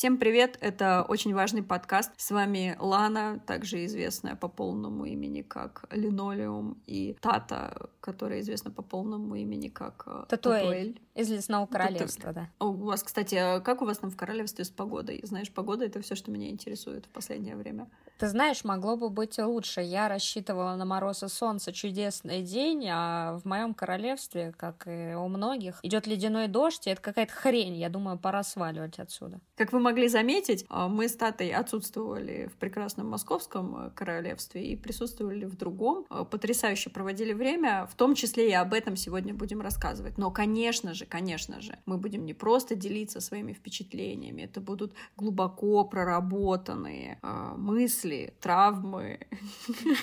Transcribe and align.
Всем 0.00 0.16
привет, 0.16 0.56
это 0.62 1.04
очень 1.06 1.34
важный 1.34 1.62
подкаст. 1.62 2.10
С 2.16 2.30
вами 2.30 2.74
Лана, 2.80 3.38
также 3.46 3.84
известная 3.84 4.34
по 4.34 4.48
полному 4.48 5.04
имени 5.04 5.42
как 5.42 5.84
Линолеум, 5.90 6.82
и 6.86 7.18
Тата, 7.20 7.90
которая 8.00 8.40
известна 8.40 8.70
по 8.70 8.80
полному 8.80 9.34
имени 9.34 9.68
как 9.68 10.04
э, 10.06 10.24
Татуэль. 10.26 10.62
Татуэль. 10.62 11.00
Из 11.14 11.28
Лесного 11.28 11.66
Королевства, 11.66 12.32
да. 12.32 12.48
У 12.60 12.72
вас, 12.72 13.02
кстати, 13.02 13.34
а 13.34 13.60
как 13.60 13.82
у 13.82 13.84
вас 13.84 13.98
там 13.98 14.10
в 14.10 14.16
королевстве 14.16 14.64
с 14.64 14.70
погодой? 14.70 15.20
Знаешь, 15.22 15.52
погода— 15.52 15.84
это 15.86 16.00
все, 16.00 16.14
что 16.14 16.30
меня 16.30 16.48
интересует 16.48 17.04
в 17.04 17.10
последнее 17.10 17.56
время. 17.56 17.90
Ты 18.20 18.28
знаешь, 18.28 18.64
могло 18.64 18.96
бы 18.96 19.10
быть 19.10 19.38
лучше. 19.38 19.82
Я 19.82 20.08
рассчитывала 20.08 20.76
на 20.76 20.86
мороз 20.86 21.22
и 21.22 21.28
солнце, 21.28 21.72
чудесный 21.72 22.42
день, 22.42 22.86
а 22.90 23.38
в 23.38 23.44
моем 23.46 23.74
королевстве, 23.74 24.54
как 24.56 24.86
и 24.86 25.14
у 25.14 25.28
многих, 25.28 25.78
идет 25.82 26.06
ледяной 26.06 26.48
дождь, 26.48 26.86
и 26.86 26.90
это 26.90 27.02
какая-то 27.02 27.32
хрень. 27.32 27.76
Я 27.76 27.90
думаю, 27.90 28.18
пора 28.18 28.42
сваливать 28.42 28.98
отсюда. 28.98 29.40
Как 29.56 29.72
вы 29.72 29.80
могли 29.90 30.08
заметить, 30.08 30.64
а, 30.68 30.88
мы 30.88 31.08
с 31.08 31.16
Татой 31.16 31.50
отсутствовали 31.50 32.46
в 32.46 32.56
прекрасном 32.58 33.08
московском 33.08 33.86
э, 33.86 33.90
королевстве 33.90 34.64
и 34.64 34.76
присутствовали 34.76 35.44
в 35.44 35.56
другом. 35.56 36.06
А, 36.08 36.24
потрясающе 36.24 36.90
проводили 36.90 37.32
время, 37.32 37.88
в 37.90 37.96
том 37.96 38.14
числе 38.14 38.50
и 38.50 38.52
об 38.52 38.72
этом 38.72 38.94
сегодня 38.96 39.34
будем 39.34 39.60
рассказывать. 39.60 40.16
Но, 40.16 40.30
конечно 40.30 40.94
же, 40.94 41.06
конечно 41.06 41.60
же, 41.60 41.76
мы 41.86 41.98
будем 41.98 42.24
не 42.24 42.34
просто 42.34 42.76
делиться 42.76 43.20
своими 43.20 43.52
впечатлениями, 43.52 44.42
это 44.42 44.60
будут 44.60 44.94
глубоко 45.16 45.84
проработанные 45.84 47.18
э, 47.22 47.54
мысли, 47.56 48.32
травмы. 48.40 49.18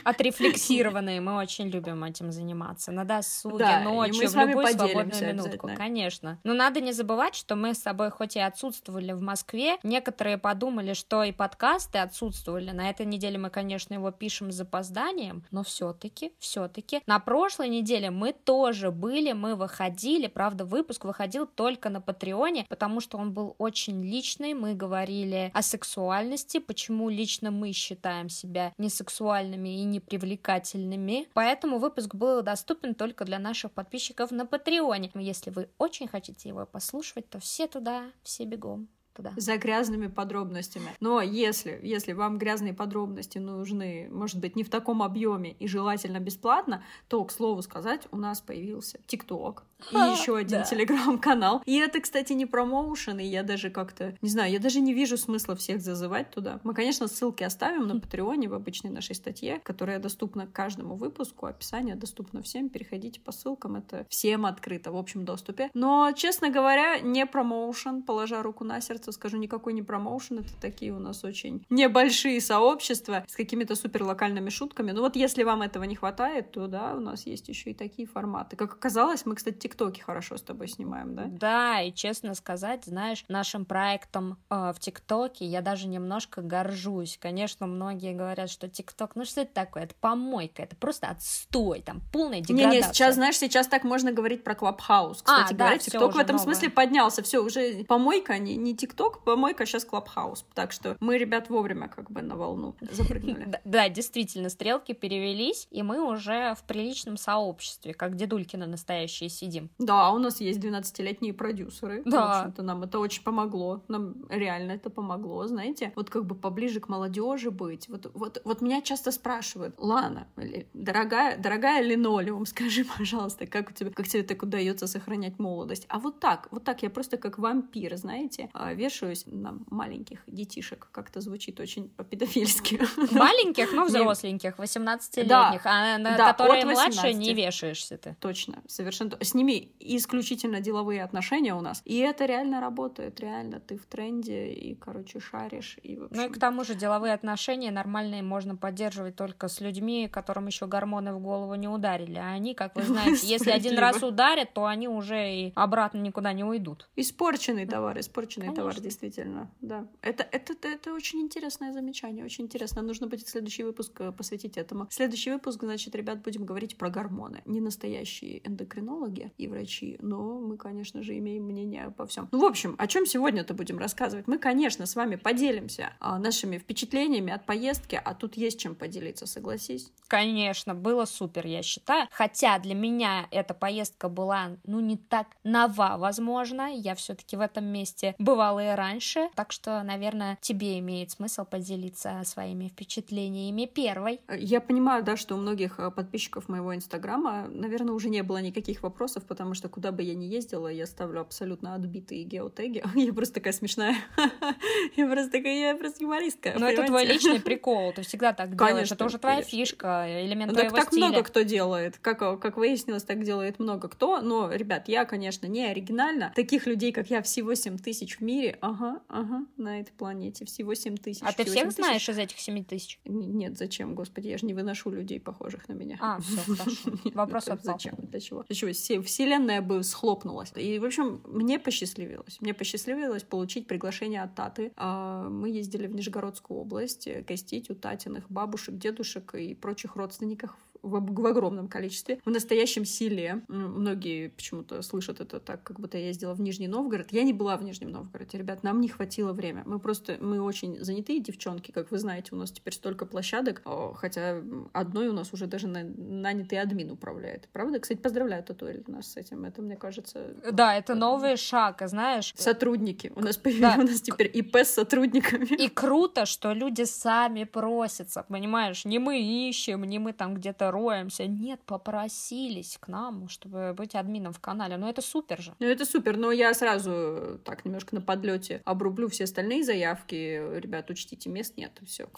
Отрефлексированные. 0.03 1.21
Мы 1.21 1.37
очень 1.37 1.69
любим 1.69 2.03
этим 2.03 2.31
заниматься. 2.31 2.91
На 2.91 3.05
досуге, 3.05 3.59
да, 3.59 3.79
ночью, 3.79 4.29
в 4.29 4.35
любую 4.35 4.67
свободную 4.67 5.33
минутку. 5.33 5.69
Конечно. 5.77 6.39
Но 6.43 6.53
надо 6.53 6.81
не 6.81 6.91
забывать, 6.91 7.35
что 7.35 7.55
мы 7.55 7.73
с 7.73 7.79
тобой 7.79 8.09
хоть 8.09 8.35
и 8.35 8.39
отсутствовали 8.39 9.13
в 9.13 9.21
Москве, 9.21 9.76
некоторые 9.83 10.37
подумали, 10.37 10.93
что 10.93 11.23
и 11.23 11.31
подкасты 11.31 11.99
отсутствовали. 11.99 12.71
На 12.71 12.89
этой 12.89 13.05
неделе 13.05 13.37
мы, 13.37 13.49
конечно, 13.49 13.93
его 13.93 14.11
пишем 14.11 14.51
с 14.51 14.55
запозданием, 14.55 15.43
но 15.51 15.63
все-таки, 15.63 16.33
все-таки 16.39 17.01
на 17.05 17.19
прошлой 17.19 17.69
неделе 17.69 18.11
мы 18.11 18.33
тоже 18.33 18.91
были, 18.91 19.31
мы 19.33 19.55
выходили, 19.55 20.27
правда, 20.27 20.65
выпуск 20.65 21.05
выходил 21.05 21.45
только 21.45 21.89
на 21.89 22.01
Патреоне, 22.01 22.65
потому 22.69 23.01
что 23.01 23.17
он 23.17 23.33
был 23.33 23.55
очень 23.57 24.03
личный. 24.03 24.53
Мы 24.53 24.73
говорили 24.73 25.51
о 25.53 25.61
сексуальности, 25.61 26.59
почему 26.59 27.09
лично 27.09 27.51
мы 27.51 27.71
считаем 27.71 28.29
себя 28.29 28.73
несексуальными 28.77 29.81
и 29.81 29.83
непривлекательными. 29.83 31.27
Поэтому 31.33 31.79
выпуск 31.79 32.15
был 32.15 32.41
доступен 32.41 32.95
только 32.95 33.25
для 33.25 33.39
наших 33.39 33.71
подписчиков 33.71 34.31
на 34.31 34.45
Патреоне. 34.45 35.11
Если 35.15 35.49
вы 35.49 35.69
очень 35.77 36.07
хотите 36.07 36.49
его 36.49 36.65
послушать, 36.65 37.29
то 37.29 37.39
все 37.39 37.67
туда, 37.67 38.11
все 38.23 38.45
бегом 38.45 38.87
туда. 39.17 39.33
За 39.35 39.57
грязными 39.57 40.07
подробностями. 40.07 40.87
Но 40.99 41.21
если, 41.21 41.79
если 41.83 42.13
вам 42.13 42.37
грязные 42.37 42.73
подробности 42.73 43.39
нужны, 43.39 44.07
может 44.11 44.39
быть, 44.39 44.55
не 44.55 44.63
в 44.63 44.69
таком 44.69 45.01
объеме 45.01 45.53
и 45.59 45.67
желательно 45.67 46.19
бесплатно, 46.19 46.83
то, 47.07 47.23
к 47.25 47.31
слову 47.31 47.61
сказать, 47.61 48.07
у 48.11 48.17
нас 48.17 48.41
появился 48.41 48.99
ТикТок 49.07 49.63
и 49.91 49.95
еще 49.95 50.37
один 50.37 50.63
телеграм-канал. 50.63 51.61
И 51.65 51.77
это, 51.77 51.99
кстати, 51.99 52.33
не 52.33 52.45
промоушен, 52.45 53.19
и 53.19 53.25
я 53.25 53.43
даже 53.43 53.69
как-то, 53.69 54.15
не 54.21 54.29
знаю, 54.29 54.51
я 54.51 54.59
даже 54.59 54.79
не 54.79 54.93
вижу 54.93 55.17
смысла 55.17 55.55
всех 55.55 55.81
зазывать 55.81 56.31
туда. 56.31 56.59
Мы, 56.63 56.73
конечно, 56.73 57.07
ссылки 57.07 57.43
оставим 57.43 57.87
на 57.87 57.99
Патреоне 57.99 58.49
в 58.49 58.53
обычной 58.53 58.89
нашей 58.89 59.15
статье, 59.15 59.59
которая 59.63 59.99
доступна 59.99 60.47
каждому 60.47 60.95
выпуску, 60.95 61.45
описание 61.45 61.95
доступно 61.95 62.41
всем, 62.41 62.69
переходите 62.69 63.19
по 63.19 63.31
ссылкам, 63.31 63.75
это 63.75 64.05
всем 64.09 64.45
открыто 64.45 64.91
в 64.91 64.97
общем 64.97 65.25
доступе. 65.25 65.69
Но, 65.73 66.11
честно 66.15 66.49
говоря, 66.49 66.99
не 66.99 67.25
промоушен, 67.25 68.01
положа 68.01 68.41
руку 68.41 68.63
на 68.63 68.81
сердце, 68.81 69.06
что 69.07 69.13
скажу, 69.13 69.37
никакой 69.37 69.71
не 69.71 69.81
промоушен, 69.81 70.39
это 70.39 70.49
такие 70.59 70.91
у 70.91 70.99
нас 70.99 71.23
очень 71.23 71.65
небольшие 71.69 72.41
сообщества 72.41 73.23
с 73.25 73.37
какими-то 73.37 73.75
супер 73.75 74.03
локальными 74.03 74.49
шутками. 74.49 74.91
Ну 74.91 74.99
вот 74.99 75.15
если 75.15 75.43
вам 75.43 75.61
этого 75.61 75.85
не 75.85 75.95
хватает, 75.95 76.51
то 76.51 76.67
да, 76.67 76.93
у 76.93 76.99
нас 76.99 77.25
есть 77.25 77.47
еще 77.47 77.69
и 77.69 77.73
такие 77.73 78.05
форматы. 78.05 78.57
Как 78.57 78.73
оказалось, 78.73 79.25
мы, 79.25 79.35
кстати, 79.35 79.55
тиктоки 79.55 80.01
хорошо 80.01 80.35
с 80.35 80.41
тобой 80.41 80.67
снимаем, 80.67 81.15
да? 81.15 81.23
Да, 81.27 81.81
и 81.81 81.93
честно 81.93 82.33
сказать, 82.33 82.83
знаешь, 82.83 83.23
нашим 83.29 83.63
проектом 83.63 84.37
э, 84.49 84.73
в 84.75 84.79
тиктоке 84.81 85.45
я 85.45 85.61
даже 85.61 85.87
немножко 85.87 86.41
горжусь. 86.41 87.17
Конечно, 87.21 87.65
многие 87.65 88.13
говорят, 88.13 88.49
что 88.49 88.67
тикток, 88.67 89.15
ну 89.15 89.23
что 89.23 89.41
это 89.41 89.53
такое? 89.53 89.83
Это 89.83 89.95
помойка, 90.01 90.63
это 90.63 90.75
просто 90.75 91.07
отстой, 91.07 91.79
там 91.79 92.01
полная 92.11 92.41
деградация. 92.41 92.81
Не-не, 92.81 92.93
сейчас, 92.93 93.15
знаешь, 93.15 93.37
сейчас 93.37 93.67
так 93.67 93.85
можно 93.85 94.11
говорить 94.11 94.43
про 94.43 94.53
Клабхаус. 94.53 95.21
Кстати 95.21 95.53
а, 95.53 95.55
говоря, 95.55 95.75
да, 95.75 95.77
тикток 95.77 96.13
в 96.13 96.17
этом 96.17 96.35
новое. 96.35 96.43
смысле 96.43 96.69
поднялся. 96.71 97.23
Все, 97.23 97.41
уже 97.41 97.85
помойка, 97.85 98.37
не, 98.37 98.57
не 98.57 98.75
тикток 98.75 98.96
ТикТок, 98.97 99.23
помойка, 99.23 99.65
сейчас 99.65 99.85
Клабхаус. 99.85 100.45
Так 100.53 100.71
что 100.71 100.97
мы, 100.99 101.17
ребят, 101.17 101.49
вовремя 101.49 101.87
как 101.87 102.09
бы 102.11 102.21
на 102.21 102.35
волну 102.35 102.75
запрыгнули. 102.91 103.47
Да, 103.63 103.89
действительно, 103.89 104.49
стрелки 104.49 104.93
перевелись, 104.93 105.67
и 105.71 105.83
мы 105.83 105.99
уже 105.99 106.55
в 106.55 106.63
приличном 106.63 107.17
сообществе, 107.17 107.93
как 107.93 108.15
дедулькины 108.15 108.65
настоящие 108.65 109.29
сидим. 109.29 109.69
Да, 109.77 110.11
у 110.11 110.17
нас 110.17 110.41
есть 110.41 110.59
12-летние 110.59 111.33
продюсеры. 111.33 112.01
Да. 112.05 112.25
В 112.25 112.39
общем-то, 112.39 112.63
нам 112.63 112.83
это 112.83 112.99
очень 112.99 113.23
помогло. 113.23 113.83
Нам 113.87 114.25
реально 114.29 114.71
это 114.71 114.89
помогло, 114.89 115.45
знаете. 115.47 115.91
Вот 115.95 116.09
как 116.09 116.25
бы 116.25 116.35
поближе 116.35 116.79
к 116.79 116.87
молодежи 116.87 117.51
быть. 117.51 117.87
Вот, 117.89 118.09
вот, 118.13 118.41
вот 118.45 118.61
меня 118.61 118.81
часто 118.81 119.11
спрашивают, 119.11 119.75
Лана, 119.77 120.27
дорогая, 120.73 121.37
дорогая 121.37 121.81
линолеум, 121.83 122.45
скажи, 122.47 122.85
пожалуйста, 122.85 123.45
как 123.45 123.69
у 123.69 123.73
тебя, 123.73 123.91
как 123.91 124.07
тебе 124.07 124.23
так 124.23 124.41
удается 124.41 124.87
сохранять 124.87 125.39
молодость? 125.39 125.85
А 125.89 125.99
вот 125.99 126.19
так, 126.19 126.47
вот 126.51 126.63
так, 126.63 126.83
я 126.83 126.89
просто 126.89 127.17
как 127.17 127.37
вампир, 127.37 127.97
знаете, 127.97 128.49
а, 128.53 128.73
вешаюсь 128.87 129.23
на 129.25 129.59
маленьких 129.69 130.23
детишек. 130.27 130.87
Как-то 130.91 131.21
звучит 131.21 131.59
очень 131.59 131.89
по-педофильски. 131.89 132.79
Маленьких, 133.11 133.73
но 133.73 133.85
взросленьких, 133.85 134.57
18-летних, 134.57 135.27
да, 135.27 135.61
а 135.65 135.97
на 135.97 136.17
да, 136.17 136.33
которые 136.33 136.65
младше 136.65 137.13
не 137.13 137.33
вешаешься 137.33 137.97
ты. 137.97 138.15
Точно, 138.19 138.61
совершенно. 138.67 139.17
С 139.19 139.33
ними 139.33 139.71
исключительно 139.79 140.61
деловые 140.61 141.03
отношения 141.03 141.53
у 141.53 141.61
нас. 141.61 141.81
И 141.85 141.97
это 141.97 142.25
реально 142.25 142.61
работает, 142.61 143.19
реально. 143.19 143.59
Ты 143.59 143.77
в 143.77 143.85
тренде 143.85 144.51
и, 144.53 144.75
короче, 144.75 145.19
шаришь. 145.19 145.77
И, 145.83 145.95
общем... 145.95 146.09
Ну 146.11 146.25
и 146.25 146.29
к 146.29 146.39
тому 146.39 146.63
же 146.63 146.75
деловые 146.75 147.13
отношения 147.13 147.71
нормальные 147.71 148.23
можно 148.23 148.55
поддерживать 148.55 149.15
только 149.15 149.47
с 149.47 149.59
людьми, 149.59 150.07
которым 150.07 150.47
еще 150.47 150.67
гормоны 150.67 151.13
в 151.13 151.19
голову 151.19 151.55
не 151.55 151.67
ударили. 151.67 152.17
А 152.17 152.31
они, 152.31 152.53
как 152.53 152.75
вы 152.75 152.83
знаете, 152.91 153.27
если 153.27 153.51
один 153.51 153.77
раз 153.77 154.01
ударят, 154.01 154.53
то 154.53 154.65
они 154.65 154.87
уже 154.87 155.33
и 155.33 155.53
обратно 155.55 155.99
никуда 155.99 156.33
не 156.33 156.43
уйдут. 156.43 156.87
Испорченный 156.95 157.65
товар, 157.65 157.99
испорченный 157.99 158.53
товар 158.53 158.66
действительно, 158.75 159.49
да. 159.61 159.87
Это, 160.01 160.27
это, 160.31 160.53
это 160.67 160.93
очень 160.93 161.21
интересное 161.21 161.73
замечание, 161.73 162.25
очень 162.25 162.45
интересно. 162.45 162.81
Нужно 162.81 163.07
будет 163.07 163.27
следующий 163.27 163.63
выпуск 163.63 163.99
э, 163.99 164.11
посвятить 164.11 164.57
этому. 164.57 164.87
Следующий 164.89 165.31
выпуск, 165.31 165.63
значит, 165.63 165.95
ребят, 165.95 166.21
будем 166.21 166.45
говорить 166.45 166.77
про 166.77 166.89
гормоны. 166.89 167.41
Не 167.45 167.61
настоящие 167.61 168.47
эндокринологи 168.47 169.31
и 169.37 169.47
врачи, 169.47 169.97
но 170.01 170.39
мы, 170.39 170.57
конечно 170.57 171.03
же, 171.03 171.17
имеем 171.17 171.43
мнение 171.43 171.85
обо 171.85 172.05
всем. 172.05 172.27
Ну, 172.31 172.39
в 172.39 172.45
общем, 172.45 172.75
о 172.77 172.87
чем 172.87 173.05
сегодня-то 173.05 173.53
будем 173.53 173.77
рассказывать? 173.77 174.27
Мы, 174.27 174.37
конечно, 174.37 174.85
с 174.85 174.95
вами 174.95 175.15
поделимся 175.15 175.93
а, 175.99 176.19
нашими 176.19 176.57
впечатлениями 176.57 177.33
от 177.33 177.45
поездки, 177.45 177.99
а 178.03 178.13
тут 178.13 178.37
есть 178.37 178.59
чем 178.59 178.75
поделиться, 178.75 179.25
согласись? 179.25 179.91
Конечно, 180.07 180.75
было 180.75 181.05
супер, 181.05 181.45
я 181.47 181.63
считаю. 181.63 182.07
Хотя 182.11 182.59
для 182.59 182.75
меня 182.75 183.27
эта 183.31 183.53
поездка 183.53 184.09
была, 184.09 184.57
ну, 184.65 184.79
не 184.79 184.97
так 184.97 185.27
нова, 185.43 185.95
возможно. 185.97 186.73
Я 186.73 186.95
все-таки 186.95 187.35
в 187.35 187.41
этом 187.41 187.65
месте 187.65 188.15
бывала 188.19 188.56
и 188.59 188.75
раньше, 188.75 189.29
так 189.35 189.51
что, 189.51 189.81
наверное, 189.83 190.37
тебе 190.41 190.79
имеет 190.79 191.11
смысл 191.11 191.45
поделиться 191.45 192.21
своими 192.23 192.67
впечатлениями 192.67 193.65
первой. 193.65 194.21
Я 194.37 194.61
понимаю, 194.61 195.03
да, 195.03 195.17
что 195.17 195.35
у 195.35 195.37
многих 195.37 195.79
э, 195.79 195.91
подписчиков 195.91 196.49
моего 196.49 196.75
инстаграма, 196.75 197.47
наверное, 197.49 197.93
уже 197.93 198.09
не 198.09 198.23
было 198.23 198.39
никаких 198.39 198.83
вопросов, 198.83 199.25
потому 199.25 199.53
что 199.53 199.69
куда 199.69 199.91
бы 199.91 200.03
я 200.03 200.15
ни 200.15 200.25
ездила, 200.25 200.67
я 200.67 200.85
ставлю 200.85 201.21
абсолютно 201.21 201.75
отбитые 201.75 202.23
геотеги. 202.23 202.83
Я 202.95 203.13
просто 203.13 203.35
такая 203.35 203.53
смешная. 203.53 203.95
Я 204.95 205.07
просто 205.07 205.31
такая, 205.31 205.71
я 205.71 205.75
просто 205.75 206.03
юмористка. 206.03 206.53
Но 206.57 206.67
это 206.69 206.85
твой 206.85 207.05
личный 207.05 207.39
прикол, 207.39 207.93
ты 207.93 208.01
всегда 208.01 208.33
так 208.33 208.55
делаешь, 208.55 208.91
это 208.91 209.05
уже 209.05 209.17
твоя 209.17 209.41
фишка, 209.41 210.05
элемент 210.07 210.53
твоего 210.53 210.75
так 210.75 210.91
много 210.91 211.23
кто 211.23 211.41
делает, 211.41 211.97
как, 211.99 212.19
как 212.39 212.57
выяснилось, 212.57 213.03
так 213.03 213.23
делает 213.23 213.59
много 213.59 213.87
кто, 213.87 214.21
но, 214.21 214.51
ребят, 214.51 214.87
я, 214.87 215.05
конечно, 215.05 215.47
не 215.47 215.65
оригинальна. 215.65 216.31
Таких 216.35 216.65
людей, 216.65 216.91
как 216.91 217.09
я, 217.09 217.21
всего 217.21 217.53
7 217.53 217.77
тысяч 217.77 218.17
в 218.17 218.21
мире, 218.21 218.46
Ага, 218.61 219.01
ага, 219.07 219.45
на 219.57 219.79
этой 219.79 219.91
планете. 219.91 220.45
Всего 220.45 220.73
7 220.73 220.97
тысяч. 220.97 221.21
А 221.23 221.31
ты 221.33 221.45
всех 221.45 221.71
знаешь 221.71 222.07
из 222.07 222.17
этих 222.17 222.39
7 222.39 222.63
тысяч? 222.63 222.99
Нет, 223.05 223.57
зачем, 223.57 223.95
господи, 223.95 224.27
я 224.27 224.37
же 224.37 224.45
не 224.45 224.53
выношу 224.53 224.89
людей, 224.89 225.19
похожих 225.19 225.67
на 225.67 225.73
меня. 225.73 225.97
А, 225.99 226.19
все, 226.19 226.37
хорошо. 226.55 226.91
Вопрос 227.13 227.47
от 227.47 227.63
Зачем? 227.63 227.95
Для 227.97 228.19
чего? 228.19 228.43
Для 228.43 228.55
чего? 228.55 229.01
Вселенная 229.03 229.61
бы 229.61 229.83
схлопнулась. 229.83 230.51
И, 230.55 230.79
в 230.79 230.85
общем, 230.85 231.21
мне 231.25 231.59
посчастливилось. 231.59 232.39
Мне 232.41 232.53
посчастливилось 232.53 233.23
получить 233.23 233.67
приглашение 233.67 234.23
от 234.23 234.35
Таты. 234.35 234.71
А, 234.75 235.29
мы 235.29 235.49
ездили 235.49 235.87
в 235.87 235.95
Нижегородскую 235.95 236.59
область 236.59 237.07
гостить 237.27 237.69
у 237.69 237.75
Татиных 237.75 238.29
бабушек, 238.29 238.77
дедушек 238.77 239.35
и 239.35 239.53
прочих 239.55 239.95
родственников 239.95 240.57
в, 240.81 240.99
в 240.99 241.25
огромном 241.25 241.67
количестве, 241.67 242.19
в 242.25 242.29
настоящем 242.29 242.85
селе. 242.85 243.41
Многие 243.47 244.29
почему-то 244.29 244.81
слышат 244.81 245.21
это 245.21 245.39
так, 245.39 245.63
как 245.63 245.79
будто 245.79 245.97
я 245.97 246.07
ездила 246.07 246.33
в 246.33 246.41
Нижний 246.41 246.67
Новгород. 246.67 247.11
Я 247.11 247.23
не 247.23 247.33
была 247.33 247.57
в 247.57 247.63
Нижнем 247.63 247.91
Новгороде, 247.91 248.37
ребят, 248.37 248.63
нам 248.63 248.81
не 248.81 248.89
хватило 248.89 249.33
время. 249.33 249.63
Мы 249.65 249.79
просто, 249.79 250.17
мы 250.19 250.41
очень 250.41 250.83
занятые 250.83 251.19
девчонки, 251.19 251.71
как 251.71 251.91
вы 251.91 251.97
знаете, 251.97 252.29
у 252.31 252.35
нас 252.35 252.51
теперь 252.51 252.73
столько 252.73 253.05
площадок, 253.05 253.61
хотя 253.95 254.41
одной 254.73 255.07
у 255.07 255.13
нас 255.13 255.33
уже 255.33 255.47
даже 255.47 255.67
на, 255.67 255.83
нанятый 255.83 256.59
админ 256.59 256.91
управляет. 256.91 257.47
Правда? 257.51 257.79
Кстати, 257.79 257.99
поздравляю 257.99 258.43
Татуэль 258.43 258.83
нас 258.87 259.11
с 259.11 259.17
этим. 259.17 259.45
Это, 259.45 259.61
мне 259.61 259.75
кажется... 259.75 260.35
Да, 260.51 260.75
это 260.75 260.95
новый 260.95 261.37
шаг, 261.37 261.81
знаешь. 261.85 262.33
Сотрудники. 262.37 263.11
У 263.15 263.21
нас 263.21 263.37
да. 263.37 263.75
у 263.79 263.83
нас 263.83 264.01
теперь 264.01 264.29
ИП 264.33 264.57
с 264.57 264.71
сотрудниками. 264.71 265.45
И 265.45 265.69
круто, 265.69 266.25
что 266.25 266.53
люди 266.53 266.83
сами 266.83 267.43
просятся, 267.43 268.23
понимаешь? 268.27 268.85
Не 268.85 268.99
мы 268.99 269.19
ищем, 269.19 269.83
не 269.83 269.99
мы 269.99 270.13
там 270.13 270.35
где-то 270.35 270.66
роемся. 270.71 271.25
Нет, 271.25 271.61
попросились 271.65 272.77
к 272.79 272.87
нам, 272.87 273.29
чтобы 273.29 273.73
быть 273.75 273.95
админом 273.95 274.33
в 274.33 274.39
канале. 274.39 274.77
Ну 274.77 274.87
это 274.87 275.01
супер 275.01 275.41
же. 275.41 275.53
Ну 275.59 275.67
это 275.67 275.85
супер, 275.85 276.17
но 276.17 276.31
я 276.31 276.53
сразу 276.53 277.39
так 277.43 277.65
немножко 277.65 277.95
на 277.95 278.01
подлете 278.01 278.61
обрублю 278.65 279.07
все 279.09 279.25
остальные 279.25 279.63
заявки. 279.63 280.59
Ребят, 280.59 280.89
учтите, 280.89 281.29
мест 281.29 281.53
нет. 281.57 281.71
Все. 281.85 282.09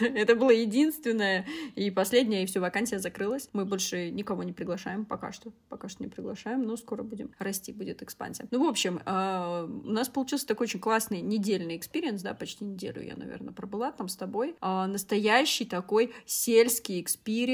Это 0.00 0.34
было 0.34 0.50
единственное 0.50 1.46
и 1.74 1.90
последнее, 1.90 2.44
и 2.44 2.46
все, 2.46 2.60
вакансия 2.60 2.98
закрылась. 2.98 3.48
Мы 3.52 3.64
больше 3.64 4.10
никого 4.10 4.42
не 4.42 4.52
приглашаем 4.52 5.04
пока 5.04 5.32
что. 5.32 5.52
Пока 5.68 5.88
что 5.88 6.02
не 6.02 6.08
приглашаем, 6.08 6.62
но 6.62 6.76
скоро 6.76 7.02
будем 7.02 7.30
расти, 7.38 7.72
будет 7.72 8.02
экспансия. 8.02 8.46
Ну, 8.50 8.64
в 8.64 8.68
общем, 8.68 9.00
а, 9.06 9.64
у 9.64 9.90
нас 9.90 10.08
получился 10.08 10.46
такой 10.46 10.64
очень 10.64 10.80
классный 10.80 11.20
недельный 11.20 11.76
experience, 11.76 12.22
да, 12.22 12.34
почти 12.34 12.64
неделю 12.64 13.02
я, 13.02 13.16
наверное, 13.16 13.52
пробыла 13.52 13.92
там 13.92 14.08
с 14.08 14.16
тобой. 14.16 14.56
А, 14.60 14.86
настоящий 14.86 15.64
такой 15.64 16.12
сельский 16.26 17.00
experience, 17.00 17.49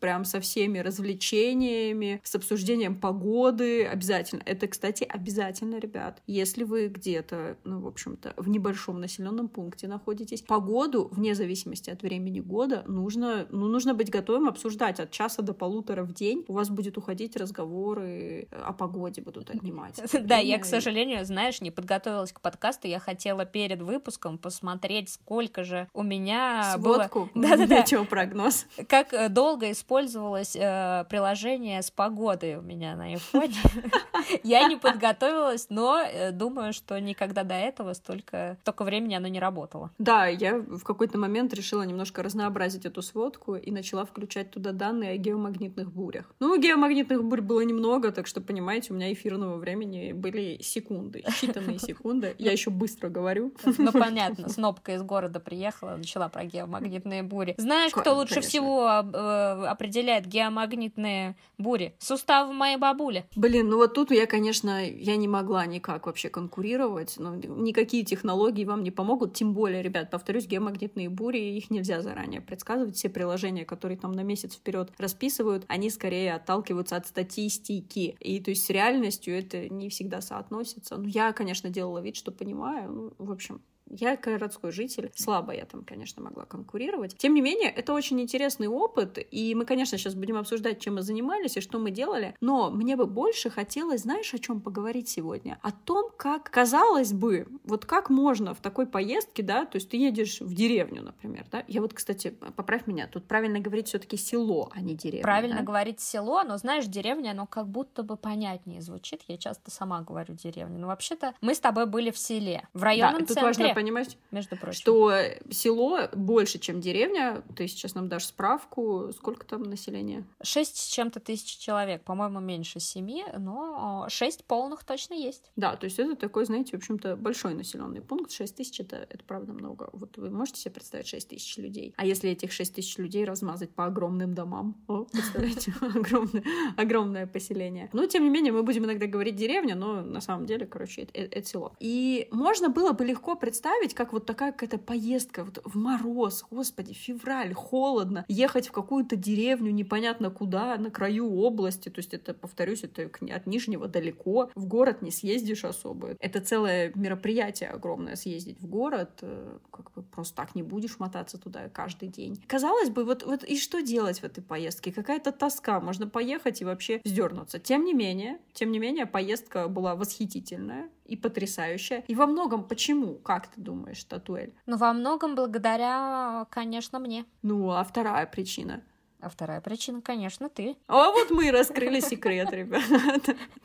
прям 0.00 0.24
со 0.24 0.40
всеми 0.40 0.78
развлечениями, 0.78 2.20
с 2.24 2.34
обсуждением 2.34 3.00
погоды, 3.00 3.84
обязательно. 3.84 4.42
Это, 4.44 4.66
кстати, 4.68 5.04
обязательно, 5.04 5.78
ребят. 5.78 6.22
Если 6.26 6.64
вы 6.64 6.88
где-то, 6.88 7.56
ну, 7.64 7.80
в 7.80 7.86
общем-то, 7.86 8.34
в 8.36 8.48
небольшом 8.48 9.00
населенном 9.00 9.48
пункте 9.48 9.88
находитесь, 9.88 10.42
погоду, 10.42 11.08
вне 11.12 11.34
зависимости 11.34 11.90
от 11.90 12.02
времени 12.02 12.40
года, 12.40 12.84
нужно, 12.86 13.46
ну, 13.50 13.66
нужно 13.68 13.94
быть 13.94 14.10
готовым 14.10 14.48
обсуждать 14.48 15.00
от 15.00 15.10
часа 15.10 15.42
до 15.42 15.54
полутора 15.54 16.04
в 16.04 16.12
день. 16.12 16.44
У 16.48 16.52
вас 16.52 16.70
будет 16.70 16.98
уходить 16.98 17.36
разговоры 17.36 18.48
о 18.50 18.72
погоде 18.72 19.22
будут 19.22 19.50
отнимать. 19.50 20.00
Да, 20.26 20.38
я, 20.38 20.58
к 20.58 20.64
сожалению, 20.64 21.24
знаешь, 21.24 21.60
не 21.60 21.70
подготовилась 21.70 22.32
к 22.32 22.40
подкасту. 22.40 22.88
Я 22.88 22.98
хотела 22.98 23.44
перед 23.44 23.80
выпуском 23.80 24.38
посмотреть, 24.38 25.10
сколько 25.10 25.62
же 25.62 25.88
у 25.92 26.02
меня 26.02 26.74
Сводку? 26.74 27.30
было... 27.34 27.46
Да-да-да. 27.56 27.84
Прогноз? 28.04 28.66
Как 28.88 29.12
э, 29.12 29.25
долго 29.28 29.70
использовалось 29.70 30.56
э, 30.56 31.04
приложение 31.08 31.82
с 31.82 31.90
погодой 31.90 32.56
у 32.56 32.62
меня 32.62 32.96
на 32.96 33.04
айфоне. 33.04 33.54
Я 34.42 34.66
не 34.68 34.76
подготовилась, 34.76 35.66
но 35.70 36.00
э, 36.00 36.32
думаю, 36.32 36.72
что 36.72 36.98
никогда 37.00 37.42
до 37.44 37.54
этого 37.54 37.92
столько, 37.92 38.58
столько 38.62 38.84
времени 38.84 39.14
оно 39.14 39.28
не 39.28 39.40
работало. 39.40 39.90
Да, 39.98 40.26
я 40.26 40.58
в 40.58 40.82
какой-то 40.82 41.18
момент 41.18 41.54
решила 41.54 41.82
немножко 41.82 42.22
разнообразить 42.22 42.86
эту 42.86 43.02
сводку 43.02 43.54
и 43.54 43.70
начала 43.70 44.04
включать 44.04 44.50
туда 44.50 44.72
данные 44.72 45.12
о 45.12 45.16
геомагнитных 45.16 45.92
бурях. 45.92 46.32
Ну, 46.40 46.58
геомагнитных 46.58 47.24
бурь 47.24 47.40
было 47.40 47.60
немного, 47.60 48.12
так 48.12 48.26
что, 48.26 48.40
понимаете, 48.40 48.92
у 48.92 48.96
меня 48.96 49.12
эфирного 49.12 49.56
времени 49.56 50.12
были 50.12 50.58
секунды, 50.62 51.24
считанные 51.28 51.78
секунды. 51.78 52.34
Я 52.38 52.52
еще 52.52 52.70
быстро 52.70 53.08
говорю. 53.08 53.54
Ну, 53.78 53.92
понятно, 53.92 54.48
снопка 54.48 54.94
из 54.94 55.02
города 55.02 55.40
приехала, 55.40 55.96
начала 55.96 56.28
про 56.28 56.44
геомагнитные 56.44 57.22
бури. 57.22 57.54
Знаешь, 57.58 57.92
кто 57.92 58.14
лучше 58.14 58.40
всего 58.40 59.02
э, 59.16 59.66
определяет 59.66 60.26
геомагнитные 60.26 61.36
бури? 61.58 61.94
Сустав 61.98 62.52
моей 62.52 62.76
бабули. 62.76 63.24
Блин, 63.34 63.68
ну 63.68 63.76
вот 63.76 63.94
тут 63.94 64.10
я, 64.10 64.26
конечно, 64.26 64.86
я 64.86 65.16
не 65.16 65.28
могла 65.28 65.66
никак 65.66 66.06
вообще 66.06 66.28
конкурировать. 66.28 67.14
Ну, 67.18 67.34
никакие 67.34 68.04
технологии 68.04 68.64
вам 68.64 68.82
не 68.82 68.90
помогут. 68.90 69.34
Тем 69.34 69.54
более, 69.54 69.82
ребят, 69.82 70.10
повторюсь, 70.10 70.46
геомагнитные 70.46 71.08
бури, 71.08 71.56
их 71.56 71.70
нельзя 71.70 72.02
заранее 72.02 72.40
предсказывать. 72.40 72.96
Все 72.96 73.08
приложения, 73.08 73.64
которые 73.64 73.98
там 73.98 74.12
на 74.12 74.22
месяц 74.22 74.54
вперед 74.54 74.92
расписывают, 74.98 75.64
они 75.68 75.90
скорее 75.90 76.34
отталкиваются 76.34 76.96
от 76.96 77.06
статистики. 77.06 78.16
И 78.20 78.40
то 78.40 78.50
есть 78.50 78.64
с 78.64 78.70
реальностью 78.70 79.36
это 79.36 79.68
не 79.68 79.88
всегда 79.88 80.20
соотносится. 80.20 80.96
Ну, 80.96 81.08
я, 81.08 81.32
конечно, 81.32 81.70
делала 81.70 81.98
вид, 82.00 82.16
что 82.16 82.32
понимаю. 82.32 82.92
Ну, 82.92 83.12
в 83.18 83.32
общем, 83.32 83.62
я 83.88 84.16
городской 84.16 84.72
житель, 84.72 85.10
слабо 85.14 85.52
я 85.52 85.64
там, 85.64 85.84
конечно, 85.84 86.22
могла 86.22 86.44
конкурировать. 86.44 87.16
Тем 87.16 87.34
не 87.34 87.40
менее, 87.40 87.70
это 87.70 87.92
очень 87.92 88.20
интересный 88.20 88.68
опыт, 88.68 89.18
и 89.30 89.54
мы, 89.54 89.64
конечно, 89.64 89.98
сейчас 89.98 90.14
будем 90.14 90.36
обсуждать, 90.36 90.80
чем 90.80 90.96
мы 90.96 91.02
занимались 91.02 91.56
и 91.56 91.60
что 91.60 91.78
мы 91.78 91.90
делали, 91.90 92.34
но 92.40 92.70
мне 92.70 92.96
бы 92.96 93.06
больше 93.06 93.50
хотелось, 93.50 94.02
знаешь, 94.02 94.32
о 94.34 94.38
чем 94.38 94.60
поговорить 94.60 95.08
сегодня? 95.08 95.58
О 95.62 95.72
том, 95.72 96.10
как, 96.16 96.50
казалось 96.50 97.12
бы, 97.12 97.46
вот 97.64 97.84
как 97.84 98.10
можно 98.10 98.54
в 98.54 98.60
такой 98.60 98.86
поездке, 98.86 99.42
да, 99.42 99.64
то 99.64 99.76
есть 99.76 99.90
ты 99.90 99.96
едешь 99.96 100.40
в 100.40 100.54
деревню, 100.54 101.02
например, 101.02 101.46
да, 101.50 101.64
я 101.68 101.80
вот, 101.80 101.94
кстати, 101.94 102.30
поправь 102.30 102.86
меня, 102.86 103.06
тут 103.06 103.26
правильно 103.26 103.60
говорить 103.60 103.88
все 103.88 103.98
таки 103.98 104.16
село, 104.16 104.70
а 104.74 104.80
не 104.80 104.94
деревня. 104.94 105.22
Правильно 105.22 105.58
да? 105.58 105.62
говорить 105.62 106.00
село, 106.00 106.42
но, 106.42 106.56
знаешь, 106.56 106.86
деревня, 106.86 107.30
оно 107.30 107.46
как 107.46 107.68
будто 107.68 108.02
бы 108.02 108.16
понятнее 108.16 108.80
звучит, 108.80 109.22
я 109.28 109.36
часто 109.38 109.70
сама 109.70 110.00
говорю 110.00 110.34
деревня, 110.34 110.78
но 110.78 110.88
вообще-то 110.88 111.34
мы 111.40 111.54
с 111.54 111.60
тобой 111.60 111.86
были 111.86 112.10
в 112.10 112.18
селе, 112.18 112.68
в 112.74 112.82
районном 112.82 113.24
да, 113.26 113.34
центре. 113.34 113.75
Понимать, 113.76 114.16
между 114.30 114.56
прочим. 114.56 114.80
что 114.80 115.12
село 115.50 116.08
больше, 116.14 116.58
чем 116.58 116.80
деревня. 116.80 117.42
Ты 117.54 117.68
сейчас 117.68 117.94
нам 117.94 118.08
дашь 118.08 118.24
справку. 118.24 119.10
Сколько 119.12 119.44
там 119.44 119.64
населения? 119.64 120.24
Шесть 120.42 120.78
с 120.78 120.86
чем-то 120.86 121.20
тысяч 121.20 121.58
человек. 121.58 122.02
По-моему, 122.02 122.40
меньше 122.40 122.80
семи, 122.80 123.22
но 123.38 124.06
шесть 124.08 124.46
полных 124.46 124.84
точно 124.84 125.12
есть. 125.12 125.50
Да, 125.56 125.76
то 125.76 125.84
есть 125.84 125.98
это 125.98 126.16
такой, 126.16 126.46
знаете, 126.46 126.70
в 126.72 126.80
общем-то, 126.80 127.16
большой 127.16 127.52
населенный 127.52 128.00
пункт. 128.00 128.30
Шесть 128.30 128.56
тысяч 128.56 128.80
это, 128.80 128.96
это 128.96 129.22
правда 129.26 129.52
много. 129.52 129.90
Вот 129.92 130.16
вы 130.16 130.30
можете 130.30 130.58
себе 130.58 130.72
представить 130.72 131.06
шесть 131.06 131.28
тысяч 131.28 131.58
людей. 131.58 131.92
А 131.98 132.06
если 132.06 132.30
этих 132.30 132.52
шесть 132.52 132.74
тысяч 132.74 132.96
людей 132.96 133.26
размазать 133.26 133.74
по 133.74 133.84
огромным 133.84 134.34
домам? 134.34 134.82
О, 134.88 135.04
представляете, 135.12 135.74
огромное, 135.82 136.44
огромное 136.78 137.26
поселение. 137.26 137.90
Но, 137.92 138.06
тем 138.06 138.24
не 138.24 138.30
менее, 138.30 138.54
мы 138.54 138.62
будем 138.62 138.86
иногда 138.86 139.06
говорить 139.06 139.36
деревня, 139.36 139.74
но 139.74 140.00
на 140.00 140.22
самом 140.22 140.46
деле, 140.46 140.64
короче, 140.64 141.02
это, 141.02 141.12
это 141.18 141.46
село. 141.46 141.74
И 141.78 142.28
можно 142.30 142.70
было 142.70 142.92
бы 142.92 143.04
легко 143.04 143.36
представить, 143.36 143.65
как 143.94 144.12
вот 144.12 144.26
такая 144.26 144.52
какая-то 144.52 144.78
поездка 144.78 145.44
вот 145.44 145.60
в 145.64 145.76
мороз, 145.76 146.44
господи, 146.50 146.92
февраль, 146.92 147.52
холодно, 147.54 148.24
ехать 148.28 148.68
в 148.68 148.72
какую-то 148.72 149.16
деревню 149.16 149.70
непонятно 149.70 150.30
куда, 150.30 150.76
на 150.76 150.90
краю 150.90 151.34
области, 151.34 151.88
то 151.88 151.98
есть 151.98 152.14
это, 152.14 152.34
повторюсь, 152.34 152.84
это 152.84 153.10
от 153.34 153.46
Нижнего 153.46 153.88
далеко, 153.88 154.50
в 154.54 154.66
город 154.66 155.02
не 155.02 155.10
съездишь 155.10 155.64
особо. 155.64 156.16
Это 156.20 156.40
целое 156.40 156.92
мероприятие 156.94 157.70
огромное 157.70 158.16
съездить 158.16 158.60
в 158.60 158.66
город, 158.66 159.10
э, 159.22 159.58
как 159.70 159.92
бы 159.92 160.02
просто 160.02 160.36
так 160.36 160.54
не 160.54 160.62
будешь 160.62 160.98
мотаться 160.98 161.38
туда 161.38 161.68
каждый 161.68 162.08
день. 162.08 162.42
Казалось 162.46 162.90
бы, 162.90 163.04
вот, 163.04 163.24
вот 163.24 163.44
и 163.44 163.58
что 163.58 163.80
делать 163.82 164.20
в 164.20 164.24
этой 164.24 164.42
поездке? 164.42 164.92
Какая-то 164.92 165.32
тоска, 165.32 165.80
можно 165.80 166.08
поехать 166.08 166.60
и 166.60 166.64
вообще 166.64 167.00
сдернуться. 167.04 167.58
Тем 167.58 167.84
не 167.84 167.94
менее, 167.94 168.38
тем 168.52 168.70
не 168.70 168.78
менее, 168.78 169.06
поездка 169.06 169.68
была 169.68 169.94
восхитительная 169.94 170.90
и 171.06 171.16
потрясающая. 171.16 172.04
И 172.08 172.14
во 172.14 172.26
многом 172.26 172.64
почему, 172.64 173.14
как 173.14 173.48
ты 173.48 173.60
думаешь, 173.60 174.04
Татуэль? 174.04 174.54
Ну, 174.66 174.76
во 174.76 174.92
многом 174.92 175.34
благодаря, 175.34 176.46
конечно, 176.50 176.98
мне. 176.98 177.24
Ну, 177.42 177.70
а 177.70 177.84
вторая 177.84 178.26
причина— 178.26 178.82
а 179.26 179.28
вторая 179.28 179.60
причина, 179.60 180.00
конечно, 180.00 180.48
ты. 180.48 180.76
А 180.86 181.10
вот 181.10 181.30
мы 181.30 181.48
и 181.48 181.50
раскрыли 181.50 182.00
секрет, 182.00 182.52
ребят. 182.52 182.82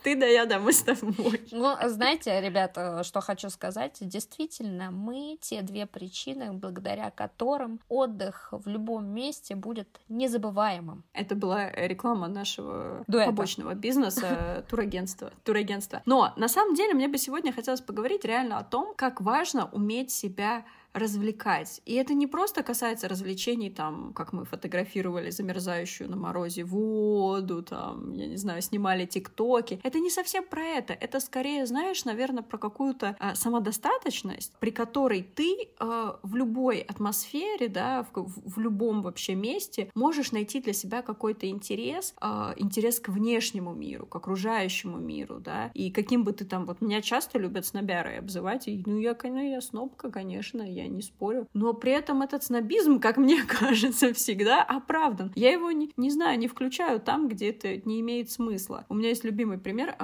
Ты 0.04 0.16
да 0.16 0.26
я, 0.26 0.46
да 0.46 0.60
мы 0.60 0.74
с 0.74 0.82
тобой. 0.82 1.42
Ну, 1.52 1.76
знаете, 1.86 2.42
ребята, 2.42 3.04
что 3.04 3.22
хочу 3.22 3.50
сказать. 3.50 3.98
Действительно, 4.02 4.90
мы 4.92 5.38
те 5.40 5.62
две 5.62 5.86
причины, 5.86 6.52
благодаря 6.54 7.12
которым 7.12 7.80
отдых 7.90 8.50
в 8.52 8.68
любом 8.68 9.06
месте 9.06 9.56
будет 9.56 9.88
незабываемым. 10.10 11.04
Это 11.14 11.36
была 11.36 11.70
реклама 11.72 12.28
нашего 12.28 13.04
Дуэта. 13.08 13.30
побочного 13.30 13.76
бизнеса, 13.76 14.66
турагентства. 14.70 15.32
турагентства. 15.44 16.02
Но 16.06 16.34
на 16.38 16.48
самом 16.48 16.74
деле 16.74 16.94
мне 16.96 17.08
бы 17.08 17.18
сегодня 17.20 17.54
хотелось 17.54 17.82
поговорить 17.82 18.26
реально 18.26 18.58
о 18.58 18.64
том, 18.64 18.96
как 18.96 19.22
важно 19.22 19.70
уметь 19.72 20.10
себя 20.12 20.66
развлекать. 20.94 21.82
И 21.86 21.94
это 21.96 22.14
не 22.14 22.28
просто 22.28 22.64
касается 22.64 23.08
развлечений, 23.08 23.70
там, 23.70 24.14
как 24.14 24.34
мы 24.34 24.46
фотографировали 24.46 25.30
замерзающую 25.30 26.10
на 26.10 26.18
морозе 26.18 26.64
воду, 26.64 27.64
там, 27.64 28.14
я 28.14 28.28
не 28.28 28.38
знаю, 28.38 28.62
снимали 28.62 29.06
тиктоки. 29.06 29.80
Это 29.84 30.00
не 30.00 30.10
совсем 30.10 30.46
про 30.46 30.64
это. 30.64 30.94
Это 30.94 31.20
скорее, 31.20 31.66
знаешь, 31.66 32.04
наверное, 32.06 32.44
про 32.44 32.58
какую-то 32.58 33.16
а, 33.20 33.36
самодостаточность, 33.36 34.54
при 34.60 34.72
которой 34.72 35.24
ты 35.24 35.70
а, 35.80 36.20
в 36.24 36.36
любой 36.36 36.80
атмосфере, 36.80 37.68
да, 37.70 38.06
в, 38.14 38.54
в 38.56 38.60
любом 38.60 39.02
вообще 39.02 39.36
месте 39.36 39.90
можешь 39.96 40.32
найти 40.32 40.62
для 40.62 40.74
себя 40.74 41.02
какой-то 41.02 41.48
интерес, 41.50 42.14
а, 42.20 42.54
интерес 42.58 43.00
к 43.00 43.10
внешнему 43.10 43.74
миру, 43.74 44.06
к 44.06 44.16
окружающему 44.16 44.98
миру, 44.98 45.40
да, 45.40 45.72
и 45.74 45.92
каким 45.92 46.24
бы 46.24 46.34
ты 46.34 46.46
там, 46.46 46.66
вот 46.66 46.82
меня 46.82 47.02
часто 47.02 47.40
любят 47.40 47.66
снобярой 47.66 48.20
обзывать, 48.20 48.68
и, 48.68 48.84
ну, 48.86 48.98
я, 48.98 49.14
конечно, 49.14 49.42
я 49.42 49.62
снобка, 49.62 50.12
конечно, 50.12 50.62
я 50.62 50.81
я 50.82 50.88
не 50.88 51.02
спорю. 51.02 51.48
Но 51.54 51.74
при 51.74 51.92
этом 51.92 52.22
этот 52.22 52.44
снобизм, 52.44 53.00
как 53.00 53.18
мне 53.18 53.44
кажется, 53.48 54.14
всегда 54.14 54.64
оправдан. 54.64 55.32
Я 55.36 55.52
его 55.52 55.72
не, 55.72 55.92
не 55.98 56.10
знаю, 56.10 56.40
не 56.40 56.48
включаю 56.48 57.00
там, 57.00 57.28
где 57.28 57.50
это 57.50 57.78
не 57.88 58.02
имеет 58.02 58.32
смысла. 58.32 58.86
У 58.90 58.96
меня 58.96 59.10
есть 59.10 59.24
любимый 59.24 59.58
пример. 59.58 59.96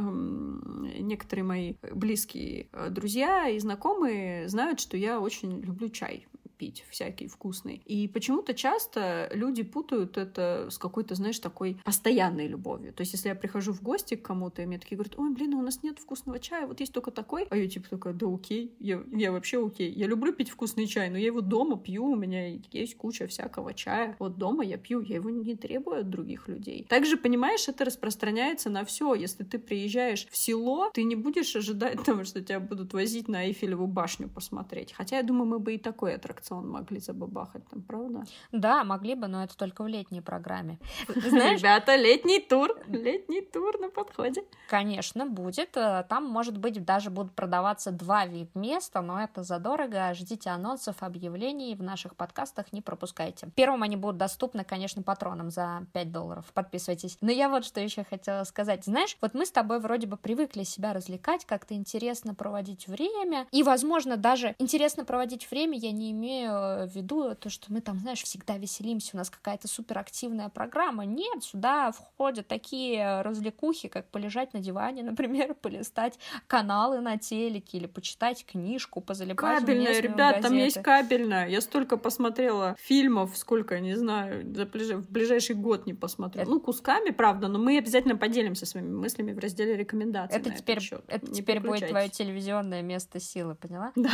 Некоторые 1.00 1.44
мои 1.44 1.74
близкие 1.92 2.68
э, 2.72 2.90
друзья 2.90 3.50
и 3.50 3.60
знакомые 3.60 4.48
знают, 4.50 4.80
что 4.80 4.98
я 4.98 5.20
очень 5.20 5.62
люблю 5.62 5.90
чай 5.90 6.28
пить 6.58 6.86
всякий 6.90 7.28
вкусный. 7.28 7.82
И 7.86 8.08
почему-то 8.08 8.54
часто 8.54 9.30
люди 9.34 9.64
путают 9.64 10.18
это 10.18 10.68
с 10.70 10.78
какой-то, 10.78 11.16
знаешь, 11.16 11.40
такой 11.40 11.78
постоянной 11.84 12.48
любовью. 12.48 12.94
То 12.94 13.02
есть, 13.02 13.14
если 13.14 13.30
я 13.30 13.36
прихожу 13.36 13.74
в 13.74 13.82
гости 13.82 14.16
к 14.16 14.26
кому-то, 14.26 14.62
и 14.62 14.66
мне 14.66 14.80
такие 14.80 14.98
говорят, 14.98 15.18
ой, 15.18 15.34
блин, 15.34 15.54
а 15.54 15.58
у 15.58 15.62
нас 15.62 15.84
нет 15.84 16.00
вкусного 16.00 16.40
чая, 16.40 16.68
вот 16.68 16.80
есть 16.80 16.94
только 16.94 17.12
такой. 17.12 17.48
А 17.50 17.56
я 17.56 17.68
типа 17.68 17.90
такая, 17.90 18.14
да 18.14 18.28
окей, 18.34 18.76
я, 18.80 19.04
я 19.12 19.32
вообще 19.32 19.66
окей. 19.66 19.92
Я 19.92 20.08
люблю 20.08 20.34
пить 20.34 20.50
вкусный 20.50 20.88
чай, 20.88 21.10
но 21.10 21.18
я 21.18 21.28
его 21.28 21.42
дома 21.42 21.78
пью, 21.78 22.06
у 22.06 22.16
меня 22.16 22.58
есть 22.72 22.98
куча 22.98 23.28
всякого 23.28 23.74
чая. 23.74 24.16
Вот 24.20 24.38
дома 24.38 24.64
я 24.64 24.78
пью, 24.78 25.02
я 25.02 25.16
его 25.16 25.30
не 25.30 25.56
требую 25.56 26.02
от 26.02 26.10
других 26.10 26.48
людей. 26.48 26.86
Также, 26.90 27.18
понимаешь, 27.18 27.68
это 27.68 27.86
распространяется 27.86 28.70
на 28.70 28.84
все. 28.86 29.14
Если 29.14 29.44
ты 29.44 29.60
приезжаешь 29.60 30.28
в 30.28 30.36
село, 30.36 30.90
ты 30.94 31.04
не 31.04 31.16
будешь 31.16 31.56
ожидать 31.56 32.04
того, 32.06 32.24
что 32.24 32.42
тебя 32.42 32.60
будут 32.60 32.94
возить 32.94 33.28
на 33.28 33.46
Эйфелеву 33.46 33.88
башню 33.88 34.30
посмотреть. 34.30 34.94
Хотя, 34.94 35.18
я 35.18 35.24
думаю, 35.24 35.46
мы 35.46 35.60
бы 35.60 35.76
и 35.76 35.78
такой 35.78 36.16
аттракцион 36.16 36.47
аттракцион 36.48 36.70
могли 36.70 37.00
забабахать 37.00 37.68
там, 37.70 37.82
правда? 37.82 38.24
Да, 38.52 38.84
могли 38.84 39.16
бы, 39.16 39.28
но 39.28 39.44
это 39.44 39.58
только 39.58 39.84
в 39.84 39.88
летней 39.88 40.22
программе. 40.22 40.80
Знаешь, 41.08 41.60
Ребята, 41.60 41.96
летний 41.96 42.40
тур, 42.40 42.72
летний 42.88 43.42
тур 43.42 43.80
на 43.80 43.90
подходе. 43.90 44.44
Конечно, 44.70 45.26
будет. 45.26 45.76
Э, 45.78 46.06
там, 46.08 46.26
может 46.26 46.58
быть, 46.58 46.84
даже 46.84 47.10
будут 47.10 47.34
продаваться 47.34 47.92
два 47.92 48.26
вип-места, 48.26 49.02
но 49.02 49.22
это 49.22 49.44
задорого. 49.44 50.14
Ждите 50.14 50.50
анонсов, 50.50 50.96
объявлений 51.02 51.76
в 51.76 51.84
наших 51.84 52.16
подкастах, 52.16 52.72
не 52.72 52.82
пропускайте. 52.82 53.50
Первым 53.56 53.84
они 53.84 53.96
будут 53.96 54.18
доступны, 54.18 54.64
конечно, 54.64 55.02
патронам 55.04 55.50
за 55.50 55.86
5 55.94 56.12
долларов. 56.12 56.46
Подписывайтесь. 56.54 57.18
Но 57.22 57.32
я 57.32 57.50
вот 57.50 57.66
что 57.66 57.82
еще 57.82 58.04
хотела 58.04 58.44
сказать. 58.44 58.86
Знаешь, 58.86 59.18
вот 59.22 59.34
мы 59.34 59.46
с 59.46 59.52
тобой 59.52 59.80
вроде 59.80 60.08
бы 60.08 60.18
привыкли 60.18 60.64
себя 60.64 60.94
развлекать, 60.94 61.46
как-то 61.46 61.74
интересно 61.74 62.34
проводить 62.34 62.88
время. 62.88 63.48
И, 63.52 63.64
возможно, 63.64 64.18
даже 64.18 64.56
интересно 64.60 65.06
проводить 65.06 65.50
время 65.52 65.78
я 65.78 65.92
не 65.92 66.12
имею 66.12 66.37
имею 66.38 66.88
в 66.88 66.96
виду 66.96 67.36
то, 67.36 67.50
что 67.50 67.72
мы 67.72 67.82
там, 67.82 68.00
знаешь, 68.00 68.24
всегда 68.24 68.58
веселимся, 68.58 69.12
у 69.14 69.18
нас 69.18 69.30
какая-то 69.30 69.68
суперактивная 69.68 70.50
программа. 70.50 71.06
Нет, 71.06 71.44
сюда 71.44 71.92
входят 71.92 72.48
такие 72.48 73.22
развлекухи, 73.22 73.88
как 73.88 74.08
полежать 74.08 74.54
на 74.54 74.60
диване, 74.60 75.04
например, 75.12 75.54
полистать 75.56 76.20
каналы 76.48 77.00
на 77.00 77.18
телеке 77.18 77.78
или 77.78 77.88
почитать 77.88 78.46
книжку, 78.46 79.02
позалипать 79.02 79.60
Кабельная, 79.60 80.00
ребят, 80.00 80.42
там 80.42 80.54
есть 80.54 80.82
кабельная. 80.82 81.48
Я 81.48 81.62
столько 81.62 81.98
посмотрела 81.98 82.76
фильмов, 82.80 83.38
сколько, 83.38 83.80
не 83.80 83.96
знаю, 83.96 84.44
за 84.56 84.66
ближ... 84.66 84.90
в 84.90 85.12
ближайший 85.12 85.56
год 85.56 85.86
не 85.86 85.94
посмотрю. 85.94 86.42
Это... 86.42 86.50
Ну, 86.50 86.60
кусками, 86.60 87.10
правда, 87.12 87.48
но 87.48 87.60
мы 87.60 87.78
обязательно 87.78 88.16
поделимся 88.16 88.66
своими 88.66 88.94
мыслями 88.94 89.34
в 89.34 89.40
разделе 89.40 89.76
рекомендаций. 89.76 90.40
Это 90.40 90.52
теперь, 90.52 90.80
это 91.08 91.28
теперь 91.32 91.60
будет 91.60 91.90
твое 91.90 92.10
телевизионное 92.10 92.82
место 92.82 93.20
силы, 93.20 93.56
поняла? 93.56 93.92
Да, 93.96 94.12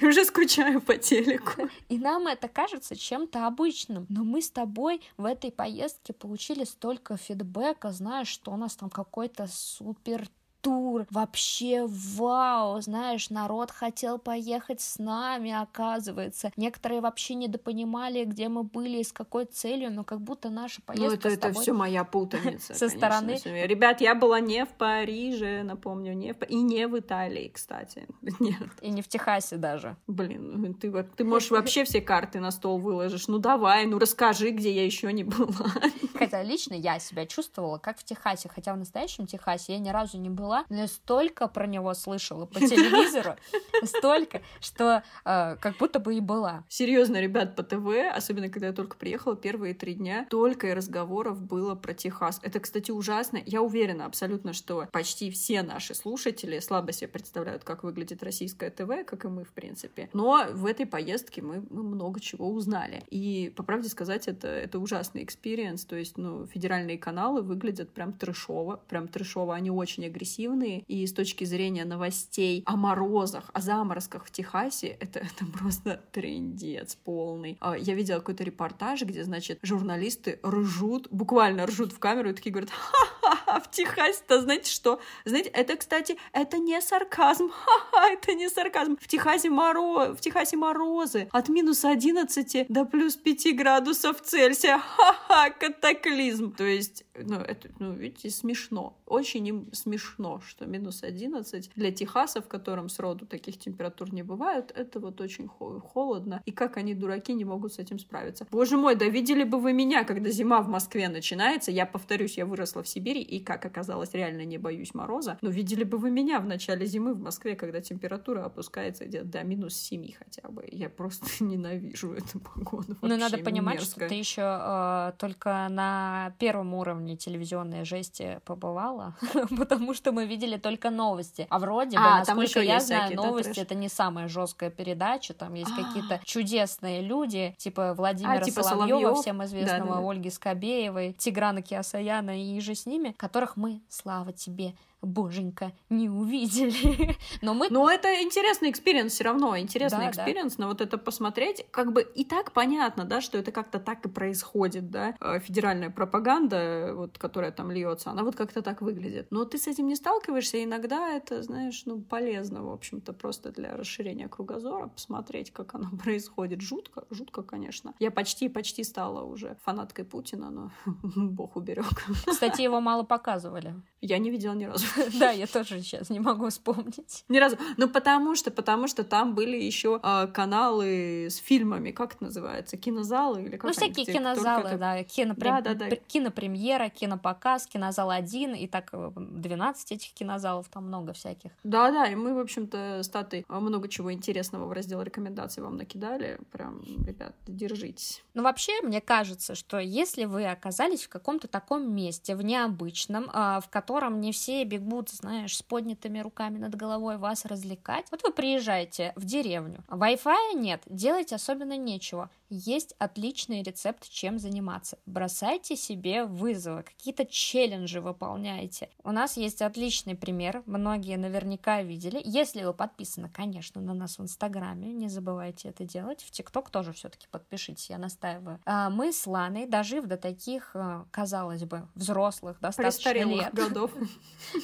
уже 0.02 0.24
скучаю 0.24 0.80
по 0.80 0.96
телеку. 0.96 1.51
И 1.88 1.98
нам 1.98 2.26
это 2.26 2.48
кажется 2.48 2.96
чем-то 2.96 3.46
обычным. 3.46 4.06
Но 4.08 4.24
мы 4.24 4.42
с 4.42 4.50
тобой 4.50 5.02
в 5.16 5.24
этой 5.24 5.50
поездке 5.50 6.12
получили 6.12 6.64
столько 6.64 7.16
фидбэка, 7.16 7.92
знаешь, 7.92 8.28
что 8.28 8.52
у 8.52 8.56
нас 8.56 8.76
там 8.76 8.90
какой-то 8.90 9.46
супер 9.48 10.28
тур, 10.62 11.06
вообще 11.10 11.86
вау, 11.86 12.80
знаешь, 12.80 13.30
народ 13.30 13.70
хотел 13.70 14.18
поехать 14.18 14.80
с 14.80 14.98
нами, 14.98 15.52
оказывается. 15.52 16.50
Некоторые 16.56 17.00
вообще 17.00 17.34
недопонимали, 17.34 18.24
где 18.24 18.48
мы 18.48 18.62
были 18.62 18.98
и 18.98 19.04
с 19.04 19.12
какой 19.12 19.44
целью, 19.44 19.92
но 19.92 20.04
как 20.04 20.20
будто 20.20 20.50
наша 20.50 20.80
ну, 20.80 20.94
поездка 20.94 21.28
Ну, 21.28 21.34
это, 21.34 21.48
это 21.48 21.60
все 21.60 21.72
моя 21.72 22.04
путаница, 22.04 22.74
Со 22.82 22.88
стороны... 22.88 23.38
Ребят, 23.44 24.00
я 24.00 24.14
была 24.14 24.40
не 24.40 24.64
в 24.64 24.70
Париже, 24.70 25.62
напомню, 25.64 26.14
не 26.14 26.32
в... 26.32 26.42
и 26.44 26.56
не 26.56 26.86
в 26.86 26.98
Италии, 26.98 27.50
кстати. 27.52 28.06
Нет. 28.40 28.68
И 28.80 28.90
не 28.90 29.02
в 29.02 29.08
Техасе 29.08 29.56
даже. 29.56 29.96
Блин, 30.06 30.62
ну, 30.62 30.74
ты, 30.74 30.90
ты 31.16 31.24
можешь 31.24 31.50
вообще 31.50 31.84
все 31.84 32.00
карты 32.00 32.38
на 32.38 32.52
стол 32.52 32.78
выложишь. 32.78 33.26
Ну, 33.26 33.38
давай, 33.38 33.86
ну, 33.86 33.98
расскажи, 33.98 34.50
где 34.50 34.72
я 34.72 34.84
еще 34.84 35.12
не 35.12 35.24
была. 35.24 35.66
Хотя 36.14 36.42
лично 36.42 36.74
я 36.74 37.00
себя 37.00 37.26
чувствовала 37.26 37.78
как 37.78 37.98
в 37.98 38.04
Техасе, 38.04 38.48
хотя 38.48 38.74
в 38.74 38.76
настоящем 38.76 39.26
Техасе 39.26 39.72
я 39.72 39.78
ни 39.80 39.88
разу 39.88 40.18
не 40.18 40.30
была, 40.30 40.51
была, 40.52 40.66
но 40.68 40.76
я 40.82 40.86
столько 40.86 41.48
про 41.48 41.66
него 41.66 41.94
слышала 41.94 42.46
по 42.46 42.60
телевизору, 42.60 43.36
столько, 43.84 44.42
что 44.60 45.02
э, 45.24 45.56
как 45.56 45.76
будто 45.78 45.98
бы 45.98 46.14
и 46.14 46.20
была. 46.20 46.64
Серьезно, 46.68 47.20
ребят, 47.20 47.56
по 47.56 47.62
ТВ, 47.62 48.14
особенно 48.14 48.48
когда 48.48 48.68
я 48.68 48.72
только 48.72 48.96
приехала, 48.96 49.36
первые 49.36 49.74
три 49.74 49.94
дня, 49.94 50.26
только 50.30 50.68
и 50.68 50.72
разговоров 50.72 51.42
было 51.42 51.74
про 51.74 51.94
Техас. 51.94 52.38
Это, 52.42 52.60
кстати, 52.60 52.90
ужасно. 52.90 53.40
Я 53.44 53.62
уверена 53.62 54.06
абсолютно, 54.06 54.52
что 54.52 54.86
почти 54.92 55.30
все 55.30 55.62
наши 55.62 55.94
слушатели 55.94 56.58
слабо 56.60 56.92
себе 56.92 57.08
представляют, 57.08 57.64
как 57.64 57.82
выглядит 57.82 58.22
российское 58.22 58.70
ТВ, 58.70 59.06
как 59.06 59.24
и 59.24 59.28
мы, 59.28 59.44
в 59.44 59.52
принципе. 59.52 60.10
Но 60.12 60.46
в 60.52 60.66
этой 60.66 60.86
поездке 60.86 61.42
мы, 61.42 61.64
мы 61.70 61.82
много 61.82 62.20
чего 62.20 62.50
узнали. 62.50 63.02
И, 63.10 63.52
по 63.56 63.62
правде 63.62 63.88
сказать, 63.88 64.28
это, 64.28 64.48
это 64.48 64.78
ужасный 64.78 65.24
experience. 65.24 65.84
То 65.84 65.96
есть, 65.96 66.18
ну, 66.18 66.46
федеральные 66.46 66.98
каналы 66.98 67.42
выглядят 67.42 67.90
прям 67.90 68.12
трешово, 68.12 68.80
прям 68.88 69.08
трешово. 69.08 69.54
Они 69.54 69.70
очень 69.70 70.04
агрессивны 70.06 70.41
агрессивные, 70.42 70.84
и 70.88 71.06
с 71.06 71.12
точки 71.12 71.44
зрения 71.44 71.84
новостей 71.84 72.62
о 72.66 72.76
морозах, 72.76 73.50
о 73.52 73.60
заморозках 73.60 74.26
в 74.26 74.30
Техасе, 74.30 74.96
это, 75.00 75.20
это 75.20 75.46
просто 75.46 76.02
трендец 76.12 76.96
полный. 76.96 77.56
А, 77.60 77.76
я 77.76 77.94
видела 77.94 78.18
какой-то 78.18 78.44
репортаж, 78.44 79.02
где, 79.02 79.24
значит, 79.24 79.58
журналисты 79.62 80.38
ржут, 80.44 81.08
буквально 81.10 81.66
ржут 81.66 81.92
в 81.92 81.98
камеру 81.98 82.30
и 82.30 82.32
такие 82.32 82.52
говорят, 82.52 82.70
ха-ха, 82.70 83.60
в 83.60 83.70
Техасе-то, 83.70 84.40
знаете 84.40 84.70
что? 84.70 85.00
Знаете, 85.24 85.50
это, 85.50 85.76
кстати, 85.76 86.16
это 86.32 86.58
не 86.58 86.80
сарказм, 86.80 87.50
ха-ха, 87.50 88.10
это 88.10 88.34
не 88.34 88.48
сарказм. 88.48 88.96
В 89.00 89.08
Техасе, 89.08 89.50
моро... 89.50 90.14
в 90.14 90.20
Техасе 90.20 90.56
морозы 90.56 91.28
от 91.32 91.48
минус 91.48 91.84
11 91.84 92.66
до 92.68 92.84
плюс 92.84 93.16
5 93.16 93.56
градусов 93.56 94.20
Цельсия, 94.22 94.78
ха-ха, 94.78 95.50
катаклизм. 95.50 96.52
То 96.52 96.64
есть, 96.64 97.04
ну, 97.14 97.36
это, 97.36 97.68
ну, 97.78 97.92
видите, 97.92 98.30
смешно, 98.30 98.96
очень 99.06 99.46
им 99.46 99.68
смешно 99.72 100.40
что 100.40 100.66
минус 100.66 101.02
11 101.02 101.70
для 101.74 101.92
Техаса, 101.92 102.40
в 102.40 102.48
котором 102.48 102.88
сроду 102.88 103.26
таких 103.26 103.58
температур 103.58 104.12
не 104.12 104.22
бывает, 104.22 104.72
это 104.74 105.00
вот 105.00 105.20
очень 105.20 105.48
холодно. 105.48 106.42
И 106.46 106.52
как 106.52 106.76
они, 106.76 106.94
дураки, 106.94 107.34
не 107.34 107.44
могут 107.44 107.74
с 107.74 107.78
этим 107.78 107.98
справиться. 107.98 108.46
Боже 108.50 108.76
мой, 108.76 108.94
да 108.94 109.06
видели 109.06 109.44
бы 109.44 109.60
вы 109.60 109.72
меня, 109.72 110.04
когда 110.04 110.30
зима 110.30 110.62
в 110.62 110.68
Москве 110.68 111.08
начинается. 111.08 111.70
Я 111.70 111.86
повторюсь, 111.86 112.36
я 112.36 112.46
выросла 112.46 112.82
в 112.82 112.88
Сибири, 112.88 113.22
и, 113.22 113.40
как 113.40 113.64
оказалось, 113.64 114.14
реально 114.14 114.44
не 114.44 114.58
боюсь 114.58 114.94
мороза. 114.94 115.38
Но 115.42 115.50
видели 115.50 115.84
бы 115.84 115.98
вы 115.98 116.10
меня 116.10 116.40
в 116.40 116.46
начале 116.46 116.86
зимы 116.86 117.14
в 117.14 117.20
Москве, 117.20 117.56
когда 117.56 117.80
температура 117.80 118.44
опускается 118.44 119.04
где-то 119.04 119.26
до 119.26 119.42
минус 119.44 119.74
7 119.74 120.12
хотя 120.12 120.48
бы. 120.48 120.66
Я 120.70 120.88
просто 120.88 121.26
ненавижу 121.44 122.12
эту 122.12 122.40
погоду. 122.40 122.96
Ну, 123.02 123.16
надо 123.16 123.38
понимать, 123.38 123.76
мерзко. 123.76 124.00
что 124.00 124.08
ты 124.08 124.14
еще 124.14 124.42
э, 124.42 125.12
только 125.18 125.68
на 125.70 126.34
первом 126.38 126.74
уровне 126.74 127.01
телевизионной 127.16 127.84
жести 127.84 128.40
побывала, 128.44 129.14
потому 129.58 129.94
что 129.94 130.12
мы 130.12 130.26
видели 130.26 130.56
только 130.56 130.90
новости. 130.90 131.46
А 131.50 131.58
вроде 131.58 131.98
бы, 131.98 132.04
а, 132.04 132.18
насколько 132.18 132.60
я 132.60 132.80
знаю, 132.80 133.14
новости 133.16 133.60
это 133.60 133.74
не 133.74 133.88
самая 133.88 134.28
жесткая 134.28 134.70
передача. 134.70 135.34
Там 135.34 135.54
есть 135.54 135.74
какие-то 135.74 136.20
чудесные 136.24 137.02
люди, 137.02 137.54
типа 137.58 137.94
Владимира 137.94 138.34
а, 138.34 138.40
типа 138.40 138.62
Соловьева, 138.62 139.14
всем 139.20 139.44
известного, 139.44 140.10
Ольги 140.10 140.30
Скобеевой, 140.30 141.12
Тиграна 141.12 141.62
Киасаяна 141.62 142.42
и 142.42 142.60
же 142.60 142.74
с 142.74 142.86
ними, 142.86 143.12
которых 143.12 143.56
мы, 143.56 143.80
слава 143.88 144.32
тебе, 144.32 144.74
боженька, 145.02 145.72
не 145.90 146.08
увидели. 146.08 147.16
но 147.42 147.54
мы... 147.54 147.68
Но 147.70 147.90
это 147.90 148.22
интересный 148.22 148.70
experience 148.70 149.12
все 149.12 149.24
равно, 149.24 149.58
интересный 149.58 150.08
experience, 150.08 150.56
да. 150.56 150.64
но 150.64 150.68
вот 150.68 150.80
это 150.80 150.96
посмотреть, 150.96 151.66
как 151.70 151.92
бы 151.92 152.02
и 152.02 152.24
так 152.24 152.52
понятно, 152.52 153.04
да, 153.04 153.20
что 153.20 153.38
это 153.38 153.52
как-то 153.52 153.78
так 153.78 154.04
и 154.06 154.08
происходит, 154.08 154.90
да, 154.90 155.14
э, 155.20 155.40
федеральная 155.40 155.90
пропаганда, 155.90 156.92
вот, 156.94 157.18
которая 157.18 157.50
там 157.52 157.70
льется, 157.70 158.10
она 158.10 158.22
вот 158.22 158.36
как-то 158.36 158.62
так 158.62 158.80
выглядит. 158.80 159.26
Но 159.30 159.44
ты 159.44 159.58
с 159.58 159.66
этим 159.66 159.88
не 159.88 159.96
сталкиваешься, 159.96 160.62
иногда 160.62 161.10
это, 161.10 161.42
знаешь, 161.42 161.82
ну, 161.84 162.00
полезно, 162.00 162.62
в 162.62 162.70
общем-то, 162.70 163.12
просто 163.12 163.50
для 163.50 163.76
расширения 163.76 164.28
кругозора, 164.28 164.88
посмотреть, 164.88 165.52
как 165.52 165.74
оно 165.74 165.90
происходит. 166.02 166.60
Жутко, 166.60 167.04
жутко, 167.10 167.42
конечно. 167.42 167.94
Я 167.98 168.10
почти-почти 168.10 168.84
стала 168.84 169.24
уже 169.24 169.56
фанаткой 169.64 170.04
Путина, 170.04 170.50
но 170.50 170.70
бог 171.14 171.56
уберег. 171.56 171.86
Кстати, 172.26 172.62
его 172.62 172.80
мало 172.80 173.02
показывали. 173.02 173.74
Я 174.00 174.18
не 174.18 174.30
видела 174.30 174.54
ни 174.54 174.64
разу. 174.64 174.84
Да, 175.18 175.30
я 175.30 175.46
тоже 175.46 175.80
сейчас 175.80 176.10
не 176.10 176.20
могу 176.20 176.48
вспомнить. 176.48 177.24
Ни 177.28 177.38
разу. 177.38 177.56
Ну, 177.76 177.88
потому 177.88 178.34
что, 178.34 178.50
потому 178.50 178.88
что 178.88 179.04
там 179.04 179.34
были 179.34 179.56
еще 179.56 180.00
а, 180.02 180.26
каналы 180.26 181.26
с 181.30 181.36
фильмами, 181.36 181.90
как 181.90 182.14
это 182.14 182.24
называется, 182.24 182.76
кинозалы 182.76 183.42
или 183.42 183.56
как 183.56 183.64
Ну, 183.64 183.72
всякие 183.72 184.06
кинозалы, 184.06 184.76
да, 184.76 185.02
кинопремьера, 185.04 186.88
кинопоказ, 186.88 187.66
кинозал 187.66 188.10
один, 188.10 188.54
и 188.54 188.66
так 188.66 188.90
12 188.92 189.92
этих 189.92 190.12
кинозалов, 190.12 190.68
там 190.68 190.86
много 190.86 191.12
всяких. 191.12 191.50
Да-да, 191.64 192.06
и 192.06 192.14
мы, 192.14 192.34
в 192.34 192.38
общем-то, 192.38 193.02
с 193.02 193.08
Татой 193.08 193.44
много 193.48 193.88
чего 193.88 194.12
интересного 194.12 194.66
в 194.66 194.72
раздел 194.72 195.02
рекомендаций 195.02 195.62
вам 195.62 195.76
накидали. 195.76 196.38
Прям, 196.50 196.82
ребят, 197.06 197.34
держитесь. 197.46 198.22
Ну, 198.34 198.42
вообще, 198.42 198.80
мне 198.82 199.00
кажется, 199.00 199.54
что 199.54 199.78
если 199.78 200.24
вы 200.24 200.46
оказались 200.46 201.04
в 201.04 201.08
каком-то 201.08 201.48
таком 201.48 201.94
месте, 201.94 202.34
в 202.36 202.42
необычном, 202.42 203.30
а, 203.32 203.60
в 203.60 203.68
котором 203.68 204.20
не 204.20 204.32
все 204.32 204.64
бегут, 204.64 204.81
знаешь, 205.10 205.56
с 205.56 205.62
поднятыми 205.62 206.18
руками 206.20 206.58
над 206.58 206.74
головой 206.74 207.16
вас 207.16 207.44
развлекать, 207.44 208.06
вот 208.10 208.22
вы 208.22 208.32
приезжаете 208.32 209.12
в 209.16 209.24
деревню, 209.24 209.84
Wi-Fi 209.88 210.54
нет, 210.54 210.82
делать 210.86 211.32
особенно 211.32 211.76
нечего 211.76 212.30
есть 212.52 212.94
отличный 212.98 213.62
рецепт, 213.62 214.08
чем 214.10 214.38
заниматься. 214.38 214.98
Бросайте 215.06 215.74
себе 215.74 216.24
вызовы, 216.24 216.82
какие-то 216.82 217.24
челленджи 217.24 218.00
выполняйте. 218.00 218.90
У 219.02 219.10
нас 219.10 219.36
есть 219.36 219.62
отличный 219.62 220.14
пример, 220.14 220.62
многие 220.66 221.16
наверняка 221.16 221.82
видели. 221.82 222.20
Если 222.24 222.62
вы 222.62 222.74
подписаны, 222.74 223.30
конечно, 223.30 223.80
на 223.80 223.94
нас 223.94 224.18
в 224.18 224.22
Инстаграме, 224.22 224.92
не 224.92 225.08
забывайте 225.08 225.70
это 225.70 225.84
делать. 225.84 226.22
В 226.22 226.30
ТикТок 226.30 226.68
тоже 226.70 226.92
все-таки 226.92 227.26
подпишитесь, 227.30 227.88
я 227.88 227.98
настаиваю. 227.98 228.60
А 228.66 228.90
мы 228.90 229.12
с 229.12 229.26
Ланой, 229.26 229.66
дожив 229.66 230.06
до 230.06 230.18
таких, 230.18 230.72
э, 230.74 231.04
казалось 231.10 231.64
бы, 231.64 231.88
взрослых, 231.94 232.58
достаточно 232.60 233.12
лет. 233.12 233.54
годов. 233.54 233.90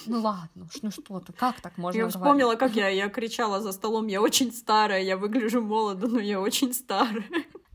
Ну 0.06 0.20
ладно, 0.20 0.68
ну 0.82 0.90
что 0.90 1.20
ты, 1.20 1.32
как 1.32 1.60
так 1.60 1.78
можно 1.78 1.98
Я 1.98 2.08
вспомнила, 2.08 2.56
как 2.56 2.72
я, 2.74 2.88
я 2.88 3.08
кричала 3.08 3.60
за 3.60 3.72
столом, 3.72 4.06
я 4.06 4.20
очень 4.20 4.52
старая, 4.52 5.02
я 5.02 5.16
выгляжу 5.16 5.62
молодо, 5.62 6.08
но 6.08 6.20
я 6.20 6.40
очень 6.40 6.74
старая. 6.74 7.24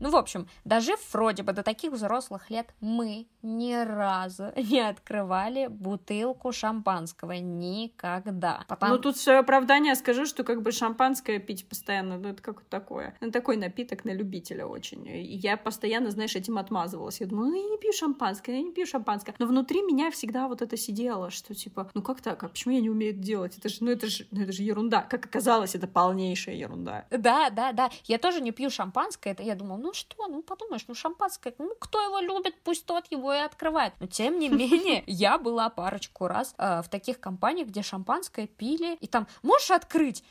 Ну, 0.04 0.10
в 0.10 0.16
общем, 0.16 0.46
дожив 0.66 1.00
вроде 1.14 1.42
бы 1.42 1.54
до 1.54 1.62
таких 1.62 1.90
взрослых 1.92 2.50
лет, 2.50 2.74
мы 2.82 3.26
ни 3.40 3.72
разу 3.72 4.52
не 4.56 4.80
открывали 4.80 5.66
бутылку 5.66 6.52
шампанского. 6.52 7.32
Никогда. 7.32 8.66
Потом... 8.68 8.90
Ну, 8.90 8.98
тут 8.98 9.16
свое 9.16 9.38
оправдание 9.38 9.94
скажу, 9.94 10.26
что 10.26 10.44
как 10.44 10.60
бы 10.60 10.72
шампанское 10.72 11.38
пить 11.38 11.66
постоянно, 11.66 12.18
ну, 12.18 12.28
это 12.28 12.42
как 12.42 12.64
такое. 12.64 13.16
Ну, 13.22 13.30
такой 13.30 13.56
напиток 13.56 14.04
на 14.04 14.10
любителя 14.10 14.66
очень. 14.66 15.06
И 15.06 15.36
я 15.36 15.56
постоянно, 15.56 16.10
знаешь, 16.10 16.36
этим 16.36 16.58
отмазывалась. 16.58 17.22
Я 17.22 17.26
думала, 17.26 17.46
ну, 17.46 17.54
я 17.54 17.70
не 17.70 17.78
пью 17.78 17.94
шампанское, 17.94 18.56
я 18.56 18.62
не 18.62 18.72
пью 18.72 18.84
шампанское. 18.84 19.34
Но 19.38 19.46
внутри 19.46 19.80
меня 19.80 20.10
всегда 20.10 20.48
вот 20.48 20.60
это 20.60 20.76
сидело, 20.76 21.30
что 21.30 21.54
типа, 21.54 21.90
ну, 21.94 22.02
как 22.02 22.20
так? 22.20 22.42
А 22.44 22.48
почему 22.48 22.74
я 22.74 22.82
не 22.82 22.90
умею 22.90 23.14
это 23.14 23.22
делать? 23.22 23.56
Это 23.56 23.70
же, 23.70 23.76
ну, 23.80 23.90
это 23.90 24.06
же, 24.08 24.26
ну, 24.32 24.42
это 24.42 24.52
же 24.52 24.64
ерунда. 24.64 25.00
Как 25.00 25.24
оказалось, 25.24 25.74
это 25.74 25.86
полнейшая 25.88 26.56
ерунда. 26.56 27.06
Да, 27.10 27.48
да, 27.48 27.72
да. 27.72 27.88
Я 28.04 28.18
тоже 28.18 28.42
не 28.42 28.52
пью 28.52 28.68
шампанское. 28.68 29.30
Это 29.30 29.42
я 29.42 29.54
думала, 29.54 29.78
ну, 29.78 29.93
что, 29.94 30.26
ну 30.26 30.42
подумаешь, 30.42 30.84
ну 30.88 30.94
шампанское, 30.94 31.54
ну 31.58 31.74
кто 31.78 32.00
его 32.00 32.20
любит, 32.20 32.54
пусть 32.62 32.86
тот 32.86 33.10
его 33.10 33.32
и 33.32 33.38
открывает. 33.38 33.94
Но 34.00 34.06
тем 34.06 34.38
не 34.38 34.48
менее, 34.48 35.04
я 35.06 35.38
была 35.38 35.68
парочку 35.70 36.26
раз 36.26 36.54
э, 36.58 36.82
в 36.82 36.88
таких 36.88 37.20
компаниях, 37.20 37.68
где 37.68 37.82
шампанское 37.82 38.46
пили, 38.46 38.96
и 39.00 39.06
там, 39.06 39.26
можешь 39.42 39.70
открыть? 39.70 40.24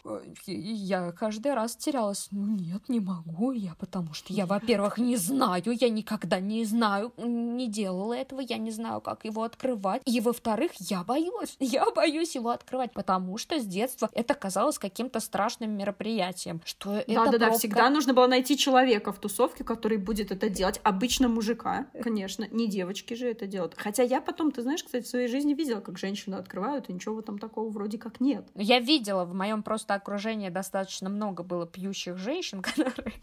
И 0.46 0.54
я 0.54 1.12
каждый 1.12 1.54
раз 1.54 1.76
терялась, 1.76 2.28
ну 2.32 2.46
нет, 2.46 2.90
не 2.90 3.00
могу 3.00 3.52
я, 3.52 3.76
потому 3.76 4.14
что 4.14 4.34
я, 4.34 4.46
во-первых, 4.46 4.98
не 4.98 5.16
знаю, 5.16 5.64
я 5.66 5.90
никогда 5.90 6.40
не 6.40 6.66
знаю, 6.66 7.14
не 7.18 7.68
делала 7.68 8.14
этого, 8.14 8.42
я 8.42 8.58
не 8.58 8.72
знаю, 8.72 9.02
как 9.02 9.26
его 9.26 9.44
открывать, 9.44 10.02
и 10.06 10.20
во-вторых, 10.20 10.72
я 10.80 11.04
боюсь, 11.04 11.56
я 11.60 11.90
боюсь 11.92 12.36
его 12.36 12.50
открывать, 12.50 12.94
потому 12.94 13.38
что 13.38 13.60
с 13.60 13.66
детства 13.66 14.10
это 14.14 14.34
казалось 14.34 14.78
каким-то 14.80 15.20
страшным 15.20 15.72
мероприятием, 15.72 16.62
что 16.66 16.92
да, 16.92 17.02
это 17.02 17.14
Да-да-да, 17.14 17.52
всегда 17.52 17.90
нужно 17.90 18.14
было 18.14 18.28
найти 18.28 18.58
человека 18.58 19.12
в 19.12 19.20
тусовке, 19.20 19.43
девушки, 19.44 19.64
который 19.64 19.98
будет 19.98 20.32
это 20.32 20.50
делать. 20.50 20.80
Обычно 20.84 21.28
мужика, 21.28 21.88
конечно, 22.02 22.48
не 22.52 22.68
девочки 22.68 23.14
же 23.14 23.30
это 23.30 23.48
делают. 23.48 23.76
Хотя 23.78 24.04
я 24.04 24.22
потом, 24.22 24.52
ты 24.52 24.62
знаешь, 24.62 24.84
кстати, 24.84 25.04
в 25.04 25.08
своей 25.08 25.28
жизни 25.28 25.54
видела, 25.54 25.82
как 25.82 25.98
женщины 25.98 26.36
открывают, 26.36 26.90
и 26.90 26.94
ничего 26.94 27.20
этом 27.20 27.40
такого 27.40 27.70
вроде 27.70 27.98
как 27.98 28.20
нет. 28.20 28.46
Я 28.56 28.80
видела, 28.80 29.26
в 29.26 29.34
моем 29.34 29.64
просто 29.64 29.94
окружении 29.94 30.50
достаточно 30.50 31.10
много 31.10 31.44
было 31.44 31.66
пьющих 31.66 32.18
женщин, 32.18 32.62
которые, 32.62 33.14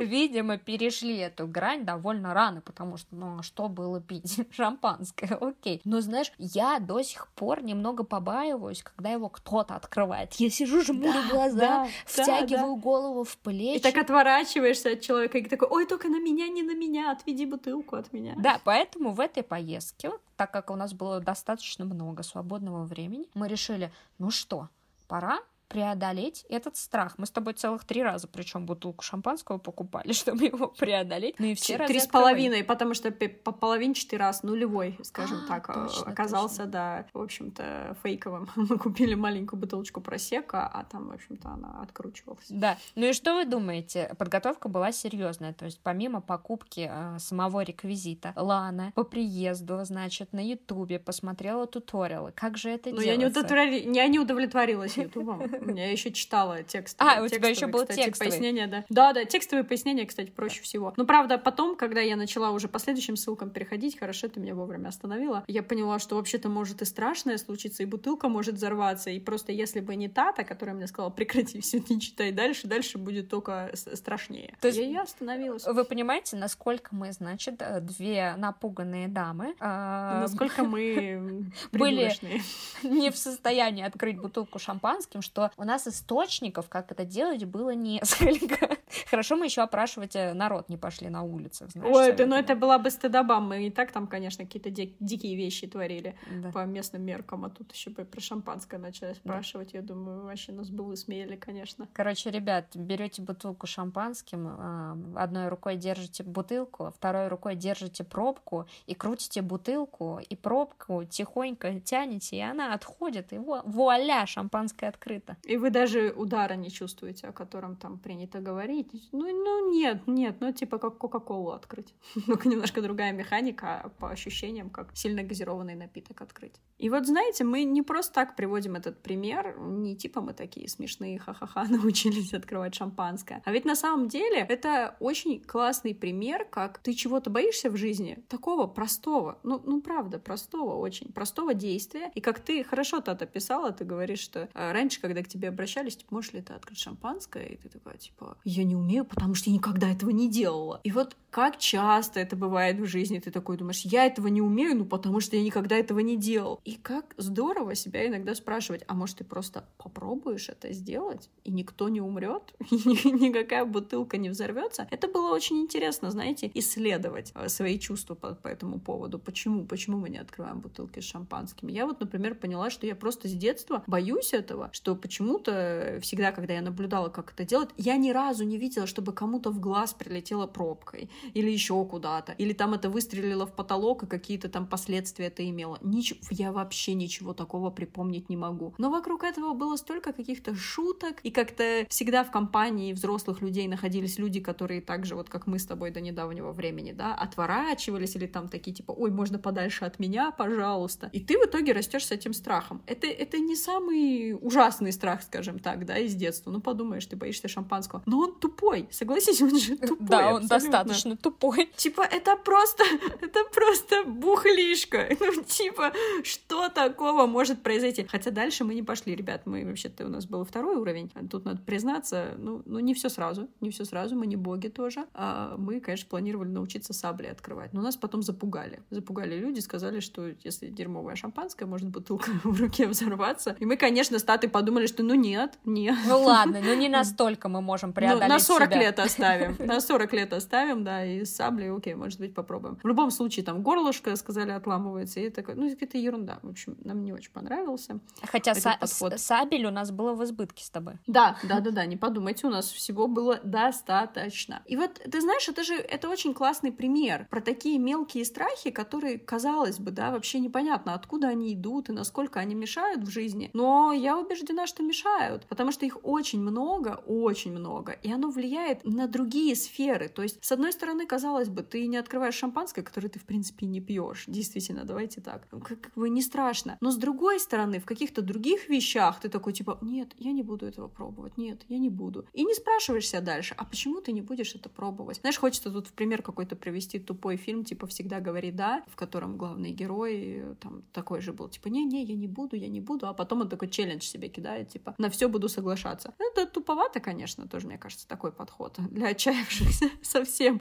видимо, 0.00 0.58
перешли 0.58 1.16
эту 1.16 1.46
грань 1.46 1.84
довольно 1.84 2.34
рано, 2.34 2.60
потому 2.60 2.96
что, 2.96 3.14
ну, 3.14 3.38
а 3.38 3.42
что 3.42 3.68
было 3.68 4.00
пить? 4.00 4.40
Шампанское, 4.50 5.36
окей. 5.40 5.80
Но, 5.84 6.00
знаешь, 6.00 6.32
я 6.38 6.78
до 6.78 7.02
сих 7.02 7.28
пор 7.28 7.62
немного 7.62 8.04
побаиваюсь, 8.04 8.82
когда 8.82 9.10
его 9.10 9.28
кто-то 9.28 9.74
открывает. 9.74 10.32
Я 10.34 10.50
сижу, 10.50 10.82
жмурю 10.82 11.12
да, 11.12 11.28
глаза, 11.30 11.58
да, 11.58 11.88
втягиваю 12.06 12.74
да, 12.74 12.74
да. 12.74 12.80
голову 12.80 13.24
в 13.24 13.36
плечи. 13.38 13.78
И 13.78 13.80
так 13.80 13.96
отворачиваешься 13.96 14.92
от 14.92 15.00
человека, 15.00 15.33
и 15.38 15.48
такой, 15.48 15.68
ой, 15.68 15.86
только 15.86 16.08
на 16.08 16.20
меня, 16.20 16.48
не 16.48 16.62
на 16.62 16.74
меня, 16.74 17.10
отведи 17.12 17.46
бутылку 17.46 17.96
от 17.96 18.12
меня. 18.12 18.34
Да, 18.36 18.60
поэтому 18.64 19.12
в 19.12 19.20
этой 19.20 19.42
поездке, 19.42 20.12
так 20.36 20.50
как 20.50 20.70
у 20.70 20.76
нас 20.76 20.92
было 20.92 21.20
достаточно 21.20 21.84
много 21.84 22.22
свободного 22.22 22.84
времени, 22.84 23.26
мы 23.34 23.48
решили, 23.48 23.92
ну 24.18 24.30
что, 24.30 24.68
пора 25.08 25.40
преодолеть 25.74 26.46
этот 26.48 26.76
страх. 26.76 27.14
Мы 27.18 27.26
с 27.26 27.32
тобой 27.32 27.54
целых 27.54 27.84
три 27.84 28.00
раза, 28.00 28.28
причем 28.28 28.64
бутылку 28.64 29.02
шампанского 29.02 29.58
покупали, 29.58 30.12
чтобы 30.12 30.44
его 30.44 30.68
преодолеть. 30.68 31.34
Ну 31.40 31.46
и 31.46 31.54
все 31.54 31.84
Три 31.84 31.98
с 31.98 32.06
половиной, 32.06 32.62
потому 32.62 32.94
что 32.94 33.10
по 33.10 33.50
половинчатый 33.50 34.20
раз 34.20 34.44
нулевой, 34.44 34.96
скажем 35.02 35.38
а, 35.44 35.48
так, 35.48 35.66
точно, 35.66 36.12
оказался, 36.12 36.58
точно. 36.58 36.70
да, 36.70 37.06
в 37.12 37.20
общем-то, 37.20 37.96
фейковым. 38.04 38.48
Мы 38.56 38.78
купили 38.78 39.14
маленькую 39.14 39.58
бутылочку 39.58 40.00
просека, 40.00 40.68
а 40.68 40.84
там, 40.84 41.08
в 41.08 41.12
общем-то, 41.12 41.48
она 41.48 41.82
откручивалась. 41.82 42.46
Да. 42.48 42.78
Ну 42.94 43.06
и 43.06 43.12
что 43.12 43.34
вы 43.34 43.44
думаете? 43.44 44.14
Подготовка 44.16 44.68
была 44.68 44.92
серьезная, 44.92 45.54
то 45.54 45.64
есть 45.64 45.80
помимо 45.82 46.20
покупки 46.20 46.88
э, 46.88 47.18
самого 47.18 47.62
реквизита, 47.62 48.32
Лана 48.36 48.92
по 48.94 49.02
приезду, 49.02 49.80
значит, 49.84 50.32
на 50.32 50.40
Ютубе 50.40 51.00
посмотрела 51.00 51.66
туториалы. 51.66 52.30
Как 52.36 52.56
же 52.56 52.70
это 52.70 52.90
ну, 52.90 53.02
делается? 53.02 53.10
я 53.10 53.16
не, 53.16 53.26
удовлетвори... 53.26 53.92
я 53.92 54.06
не 54.06 54.18
удовлетворилась 54.20 54.96
Ютубом. 54.96 55.42
Я 55.72 55.90
еще 55.90 56.12
читала 56.12 56.62
текст. 56.62 56.96
А, 57.00 57.22
у 57.22 57.28
тебя 57.28 57.48
еще 57.48 57.66
был 57.66 57.86
текст. 57.86 58.20
Пояснение, 58.20 58.66
да. 58.66 58.84
Да, 58.88 59.12
да, 59.12 59.24
текстовые 59.24 59.64
пояснения, 59.64 60.06
кстати, 60.06 60.30
проще 60.30 60.62
всего. 60.62 60.92
Но 60.96 61.04
правда, 61.04 61.38
потом, 61.38 61.76
когда 61.76 62.00
я 62.00 62.16
начала 62.16 62.50
уже 62.50 62.68
по 62.68 62.78
следующим 62.78 63.16
ссылкам 63.16 63.50
переходить, 63.50 63.98
хорошо, 63.98 64.28
ты 64.28 64.40
меня 64.40 64.54
вовремя 64.54 64.88
остановила, 64.88 65.44
я 65.46 65.62
поняла, 65.62 65.98
что 65.98 66.16
вообще-то 66.16 66.48
может 66.48 66.82
и 66.82 66.84
страшное 66.84 67.38
случиться, 67.38 67.82
и 67.82 67.86
бутылка 67.86 68.28
может 68.28 68.56
взорваться, 68.56 69.10
и 69.10 69.20
просто 69.20 69.52
если 69.52 69.80
бы 69.80 69.94
не 69.96 70.08
Тата, 70.08 70.44
которая 70.44 70.74
мне 70.74 70.86
сказала, 70.86 71.10
прекрати 71.10 71.60
все, 71.60 71.82
не 71.88 72.00
читай 72.00 72.32
дальше, 72.32 72.66
дальше 72.66 72.98
будет 72.98 73.28
только 73.28 73.70
страшнее. 73.74 74.56
То 74.60 74.68
есть 74.68 74.78
я, 74.78 74.86
я 74.86 75.02
остановилась. 75.02 75.64
Вы 75.66 75.84
понимаете, 75.84 76.36
насколько 76.36 76.94
мы, 76.94 77.12
значит, 77.12 77.60
э, 77.60 77.80
две 77.80 78.34
напуганные 78.36 79.08
дамы, 79.08 79.54
а, 79.60 80.20
насколько 80.20 80.64
мы 80.64 81.50
были 81.72 82.12
не 82.82 83.10
в 83.10 83.16
состоянии 83.16 83.84
открыть 83.84 84.20
бутылку 84.20 84.58
шампанским, 84.58 85.22
что 85.22 85.43
у 85.56 85.64
нас 85.64 85.86
источников, 85.86 86.68
как 86.68 86.92
это 86.92 87.04
делать, 87.04 87.44
было 87.44 87.70
несколько. 87.74 88.78
Хорошо, 89.10 89.36
мы 89.36 89.46
еще 89.46 89.62
опрашивать 89.62 90.16
э, 90.16 90.32
народ 90.34 90.68
не 90.68 90.76
пошли 90.76 91.08
на. 91.08 91.24
Знаешь, 91.24 91.96
Ой, 91.96 92.08
это, 92.08 92.26
ну 92.26 92.36
это 92.36 92.54
была 92.54 92.78
бы 92.78 92.90
стыдоба. 92.90 93.40
Мы 93.40 93.66
и 93.66 93.70
так 93.70 93.92
там, 93.92 94.06
конечно, 94.06 94.44
какие-то 94.44 94.70
ди- 94.70 94.96
дикие 95.00 95.36
вещи 95.36 95.66
творили 95.66 96.16
да. 96.30 96.50
по 96.52 96.64
местным 96.64 97.02
меркам, 97.02 97.44
а 97.44 97.50
тут 97.50 97.72
еще 97.72 97.90
бы 97.90 98.04
про 98.04 98.20
шампанское 98.20 98.78
начали 98.78 99.14
спрашивать. 99.14 99.72
Да. 99.72 99.78
Я 99.78 99.84
думаю, 99.84 100.24
вообще 100.24 100.52
нас 100.52 100.70
бы 100.70 100.84
высмеяли, 100.84 101.36
конечно. 101.36 101.88
Короче, 101.92 102.30
ребят, 102.30 102.66
берете 102.74 103.22
бутылку 103.22 103.66
шампанским, 103.66 104.46
а, 104.46 104.98
одной 105.16 105.48
рукой 105.48 105.76
держите 105.76 106.22
бутылку, 106.22 106.92
второй 106.96 107.28
рукой 107.28 107.56
держите 107.56 108.04
пробку 108.04 108.66
и 108.86 108.94
крутите 108.94 109.42
бутылку 109.42 110.20
и 110.28 110.36
пробку 110.36 111.04
тихонько 111.04 111.80
тянете, 111.80 112.36
и 112.36 112.40
она 112.40 112.74
отходит, 112.74 113.32
и 113.32 113.38
вуаля, 113.38 114.26
шампанское 114.26 114.88
открыто. 114.88 115.33
И 115.42 115.56
вы 115.56 115.70
даже 115.70 116.12
удара 116.16 116.54
не 116.54 116.70
чувствуете, 116.70 117.28
о 117.28 117.32
котором 117.32 117.76
там 117.76 117.98
принято 117.98 118.40
говорить. 118.40 118.90
Ну, 119.12 119.20
ну 119.20 119.70
нет, 119.70 120.06
нет, 120.06 120.36
ну 120.40 120.52
типа 120.52 120.78
как 120.78 120.98
Кока-Колу 120.98 121.50
открыть. 121.50 121.94
Только 122.26 122.48
немножко 122.48 122.80
другая 122.82 123.12
механика, 123.12 123.80
а 123.80 123.88
по 123.88 124.10
ощущениям, 124.10 124.70
как 124.70 124.96
сильно 124.96 125.22
газированный 125.22 125.74
напиток 125.74 126.20
открыть. 126.22 126.54
И 126.78 126.90
вот 126.90 127.06
знаете, 127.06 127.44
мы 127.44 127.64
не 127.64 127.82
просто 127.82 128.12
так 128.12 128.36
приводим 128.36 128.76
этот 128.76 129.02
пример, 129.02 129.58
не 129.58 129.96
типа 129.96 130.20
мы 130.20 130.34
такие 130.34 130.68
смешные, 130.68 131.18
ха-ха-ха, 131.18 131.64
научились 131.68 132.34
открывать 132.34 132.74
шампанское. 132.74 133.42
А 133.44 133.52
ведь 133.52 133.64
на 133.64 133.74
самом 133.74 134.08
деле 134.08 134.46
это 134.48 134.96
очень 135.00 135.40
классный 135.40 135.94
пример, 135.94 136.44
как 136.44 136.78
ты 136.78 136.94
чего-то 136.94 137.30
боишься 137.30 137.70
в 137.70 137.76
жизни, 137.76 138.24
такого 138.28 138.66
простого, 138.66 139.38
ну, 139.42 139.60
ну 139.64 139.80
правда, 139.80 140.18
простого 140.18 140.76
очень, 140.76 141.12
простого 141.12 141.54
действия. 141.54 142.10
И 142.14 142.20
как 142.20 142.40
ты 142.40 142.64
хорошо 142.64 143.00
Тата 143.00 143.26
писала, 143.26 143.72
ты 143.72 143.84
говоришь, 143.84 144.20
что 144.20 144.48
э, 144.52 144.72
раньше, 144.72 145.00
когда 145.00 145.22
к 145.24 145.28
тебе 145.28 145.48
обращались, 145.48 145.96
типа, 145.96 146.14
можешь 146.14 146.32
ли 146.32 146.42
ты 146.42 146.52
открыть 146.52 146.78
шампанское? 146.78 147.44
И 147.44 147.56
ты 147.56 147.68
такая, 147.68 147.96
типа, 147.96 148.38
я 148.44 148.64
не 148.64 148.76
умею, 148.76 149.04
потому 149.04 149.34
что 149.34 149.50
я 149.50 149.56
никогда 149.56 149.90
этого 149.90 150.10
не 150.10 150.30
делала. 150.30 150.80
И 150.84 150.92
вот 150.92 151.16
как 151.34 151.58
часто 151.58 152.20
это 152.20 152.36
бывает 152.36 152.78
в 152.78 152.86
жизни, 152.86 153.18
ты 153.18 153.32
такой 153.32 153.56
думаешь, 153.56 153.80
я 153.80 154.06
этого 154.06 154.28
не 154.28 154.40
умею, 154.40 154.76
ну 154.76 154.84
потому 154.84 155.18
что 155.18 155.34
я 155.34 155.42
никогда 155.42 155.74
этого 155.74 155.98
не 155.98 156.16
делал. 156.16 156.60
И 156.64 156.76
как 156.76 157.12
здорово 157.16 157.74
себя 157.74 158.06
иногда 158.06 158.36
спрашивать, 158.36 158.84
а 158.86 158.94
может 158.94 159.16
ты 159.16 159.24
просто 159.24 159.64
попробуешь 159.76 160.48
это 160.48 160.72
сделать, 160.72 161.28
и 161.42 161.50
никто 161.50 161.88
не 161.88 162.00
умрет, 162.00 162.54
никакая 162.70 163.64
бутылка 163.64 164.16
не 164.16 164.28
взорвется. 164.28 164.86
Это 164.92 165.08
было 165.08 165.34
очень 165.34 165.56
интересно, 165.56 166.12
знаете, 166.12 166.48
исследовать 166.54 167.32
э, 167.34 167.48
свои 167.48 167.80
чувства 167.80 168.14
по, 168.14 168.36
по 168.36 168.46
этому 168.46 168.78
поводу. 168.78 169.18
Почему? 169.18 169.66
Почему 169.66 169.98
мы 169.98 170.10
не 170.10 170.18
открываем 170.18 170.60
бутылки 170.60 171.00
с 171.00 171.04
шампанским? 171.04 171.66
Я 171.66 171.86
вот, 171.86 171.98
например, 171.98 172.36
поняла, 172.36 172.70
что 172.70 172.86
я 172.86 172.94
просто 172.94 173.26
с 173.26 173.32
детства 173.32 173.82
боюсь 173.88 174.32
этого, 174.34 174.70
что 174.70 174.94
почему-то 174.94 175.98
всегда, 176.00 176.30
когда 176.30 176.54
я 176.54 176.62
наблюдала, 176.62 177.08
как 177.08 177.32
это 177.32 177.44
делать, 177.44 177.70
я 177.76 177.96
ни 177.96 178.12
разу 178.12 178.44
не 178.44 178.56
видела, 178.56 178.86
чтобы 178.86 179.12
кому-то 179.12 179.50
в 179.50 179.58
глаз 179.58 179.94
прилетела 179.94 180.46
пробкой 180.46 181.10
или 181.32 181.50
еще 181.50 181.84
куда-то, 181.84 182.32
или 182.32 182.52
там 182.52 182.74
это 182.74 182.90
выстрелило 182.90 183.46
в 183.46 183.54
потолок 183.54 184.02
и 184.02 184.06
какие-то 184.06 184.48
там 184.48 184.66
последствия 184.66 185.26
это 185.26 185.48
имело. 185.48 185.78
Ничего, 185.82 186.20
я 186.30 186.52
вообще 186.52 186.94
ничего 186.94 187.32
такого 187.32 187.70
припомнить 187.70 188.28
не 188.28 188.36
могу. 188.36 188.74
Но 188.78 188.90
вокруг 188.90 189.24
этого 189.24 189.54
было 189.54 189.76
столько 189.76 190.12
каких-то 190.12 190.54
шуток, 190.54 191.20
и 191.22 191.30
как-то 191.30 191.86
всегда 191.88 192.24
в 192.24 192.30
компании 192.30 192.92
взрослых 192.92 193.42
людей 193.42 193.68
находились 193.68 194.18
люди, 194.18 194.40
которые 194.40 194.80
так 194.80 195.06
же, 195.06 195.14
вот 195.14 195.28
как 195.28 195.46
мы 195.46 195.58
с 195.58 195.66
тобой 195.66 195.90
до 195.90 196.00
недавнего 196.00 196.52
времени, 196.52 196.92
да, 196.92 197.14
отворачивались 197.14 198.16
или 198.16 198.26
там 198.26 198.48
такие 198.48 198.74
типа, 198.74 198.92
ой, 198.92 199.10
можно 199.10 199.38
подальше 199.38 199.84
от 199.84 199.98
меня, 199.98 200.30
пожалуйста. 200.30 201.10
И 201.12 201.20
ты 201.20 201.38
в 201.38 201.44
итоге 201.46 201.72
растешь 201.72 202.06
с 202.06 202.10
этим 202.10 202.32
страхом. 202.32 202.82
Это, 202.86 203.06
это 203.06 203.38
не 203.38 203.56
самый 203.56 204.36
ужасный 204.40 204.92
страх, 204.92 205.22
скажем 205.22 205.58
так, 205.58 205.86
да, 205.86 205.98
из 205.98 206.14
детства. 206.14 206.50
Ну, 206.50 206.60
подумаешь, 206.60 207.06
ты 207.06 207.16
боишься 207.16 207.48
шампанского. 207.48 208.02
Но 208.06 208.18
он 208.18 208.38
тупой, 208.38 208.88
согласись, 208.90 209.40
он 209.40 209.58
же 209.58 209.76
тупой. 209.76 210.06
Да, 210.08 210.34
он 210.34 210.44
абсолютно. 210.44 210.48
достаточно 210.48 211.13
тупой. 211.16 211.70
Типа, 211.76 212.02
это 212.02 212.36
просто, 212.36 212.84
это 213.20 213.44
просто 213.52 214.04
бухлишка. 214.04 215.08
Ну, 215.24 215.42
типа, 215.42 215.92
что 216.22 216.68
такого 216.68 217.26
может 217.26 217.62
произойти? 217.62 218.04
Хотя 218.04 218.30
дальше 218.30 218.64
мы 218.64 218.74
не 218.74 218.82
пошли, 218.82 219.14
ребят, 219.14 219.42
мы 219.46 219.64
вообще-то 219.64 220.04
у 220.04 220.08
нас 220.08 220.26
был 220.26 220.44
второй 220.44 220.76
уровень. 220.76 221.10
Тут 221.30 221.44
надо 221.44 221.62
признаться, 221.62 222.34
ну, 222.36 222.62
ну 222.66 222.78
не 222.78 222.92
все 222.94 223.08
сразу, 223.08 223.48
не 223.60 223.70
все 223.70 223.84
сразу, 223.84 224.16
мы 224.16 224.26
не 224.26 224.36
боги 224.36 224.68
тоже. 224.68 225.06
А 225.14 225.56
мы, 225.56 225.80
конечно, 225.80 226.08
планировали 226.10 226.48
научиться 226.48 226.92
сабли 226.92 227.26
открывать, 227.26 227.72
но 227.72 227.80
нас 227.80 227.96
потом 227.96 228.22
запугали. 228.22 228.80
Запугали 228.90 229.38
люди, 229.38 229.60
сказали, 229.60 230.00
что 230.00 230.28
если 230.42 230.68
дерьмовое 230.68 231.16
шампанское, 231.16 231.66
может 231.66 231.88
бутылка 231.88 232.30
в 232.44 232.60
руке 232.60 232.86
взорваться. 232.86 233.56
И 233.58 233.64
мы, 233.64 233.76
конечно, 233.76 234.18
статы 234.18 234.48
подумали, 234.48 234.86
что 234.86 235.02
ну 235.02 235.14
нет, 235.14 235.58
нет. 235.64 235.96
Ну 236.06 236.22
ладно, 236.22 236.60
ну 236.62 236.74
не 236.74 236.88
настолько 236.88 237.48
мы 237.48 237.60
можем 237.60 237.90
ну, 237.90 237.94
преодолеть 237.94 238.28
ну, 238.28 238.34
На 238.34 238.38
40 238.38 238.68
себя. 238.68 238.80
лет 238.80 238.98
оставим, 238.98 239.56
на 239.58 239.80
40 239.80 240.12
лет 240.12 240.32
оставим, 240.32 240.84
да, 240.84 241.03
и 241.04 241.24
с 241.24 241.34
саблей, 241.36 241.70
окей, 241.70 241.94
может 241.94 242.18
быть, 242.20 242.34
попробуем. 242.34 242.78
В 242.82 242.86
любом 242.86 243.10
случае, 243.10 243.44
там 243.44 243.62
горлышко, 243.62 244.14
сказали, 244.16 244.50
отламывается, 244.50 245.20
и 245.20 245.30
такое, 245.30 245.54
ну, 245.56 245.68
это 245.68 245.98
ерунда. 245.98 246.38
В 246.42 246.48
общем, 246.48 246.76
нам 246.84 247.04
не 247.04 247.12
очень 247.12 247.32
понравился. 247.32 248.00
Хотя 248.22 248.52
са- 248.52 249.16
сабель 249.18 249.66
у 249.66 249.70
нас 249.70 249.90
было 249.90 250.14
в 250.14 250.24
избытке 250.24 250.64
с 250.64 250.70
тобой. 250.70 250.94
Да, 251.06 251.36
да, 251.42 251.60
да, 251.60 251.70
да, 251.70 251.86
не 251.86 251.96
подумайте, 251.96 252.46
у 252.46 252.50
нас 252.50 252.70
всего 252.70 253.06
было 253.08 253.40
достаточно. 253.44 254.62
И 254.66 254.76
вот, 254.76 254.94
ты 254.94 255.20
знаешь, 255.20 255.48
это 255.48 255.62
же, 255.62 255.74
это 255.74 256.08
очень 256.08 256.34
классный 256.34 256.72
пример 256.72 257.26
про 257.30 257.40
такие 257.40 257.78
мелкие 257.78 258.24
страхи, 258.24 258.70
которые, 258.70 259.18
казалось 259.18 259.78
бы, 259.78 259.90
да, 259.90 260.10
вообще 260.10 260.40
непонятно, 260.40 260.94
откуда 260.94 261.28
они 261.28 261.54
идут 261.54 261.88
и 261.88 261.92
насколько 261.92 262.40
они 262.40 262.54
мешают 262.54 263.02
в 263.02 263.10
жизни. 263.10 263.50
Но 263.52 263.92
я 263.92 264.18
убеждена, 264.18 264.66
что 264.66 264.82
мешают, 264.82 265.46
потому 265.46 265.72
что 265.72 265.86
их 265.86 265.98
очень 266.02 266.40
много, 266.40 267.02
очень 267.06 267.52
много, 267.52 267.92
и 267.92 268.12
оно 268.12 268.30
влияет 268.30 268.84
на 268.84 269.06
другие 269.06 269.54
сферы. 269.56 270.08
То 270.08 270.22
есть, 270.22 270.44
с 270.44 270.52
одной 270.52 270.72
стороны, 270.72 270.93
казалось 271.06 271.48
бы, 271.48 271.62
ты 271.62 271.86
не 271.86 271.96
открываешь 271.96 272.34
шампанское, 272.34 272.82
которое 272.82 273.08
ты, 273.08 273.18
в 273.18 273.24
принципе, 273.24 273.66
не 273.66 273.80
пьешь. 273.80 274.24
Действительно, 274.26 274.84
давайте 274.84 275.20
так. 275.20 275.48
Как, 275.48 275.92
бы 275.94 276.08
не 276.08 276.22
страшно. 276.22 276.78
Но 276.80 276.90
с 276.90 276.96
другой 276.96 277.40
стороны, 277.40 277.78
в 277.78 277.84
каких-то 277.84 278.22
других 278.22 278.68
вещах 278.68 279.20
ты 279.20 279.28
такой, 279.28 279.52
типа, 279.52 279.78
нет, 279.80 280.12
я 280.18 280.32
не 280.32 280.42
буду 280.42 280.66
этого 280.66 280.88
пробовать, 280.88 281.36
нет, 281.36 281.62
я 281.68 281.78
не 281.78 281.90
буду. 281.90 282.26
И 282.32 282.44
не 282.44 282.54
спрашиваешься 282.54 283.20
дальше, 283.20 283.54
а 283.56 283.64
почему 283.64 284.00
ты 284.00 284.12
не 284.12 284.22
будешь 284.22 284.54
это 284.54 284.68
пробовать? 284.68 285.18
Знаешь, 285.18 285.38
хочется 285.38 285.70
тут 285.70 285.88
в 285.88 285.92
пример 285.92 286.22
какой-то 286.22 286.56
привести 286.56 286.98
тупой 286.98 287.36
фильм, 287.36 287.64
типа 287.64 287.86
«Всегда 287.86 288.20
говори 288.20 288.50
да», 288.50 288.84
в 288.88 288.96
котором 288.96 289.36
главный 289.36 289.72
герой 289.72 290.56
там 290.60 290.82
такой 290.92 291.20
же 291.20 291.32
был, 291.32 291.48
типа, 291.48 291.68
не-не, 291.68 292.04
я 292.04 292.14
не 292.14 292.28
буду, 292.28 292.56
я 292.56 292.68
не 292.68 292.80
буду, 292.80 293.06
а 293.08 293.14
потом 293.14 293.42
он 293.42 293.48
такой 293.48 293.68
челлендж 293.68 294.02
себе 294.02 294.28
кидает, 294.28 294.68
типа, 294.68 294.94
на 294.98 295.10
все 295.10 295.28
буду 295.28 295.48
соглашаться. 295.48 296.14
Это 296.18 296.46
туповато, 296.46 297.00
конечно, 297.00 297.48
тоже, 297.48 297.66
мне 297.66 297.78
кажется, 297.78 298.06
такой 298.06 298.32
подход 298.32 298.78
для 298.90 299.08
отчаявшихся 299.08 299.90
совсем. 300.02 300.58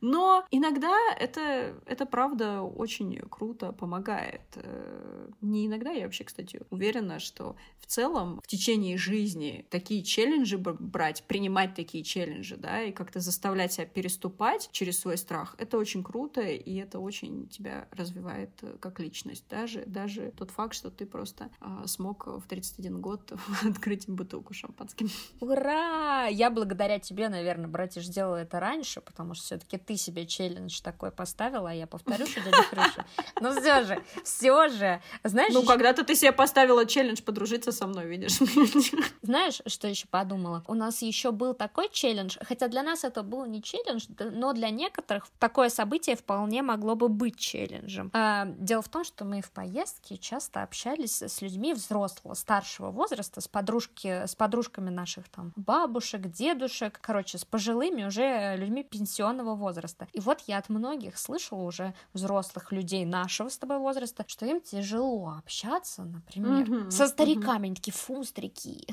Иногда 0.52 0.96
это, 1.20 1.76
это 1.86 2.06
правда 2.06 2.62
очень 2.62 3.18
круто 3.30 3.72
помогает. 3.72 4.42
Э, 4.56 5.30
не 5.42 5.68
иногда, 5.68 5.92
я 5.92 6.06
вообще, 6.06 6.24
кстати, 6.24 6.62
уверена, 6.70 7.20
что 7.20 7.56
в 7.80 7.86
целом 7.86 8.40
в 8.44 8.48
течение 8.48 8.98
жизни 8.98 9.66
такие 9.70 10.04
челленджи 10.04 10.58
брать, 10.58 11.24
принимать 11.24 11.76
такие 11.76 12.04
челленджи, 12.04 12.56
да, 12.56 12.84
и 12.84 12.92
как-то 12.92 13.20
заставлять 13.20 13.74
себя 13.74 13.86
переступать 13.86 14.70
через 14.72 15.00
свой 15.00 15.18
страх, 15.18 15.56
это 15.58 15.78
очень 15.78 16.04
круто, 16.04 16.42
и 16.42 16.76
это 16.76 17.00
очень 17.00 17.48
тебя 17.48 17.88
развивает 17.92 18.52
э, 18.62 18.78
как 18.80 19.00
личность. 19.00 19.46
Даже, 19.50 19.84
даже 19.86 20.34
тот 20.38 20.52
факт, 20.52 20.76
что 20.76 20.92
ты 20.92 21.06
просто 21.06 21.50
э, 21.62 21.84
смог 21.88 22.28
в 22.28 22.44
31 22.48 23.02
год 23.02 23.34
открыть 23.64 24.08
бутылку 24.08 24.54
шампанским. 24.54 25.10
Ура! 25.40 26.28
Я 26.28 26.50
благодаря 26.50 27.00
тебе, 27.00 27.30
наверное, 27.30 27.68
братиш, 27.68 28.06
сделала 28.06 28.38
это 28.38 28.60
раньше, 28.60 29.02
потому 29.02 29.34
что 29.34 29.46
все-таки 29.46 29.78
ты 29.78 29.96
себе 30.04 30.26
челлендж 30.26 30.82
такой 30.82 31.12
поставила, 31.12 31.70
а 31.70 31.74
я 31.74 31.88
повторю, 31.88 32.26
что 32.26 32.42
дядя 32.42 32.64
Крыша. 32.70 33.06
Но 33.40 33.52
ну, 33.54 33.62
все 33.62 33.84
же, 33.84 34.04
все 34.24 34.68
же, 34.70 35.02
знаешь... 35.24 35.54
Ну, 35.54 35.64
когда-то 35.64 36.04
ты 36.04 36.16
себе 36.16 36.32
поставила 36.32 36.86
челлендж 36.86 37.22
подружиться 37.22 37.72
со 37.72 37.88
мной, 37.88 38.08
видишь? 38.08 38.40
Знаешь, 39.22 39.62
что 39.66 39.88
еще 39.88 40.08
подумала? 40.08 40.64
У 40.68 40.74
нас 40.74 41.02
еще 41.02 41.32
был 41.32 41.54
такой 41.54 41.90
челлендж, 41.90 42.38
хотя 42.42 42.68
для 42.68 42.84
нас 42.84 43.04
это 43.04 43.24
был 43.24 43.46
не 43.46 43.62
челлендж, 43.62 44.06
но 44.20 44.54
для 44.54 44.70
некоторых 44.70 45.28
такое 45.40 45.70
событие 45.70 46.16
вполне 46.16 46.62
могло 46.62 46.96
бы 46.96 47.08
быть 47.10 47.38
челленджем. 47.38 48.10
А, 48.14 48.46
дело 48.46 48.82
в 48.82 48.90
том, 48.90 49.04
что 49.04 49.26
мы 49.26 49.42
в 49.42 49.52
поездке 49.52 50.18
часто 50.18 50.64
общались 50.64 51.22
с 51.22 51.42
людьми 51.42 51.74
взрослого, 51.74 52.34
старшего 52.34 52.92
возраста, 52.92 53.42
с, 53.42 53.48
подружки, 53.48 54.26
с 54.26 54.36
подружками 54.36 54.90
наших 54.90 55.30
там 55.30 55.54
бабушек, 55.56 56.28
дедушек, 56.28 57.00
короче, 57.02 57.38
с 57.38 57.46
пожилыми 57.46 58.06
уже 58.06 58.56
людьми 58.58 58.84
пенсионного 58.84 59.56
возраста. 59.56 59.93
И 60.14 60.20
вот 60.20 60.42
я 60.48 60.58
от 60.58 60.70
многих 60.70 61.18
слышала 61.18 61.62
уже 61.62 61.94
взрослых 62.14 62.72
людей 62.72 63.06
нашего 63.06 63.50
с 63.50 63.58
тобой 63.58 63.80
возраста, 63.80 64.24
что 64.28 64.46
им 64.46 64.62
тяжело 64.62 65.36
общаться, 65.38 66.04
например, 66.04 66.68
mm-hmm, 66.68 66.92
со 66.92 67.08
стариками. 67.08 67.64
Mm-hmm. 67.64 67.66
Они 67.66 67.76
такие, 67.76 67.94
фу, 67.94 68.24
старики. 68.24 68.88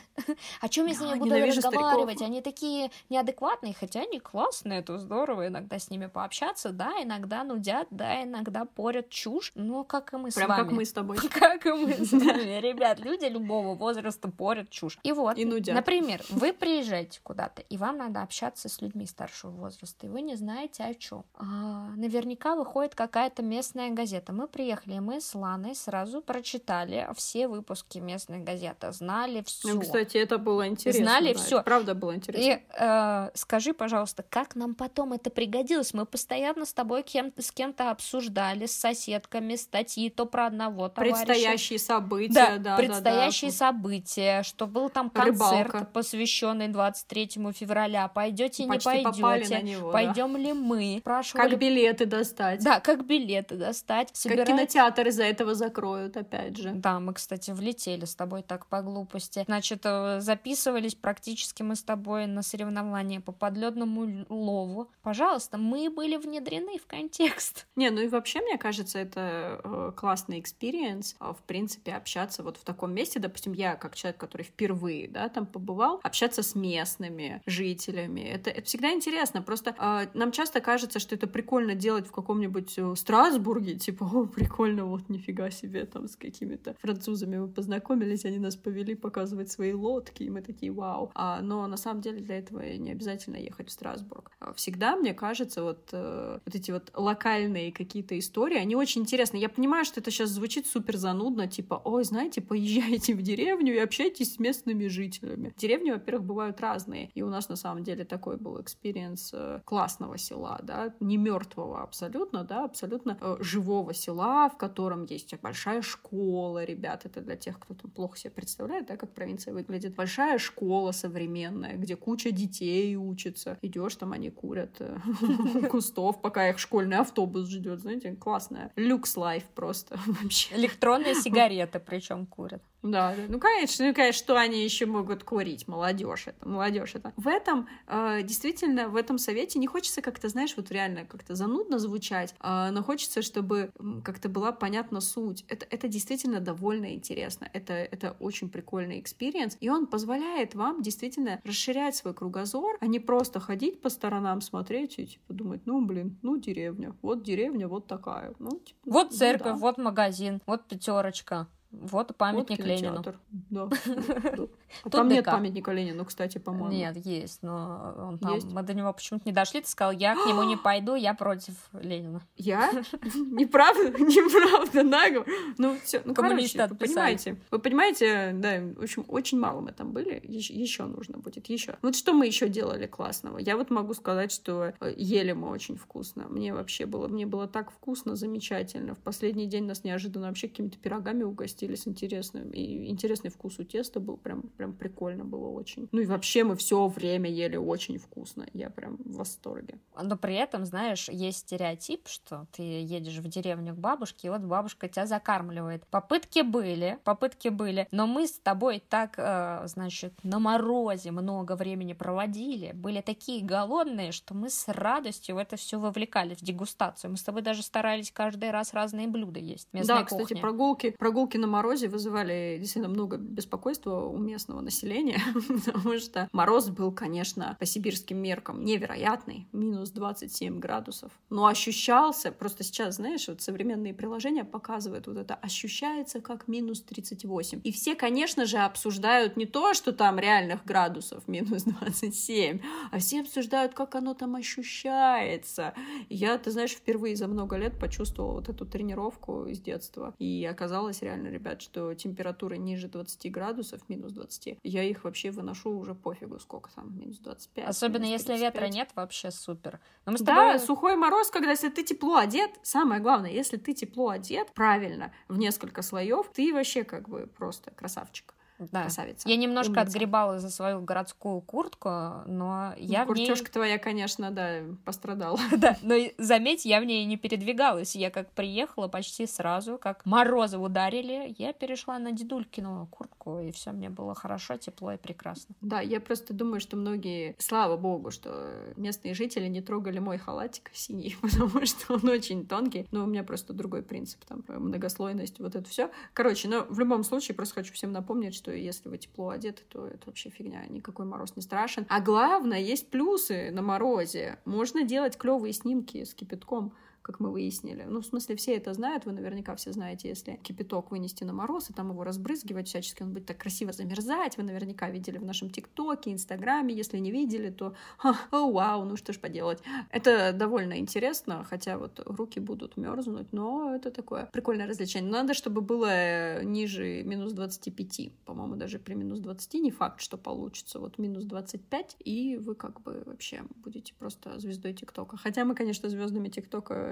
О 0.60 0.68
чем 0.68 0.86
я 0.86 0.94
с 0.94 1.00
ними 1.00 1.18
буду 1.18 1.34
разговаривать? 1.34 2.16
Стариков. 2.16 2.26
Они 2.26 2.40
такие 2.40 2.90
неадекватные, 3.08 3.74
хотя 3.78 4.00
они 4.00 4.20
классные, 4.20 4.80
это 4.80 4.98
здорово 4.98 5.48
иногда 5.48 5.78
с 5.78 5.90
ними 5.90 6.06
пообщаться. 6.06 6.70
Да, 6.70 6.92
иногда 7.02 7.44
нудят, 7.44 7.88
да, 7.90 8.22
иногда 8.22 8.64
порят 8.64 9.08
чушь, 9.10 9.52
но 9.54 9.84
как 9.84 10.12
и 10.12 10.16
мы 10.16 10.30
Прям 10.30 10.46
с 10.46 10.48
вами. 10.48 10.62
как 10.62 10.72
мы 10.72 10.84
с 10.84 10.92
тобой. 10.92 11.18
Как 11.30 11.66
и 11.66 11.72
мы 11.72 11.92
с 11.92 12.12
вами. 12.12 12.60
Ребят, 12.60 13.00
люди 13.00 13.24
любого 13.24 13.74
возраста 13.74 14.28
порят 14.28 14.70
чушь. 14.70 14.98
И 15.02 15.12
вот, 15.12 15.38
и 15.38 15.44
нудят. 15.44 15.74
например, 15.74 16.22
вы 16.30 16.52
приезжаете 16.52 17.20
куда-то, 17.22 17.62
и 17.62 17.76
вам 17.76 17.98
надо 17.98 18.22
общаться 18.22 18.68
с 18.68 18.80
людьми 18.80 19.06
старшего 19.06 19.50
возраста, 19.50 20.06
и 20.06 20.08
вы 20.08 20.20
не 20.22 20.36
знаете 20.36 20.84
чем. 20.94 21.24
А, 21.34 21.90
наверняка 21.96 22.54
выходит 22.56 22.94
какая-то 22.94 23.42
местная 23.42 23.90
газета. 23.90 24.32
Мы 24.32 24.46
приехали, 24.48 24.98
мы 24.98 25.20
с 25.20 25.34
Ланой 25.34 25.74
сразу 25.74 26.20
прочитали 26.20 27.08
все 27.14 27.48
выпуски 27.48 27.98
местной 27.98 28.38
газеты, 28.38 28.92
знали 28.92 29.42
все. 29.46 29.74
Ну, 29.74 29.80
кстати, 29.80 30.16
это 30.16 30.38
было 30.38 30.66
интересно. 30.66 31.04
Знали 31.04 31.32
да, 31.32 31.38
все. 31.38 31.62
Правда 31.62 31.94
было 31.94 32.14
интересно. 32.14 32.42
И 32.42 32.62
э, 32.78 33.30
скажи, 33.34 33.72
пожалуйста, 33.72 34.24
как 34.28 34.56
нам 34.56 34.74
потом 34.74 35.12
это 35.12 35.30
пригодилось? 35.30 35.94
Мы 35.94 36.06
постоянно 36.06 36.64
с 36.64 36.72
тобой 36.72 37.02
кем 37.02 37.32
с 37.38 37.52
кем-то 37.52 37.90
обсуждали, 37.90 38.66
с 38.66 38.72
соседками, 38.72 39.56
статьи 39.56 40.10
то 40.10 40.26
про 40.26 40.46
одного 40.46 40.88
товарища. 40.88 41.26
Предстоящие 41.26 41.78
события, 41.78 42.32
да, 42.32 42.58
да 42.58 42.76
предстоящие 42.76 43.50
да, 43.50 43.58
да. 43.58 43.66
события, 43.66 44.42
что 44.42 44.66
был 44.66 44.88
там 44.88 45.10
концерт, 45.10 45.72
Рыбалка. 45.72 45.90
посвященный 45.92 46.68
23 46.68 47.52
февраля. 47.52 48.08
Пойдете, 48.08 48.64
не 48.64 48.78
пойдете? 48.78 49.78
Пойдем 49.92 50.32
да. 50.32 50.38
ли 50.38 50.52
мы? 50.52 50.79
Спрашивали... 51.00 51.50
Как 51.50 51.58
билеты 51.58 52.06
достать? 52.06 52.64
Да, 52.64 52.80
как 52.80 53.06
билеты 53.06 53.56
достать. 53.56 54.10
Собирать... 54.12 54.46
Как 54.46 54.56
кинотеатр 54.56 55.08
из-за 55.08 55.24
этого 55.24 55.54
закроют, 55.54 56.16
опять 56.16 56.56
же. 56.56 56.72
Да, 56.74 57.00
мы, 57.00 57.14
кстати, 57.14 57.50
влетели 57.50 58.04
с 58.04 58.14
тобой 58.14 58.42
так 58.42 58.66
по 58.66 58.82
глупости. 58.82 59.44
Значит, 59.46 59.82
э, 59.84 60.20
записывались 60.20 60.94
практически 60.94 61.62
мы 61.62 61.76
с 61.76 61.82
тобой 61.82 62.26
на 62.26 62.42
соревнования 62.42 63.20
по 63.20 63.32
подледному 63.32 64.26
лову. 64.28 64.90
Пожалуйста, 65.02 65.58
мы 65.58 65.90
были 65.90 66.16
внедрены 66.16 66.78
в 66.78 66.86
контекст. 66.86 67.66
Не, 67.76 67.90
ну 67.90 68.00
и 68.00 68.08
вообще, 68.08 68.40
мне 68.40 68.58
кажется, 68.58 68.98
это 68.98 69.60
э, 69.62 69.92
классный 69.96 70.40
experience, 70.40 71.16
э, 71.20 71.32
в 71.32 71.42
принципе, 71.44 71.92
общаться 71.92 72.42
вот 72.42 72.56
в 72.56 72.64
таком 72.64 72.92
месте. 72.92 73.18
Допустим, 73.18 73.52
я, 73.52 73.76
как 73.76 73.94
человек, 73.94 74.20
который 74.20 74.42
впервые, 74.42 75.08
да, 75.08 75.28
там 75.28 75.46
побывал, 75.46 76.00
общаться 76.02 76.42
с 76.42 76.54
местными 76.54 77.42
жителями. 77.46 78.20
Это, 78.20 78.50
это 78.50 78.66
всегда 78.66 78.92
интересно. 78.92 79.42
Просто 79.42 79.74
э, 79.78 80.06
нам 80.14 80.32
часто 80.32 80.60
кажется, 80.70 81.00
что 81.00 81.16
это 81.16 81.26
прикольно 81.26 81.74
делать 81.74 82.06
в 82.06 82.12
каком-нибудь 82.12 82.78
э, 82.78 82.94
Страсбурге, 82.94 83.74
типа, 83.74 84.04
о, 84.04 84.26
прикольно, 84.26 84.84
вот 84.84 85.08
нифига 85.08 85.50
себе, 85.50 85.84
там 85.84 86.06
с 86.06 86.14
какими-то 86.14 86.76
французами 86.80 87.38
мы 87.38 87.48
познакомились, 87.48 88.24
они 88.24 88.38
нас 88.38 88.54
повели 88.54 88.94
показывать 88.94 89.50
свои 89.50 89.72
лодки, 89.72 90.22
и 90.22 90.30
мы 90.30 90.42
такие, 90.42 90.70
вау. 90.70 91.10
А, 91.14 91.40
но 91.42 91.66
на 91.66 91.76
самом 91.76 92.02
деле 92.02 92.20
для 92.20 92.38
этого 92.38 92.60
не 92.60 92.92
обязательно 92.92 93.36
ехать 93.36 93.68
в 93.68 93.72
Страсбург. 93.72 94.30
А 94.38 94.52
всегда, 94.52 94.94
мне 94.94 95.12
кажется, 95.12 95.62
вот, 95.64 95.88
э, 95.90 96.38
вот 96.44 96.54
эти 96.54 96.70
вот 96.70 96.92
локальные 96.94 97.72
какие-то 97.72 98.16
истории, 98.16 98.58
они 98.58 98.76
очень 98.76 99.00
интересны. 99.00 99.38
Я 99.38 99.48
понимаю, 99.48 99.84
что 99.84 99.98
это 99.98 100.12
сейчас 100.12 100.30
звучит 100.30 100.68
супер 100.68 100.96
занудно, 100.96 101.48
типа, 101.48 101.82
ой, 101.84 102.04
знаете, 102.04 102.40
поезжайте 102.40 103.14
в 103.14 103.22
деревню 103.22 103.74
и 103.74 103.78
общайтесь 103.78 104.34
с 104.34 104.38
местными 104.38 104.86
жителями. 104.86 105.52
Деревни, 105.56 105.90
во-первых, 105.90 106.24
бывают 106.24 106.60
разные, 106.60 107.10
и 107.16 107.22
у 107.22 107.28
нас 107.28 107.48
на 107.48 107.56
самом 107.56 107.82
деле 107.82 108.04
такой 108.04 108.36
был 108.36 108.60
experience 108.60 109.30
э, 109.34 109.60
классного 109.64 110.16
села, 110.16 110.59
да, 110.62 110.94
не 111.00 111.16
мертвого 111.16 111.82
абсолютно, 111.82 112.44
да, 112.44 112.64
абсолютно 112.64 113.16
э, 113.20 113.36
живого 113.40 113.94
села, 113.94 114.48
в 114.48 114.56
котором 114.56 115.04
есть 115.04 115.34
большая 115.40 115.82
школа, 115.82 116.64
ребят, 116.64 117.04
это 117.04 117.20
для 117.20 117.36
тех, 117.36 117.58
кто 117.58 117.74
там 117.74 117.90
плохо 117.90 118.18
себе 118.18 118.30
представляет, 118.30 118.86
да, 118.86 118.96
как 118.96 119.12
провинция 119.14 119.54
выглядит. 119.54 119.94
Большая 119.94 120.38
школа 120.38 120.92
современная, 120.92 121.76
где 121.76 121.96
куча 121.96 122.30
детей 122.30 122.96
учится. 122.96 123.58
Идешь, 123.62 123.96
там 123.96 124.12
они 124.12 124.30
курят 124.30 124.76
у 124.80 124.98
кустов, 125.70 126.20
пока 126.20 126.48
их 126.50 126.58
школьный 126.58 126.98
автобус 126.98 127.48
ждет, 127.48 127.80
знаете, 127.80 128.12
классная. 128.12 128.72
Luxe 128.76 129.16
life 129.16 129.44
просто 129.54 129.98
вообще. 130.06 130.54
Электронные 130.56 131.14
сигареты 131.14 131.78
причем 131.80 132.26
курят. 132.26 132.62
Да, 132.82 133.14
ну 133.28 133.38
конечно, 133.38 133.86
ну 133.86 133.94
конечно, 133.94 134.18
что 134.18 134.38
они 134.38 134.64
еще 134.64 134.86
могут 134.86 135.22
курить, 135.22 135.68
молодежь 135.68 136.28
это, 136.28 136.48
молодежь 136.48 136.94
это. 136.94 137.12
В 137.16 137.28
этом 137.28 137.68
э, 137.86 138.22
действительно 138.22 138.88
в 138.88 138.96
этом 138.96 139.18
совете 139.18 139.58
не 139.58 139.66
хочется 139.66 140.00
как-то, 140.00 140.28
знаешь, 140.28 140.49
вот 140.56 140.70
реально 140.70 141.04
как-то 141.04 141.34
занудно 141.34 141.78
звучать, 141.78 142.34
э, 142.40 142.70
но 142.70 142.82
хочется, 142.82 143.22
чтобы 143.22 143.70
как-то 144.04 144.28
была 144.28 144.52
понятна 144.52 145.00
суть. 145.00 145.44
Это 145.48 145.66
это 145.70 145.88
действительно 145.88 146.40
довольно 146.40 146.94
интересно, 146.94 147.48
это 147.52 147.74
это 147.74 148.16
очень 148.20 148.48
прикольный 148.48 149.00
experience, 149.00 149.56
и 149.60 149.68
он 149.68 149.86
позволяет 149.86 150.54
вам 150.54 150.82
действительно 150.82 151.40
расширять 151.44 151.96
свой 151.96 152.14
кругозор, 152.14 152.76
а 152.80 152.86
не 152.86 153.00
просто 153.00 153.40
ходить 153.40 153.80
по 153.80 153.88
сторонам, 153.88 154.40
смотреть 154.40 154.98
и 154.98 155.06
типа 155.06 155.32
думать, 155.32 155.62
ну 155.66 155.84
блин, 155.84 156.18
ну 156.22 156.36
деревня, 156.36 156.94
вот 157.02 157.22
деревня, 157.22 157.68
вот 157.68 157.86
такая, 157.86 158.34
ну 158.38 158.50
типа, 158.50 158.78
вот 158.84 159.10
ну, 159.10 159.16
церковь, 159.16 159.54
да. 159.54 159.56
вот 159.56 159.78
магазин, 159.78 160.40
вот 160.46 160.68
пятерочка. 160.68 161.48
Вот 161.72 162.16
памятник 162.16 162.58
вот 162.58 162.66
Ленину. 162.66 163.04
Да. 163.30 163.68
А 164.84 164.90
там 164.90 165.08
нет 165.08 165.24
памятника 165.24 165.72
Ленину, 165.72 166.04
кстати, 166.04 166.38
по-моему. 166.38 166.70
Нет, 166.70 166.96
есть, 167.04 167.42
но 167.42 167.92
он 167.98 168.18
там, 168.18 168.34
есть? 168.34 168.52
мы 168.52 168.62
до 168.62 168.72
него 168.72 168.92
почему-то 168.92 169.26
не 169.26 169.32
дошли. 169.32 169.60
Ты 169.60 169.68
сказал, 169.68 169.92
я 169.92 170.14
к 170.14 170.26
нему 170.26 170.44
не 170.44 170.56
пойду, 170.64 170.94
я 170.94 171.12
против 171.12 171.54
Ленина. 171.72 172.22
Я? 172.36 172.70
Неправда, 173.14 173.90
неправда, 173.98 174.82
нагло. 174.84 175.24
Ну, 175.58 175.76
все, 175.82 176.02
ну, 176.04 176.14
короче, 176.14 176.66
вы 176.68 176.76
понимаете, 176.76 177.36
вы 177.50 177.58
понимаете, 177.58 178.32
да, 178.34 178.60
в 178.76 178.82
общем, 178.82 179.04
очень 179.08 179.38
мало 179.38 179.60
мы 179.60 179.72
там 179.72 179.92
были, 179.92 180.20
еще 180.24 180.84
нужно 180.84 181.18
будет, 181.18 181.48
еще. 181.48 181.76
Вот 181.82 181.96
что 181.96 182.12
мы 182.12 182.26
еще 182.26 182.48
делали 182.48 182.86
классного? 182.86 183.38
Я 183.38 183.56
вот 183.56 183.70
могу 183.70 183.94
сказать, 183.94 184.30
что 184.30 184.72
э, 184.80 184.94
ели 184.96 185.32
мы 185.32 185.48
очень 185.48 185.76
вкусно. 185.76 186.26
Мне 186.28 186.54
вообще 186.54 186.86
было, 186.86 187.08
мне 187.08 187.26
было 187.26 187.48
так 187.48 187.72
вкусно, 187.72 188.14
замечательно. 188.14 188.94
В 188.94 188.98
последний 188.98 189.46
день 189.46 189.64
нас 189.64 189.82
неожиданно 189.82 190.28
вообще 190.28 190.48
какими-то 190.48 190.78
пирогами 190.78 191.24
угостили 191.24 191.59
стиле 191.60 191.76
с 191.76 191.86
интересным. 191.86 192.50
И 192.50 192.88
интересный 192.88 193.30
вкус 193.30 193.58
у 193.58 193.64
теста 193.64 194.00
был 194.00 194.16
прям, 194.16 194.42
прям 194.56 194.72
прикольно 194.72 195.24
было 195.24 195.48
очень. 195.48 195.88
Ну 195.92 196.00
и 196.00 196.06
вообще 196.06 196.44
мы 196.44 196.56
все 196.56 196.88
время 196.88 197.30
ели 197.30 197.56
очень 197.56 197.98
вкусно. 197.98 198.46
Я 198.54 198.70
прям 198.70 198.96
в 198.96 199.16
восторге. 199.16 199.78
Но 200.02 200.16
при 200.16 200.34
этом, 200.34 200.64
знаешь, 200.64 201.08
есть 201.10 201.40
стереотип, 201.40 202.08
что 202.08 202.46
ты 202.52 202.62
едешь 202.62 203.18
в 203.18 203.28
деревню 203.28 203.74
к 203.74 203.78
бабушке, 203.78 204.28
и 204.28 204.30
вот 204.30 204.40
бабушка 204.40 204.88
тебя 204.88 205.06
закармливает. 205.06 205.86
Попытки 205.88 206.40
были, 206.40 206.98
попытки 207.04 207.48
были, 207.48 207.86
но 207.90 208.06
мы 208.06 208.26
с 208.26 208.38
тобой 208.38 208.82
так, 208.88 209.14
э, 209.18 209.66
значит, 209.66 210.14
на 210.22 210.38
морозе 210.38 211.10
много 211.10 211.56
времени 211.56 211.92
проводили, 211.92 212.72
были 212.72 213.02
такие 213.02 213.44
голодные, 213.44 214.12
что 214.12 214.34
мы 214.34 214.48
с 214.48 214.66
радостью 214.68 215.34
в 215.34 215.38
это 215.38 215.56
все 215.56 215.78
вовлекались, 215.78 216.38
в 216.38 216.44
дегустацию. 216.44 217.10
Мы 217.10 217.16
с 217.18 217.22
тобой 217.22 217.42
даже 217.42 217.62
старались 217.62 218.10
каждый 218.10 218.50
раз 218.50 218.72
разные 218.72 219.08
блюда 219.08 219.40
есть. 219.40 219.68
Да, 219.72 220.04
кухни. 220.04 220.24
кстати, 220.24 220.40
прогулки, 220.40 220.90
прогулки 220.98 221.36
на 221.36 221.49
морозе 221.50 221.88
вызывали 221.88 222.56
действительно 222.58 222.92
много 222.92 223.16
беспокойства 223.16 224.06
у 224.06 224.16
местного 224.16 224.60
населения, 224.60 225.20
потому 225.64 225.98
что 225.98 226.28
мороз 226.32 226.70
был, 226.70 226.92
конечно, 226.92 227.56
по 227.58 227.66
сибирским 227.66 228.18
меркам 228.18 228.64
невероятный, 228.64 229.48
минус 229.52 229.90
27 229.90 230.58
градусов, 230.58 231.12
но 231.28 231.46
ощущался, 231.46 232.32
просто 232.32 232.64
сейчас, 232.64 232.96
знаешь, 232.96 233.28
вот 233.28 233.42
современные 233.42 233.94
приложения 233.94 234.44
показывают 234.44 235.06
вот 235.06 235.16
это, 235.16 235.34
ощущается 235.34 236.20
как 236.20 236.48
минус 236.48 236.82
38. 236.82 237.60
И 237.64 237.72
все, 237.72 237.94
конечно 237.94 238.46
же, 238.46 238.58
обсуждают 238.58 239.36
не 239.36 239.46
то, 239.46 239.74
что 239.74 239.92
там 239.92 240.18
реальных 240.18 240.64
градусов 240.64 241.26
минус 241.28 241.64
27, 241.64 242.60
а 242.90 242.98
все 242.98 243.20
обсуждают, 243.20 243.74
как 243.74 243.94
оно 243.94 244.14
там 244.14 244.36
ощущается. 244.36 245.74
я, 246.08 246.38
ты 246.38 246.50
знаешь, 246.50 246.72
впервые 246.72 247.16
за 247.16 247.28
много 247.28 247.56
лет 247.56 247.78
почувствовала 247.78 248.34
вот 248.34 248.48
эту 248.48 248.66
тренировку 248.66 249.46
из 249.46 249.60
детства, 249.60 250.14
и 250.18 250.44
оказалось 250.44 251.02
реально 251.02 251.28
ребят, 251.40 251.62
что 251.62 251.92
температура 251.94 252.54
ниже 252.54 252.88
20 252.88 253.32
градусов, 253.32 253.80
минус 253.88 254.12
20, 254.12 254.58
я 254.62 254.84
их 254.84 255.04
вообще 255.04 255.30
выношу 255.30 255.70
уже 255.70 255.94
пофигу, 255.94 256.38
сколько 256.38 256.70
там, 256.74 256.96
минус 256.98 257.18
25. 257.18 257.66
Особенно 257.66 258.04
если 258.04 258.36
ветра 258.36 258.66
нет, 258.66 258.90
вообще 258.94 259.30
супер. 259.30 259.80
Но 260.04 260.12
мы 260.12 260.18
с 260.18 260.20
тобой... 260.20 260.52
Да, 260.52 260.58
сухой 260.58 260.96
мороз, 260.96 261.30
когда 261.30 261.50
если 261.50 261.70
ты 261.70 261.82
тепло 261.82 262.16
одет, 262.16 262.50
самое 262.62 263.00
главное, 263.00 263.30
если 263.30 263.56
ты 263.56 263.72
тепло 263.72 264.10
одет 264.10 264.52
правильно, 264.52 265.12
в 265.28 265.38
несколько 265.38 265.82
слоев, 265.82 266.30
ты 266.32 266.52
вообще 266.52 266.84
как 266.84 267.08
бы 267.08 267.26
просто 267.26 267.70
красавчик 267.70 268.34
да. 268.70 268.82
красавица. 268.82 269.28
Я 269.28 269.36
немножко 269.36 269.72
Умница. 269.72 269.88
отгребала 269.88 270.38
за 270.38 270.50
свою 270.50 270.80
городскую 270.80 271.40
куртку, 271.40 271.88
но 272.26 272.74
я 272.76 273.04
ну, 273.04 273.12
в 273.12 273.16
ней... 273.16 273.34
твоя, 273.34 273.78
конечно, 273.78 274.30
да, 274.30 274.60
пострадала. 274.84 275.38
да, 275.56 275.76
но 275.82 275.94
заметь, 276.18 276.64
я 276.64 276.80
в 276.80 276.84
ней 276.84 277.04
не 277.04 277.16
передвигалась. 277.16 277.96
Я 277.96 278.10
как 278.10 278.30
приехала 278.30 278.88
почти 278.88 279.26
сразу, 279.26 279.78
как 279.78 280.04
морозы 280.04 280.58
ударили, 280.58 281.34
я 281.38 281.52
перешла 281.52 281.98
на 281.98 282.12
дедулькину 282.12 282.88
куртку, 282.90 283.40
и 283.40 283.50
все 283.52 283.72
мне 283.72 283.90
было 283.90 284.14
хорошо, 284.14 284.56
тепло 284.56 284.92
и 284.92 284.96
прекрасно. 284.96 285.54
Да, 285.60 285.80
я 285.80 286.00
просто 286.00 286.34
думаю, 286.34 286.60
что 286.60 286.76
многие, 286.76 287.34
слава 287.38 287.76
богу, 287.76 288.10
что 288.10 288.50
местные 288.76 289.14
жители 289.14 289.46
не 289.48 289.60
трогали 289.60 289.98
мой 289.98 290.18
халатик 290.18 290.70
синий, 290.72 291.16
потому 291.22 291.64
что 291.66 291.94
он 291.94 292.08
очень 292.08 292.46
тонкий, 292.46 292.86
но 292.90 293.04
у 293.04 293.06
меня 293.06 293.22
просто 293.22 293.52
другой 293.52 293.82
принцип, 293.82 294.24
там, 294.24 294.44
многослойность, 294.48 295.38
вот 295.38 295.54
это 295.54 295.68
все. 295.68 295.90
Короче, 296.12 296.48
но 296.48 296.66
в 296.68 296.78
любом 296.78 297.04
случае, 297.04 297.34
просто 297.34 297.54
хочу 297.56 297.72
всем 297.72 297.92
напомнить, 297.92 298.34
что 298.34 298.49
что 298.50 298.56
если 298.56 298.88
вы 298.88 298.98
тепло 298.98 299.30
одеты, 299.30 299.62
то 299.68 299.86
это 299.86 300.06
вообще 300.06 300.28
фигня, 300.28 300.66
никакой 300.68 301.06
мороз 301.06 301.36
не 301.36 301.42
страшен. 301.42 301.86
А 301.88 302.00
главное, 302.00 302.58
есть 302.58 302.90
плюсы 302.90 303.50
на 303.52 303.62
морозе. 303.62 304.38
Можно 304.44 304.82
делать 304.82 305.16
клевые 305.16 305.52
снимки 305.52 306.02
с 306.02 306.14
кипятком 306.14 306.72
как 307.02 307.20
мы 307.20 307.30
выяснили. 307.30 307.84
Ну, 307.88 308.00
в 308.00 308.06
смысле, 308.06 308.36
все 308.36 308.56
это 308.56 308.74
знают, 308.74 309.06
вы 309.06 309.12
наверняка 309.12 309.54
все 309.56 309.72
знаете, 309.72 310.08
если 310.08 310.36
кипяток 310.42 310.90
вынести 310.90 311.24
на 311.24 311.32
мороз 311.32 311.70
и 311.70 311.72
там 311.72 311.90
его 311.90 312.04
разбрызгивать 312.04 312.68
всячески, 312.68 313.02
он 313.02 313.12
будет 313.12 313.26
так 313.26 313.38
красиво 313.38 313.72
замерзать, 313.72 314.36
вы 314.36 314.42
наверняка 314.42 314.90
видели 314.90 315.18
в 315.18 315.24
нашем 315.24 315.50
ТикТоке, 315.50 316.12
Инстаграме, 316.12 316.74
если 316.74 316.98
не 316.98 317.10
видели, 317.10 317.50
то 317.50 317.74
о, 318.30 318.50
вау, 318.50 318.84
ну 318.84 318.96
что 318.96 319.12
ж 319.12 319.18
поделать. 319.18 319.62
Это 319.90 320.32
довольно 320.32 320.78
интересно, 320.78 321.44
хотя 321.44 321.78
вот 321.78 322.00
руки 322.06 322.40
будут 322.40 322.76
мерзнуть, 322.76 323.32
но 323.32 323.74
это 323.74 323.90
такое 323.90 324.26
прикольное 324.32 324.66
развлечение. 324.66 325.10
Надо, 325.10 325.34
чтобы 325.34 325.60
было 325.60 326.42
ниже 326.42 327.02
минус 327.04 327.32
25, 327.32 328.12
по-моему, 328.24 328.56
даже 328.56 328.78
при 328.78 328.94
минус 328.94 329.20
20 329.20 329.54
не 329.54 329.70
факт, 329.70 330.00
что 330.00 330.16
получится. 330.16 330.78
Вот 330.78 330.98
минус 330.98 331.24
25, 331.24 331.96
и 332.04 332.36
вы 332.36 332.54
как 332.54 332.80
бы 332.82 333.02
вообще 333.06 333.42
будете 333.56 333.94
просто 333.94 334.38
звездой 334.38 334.72
ТикТока. 334.72 335.16
Хотя 335.16 335.44
мы, 335.44 335.54
конечно, 335.54 335.88
звездами 335.88 336.28
ТикТока 336.28 336.89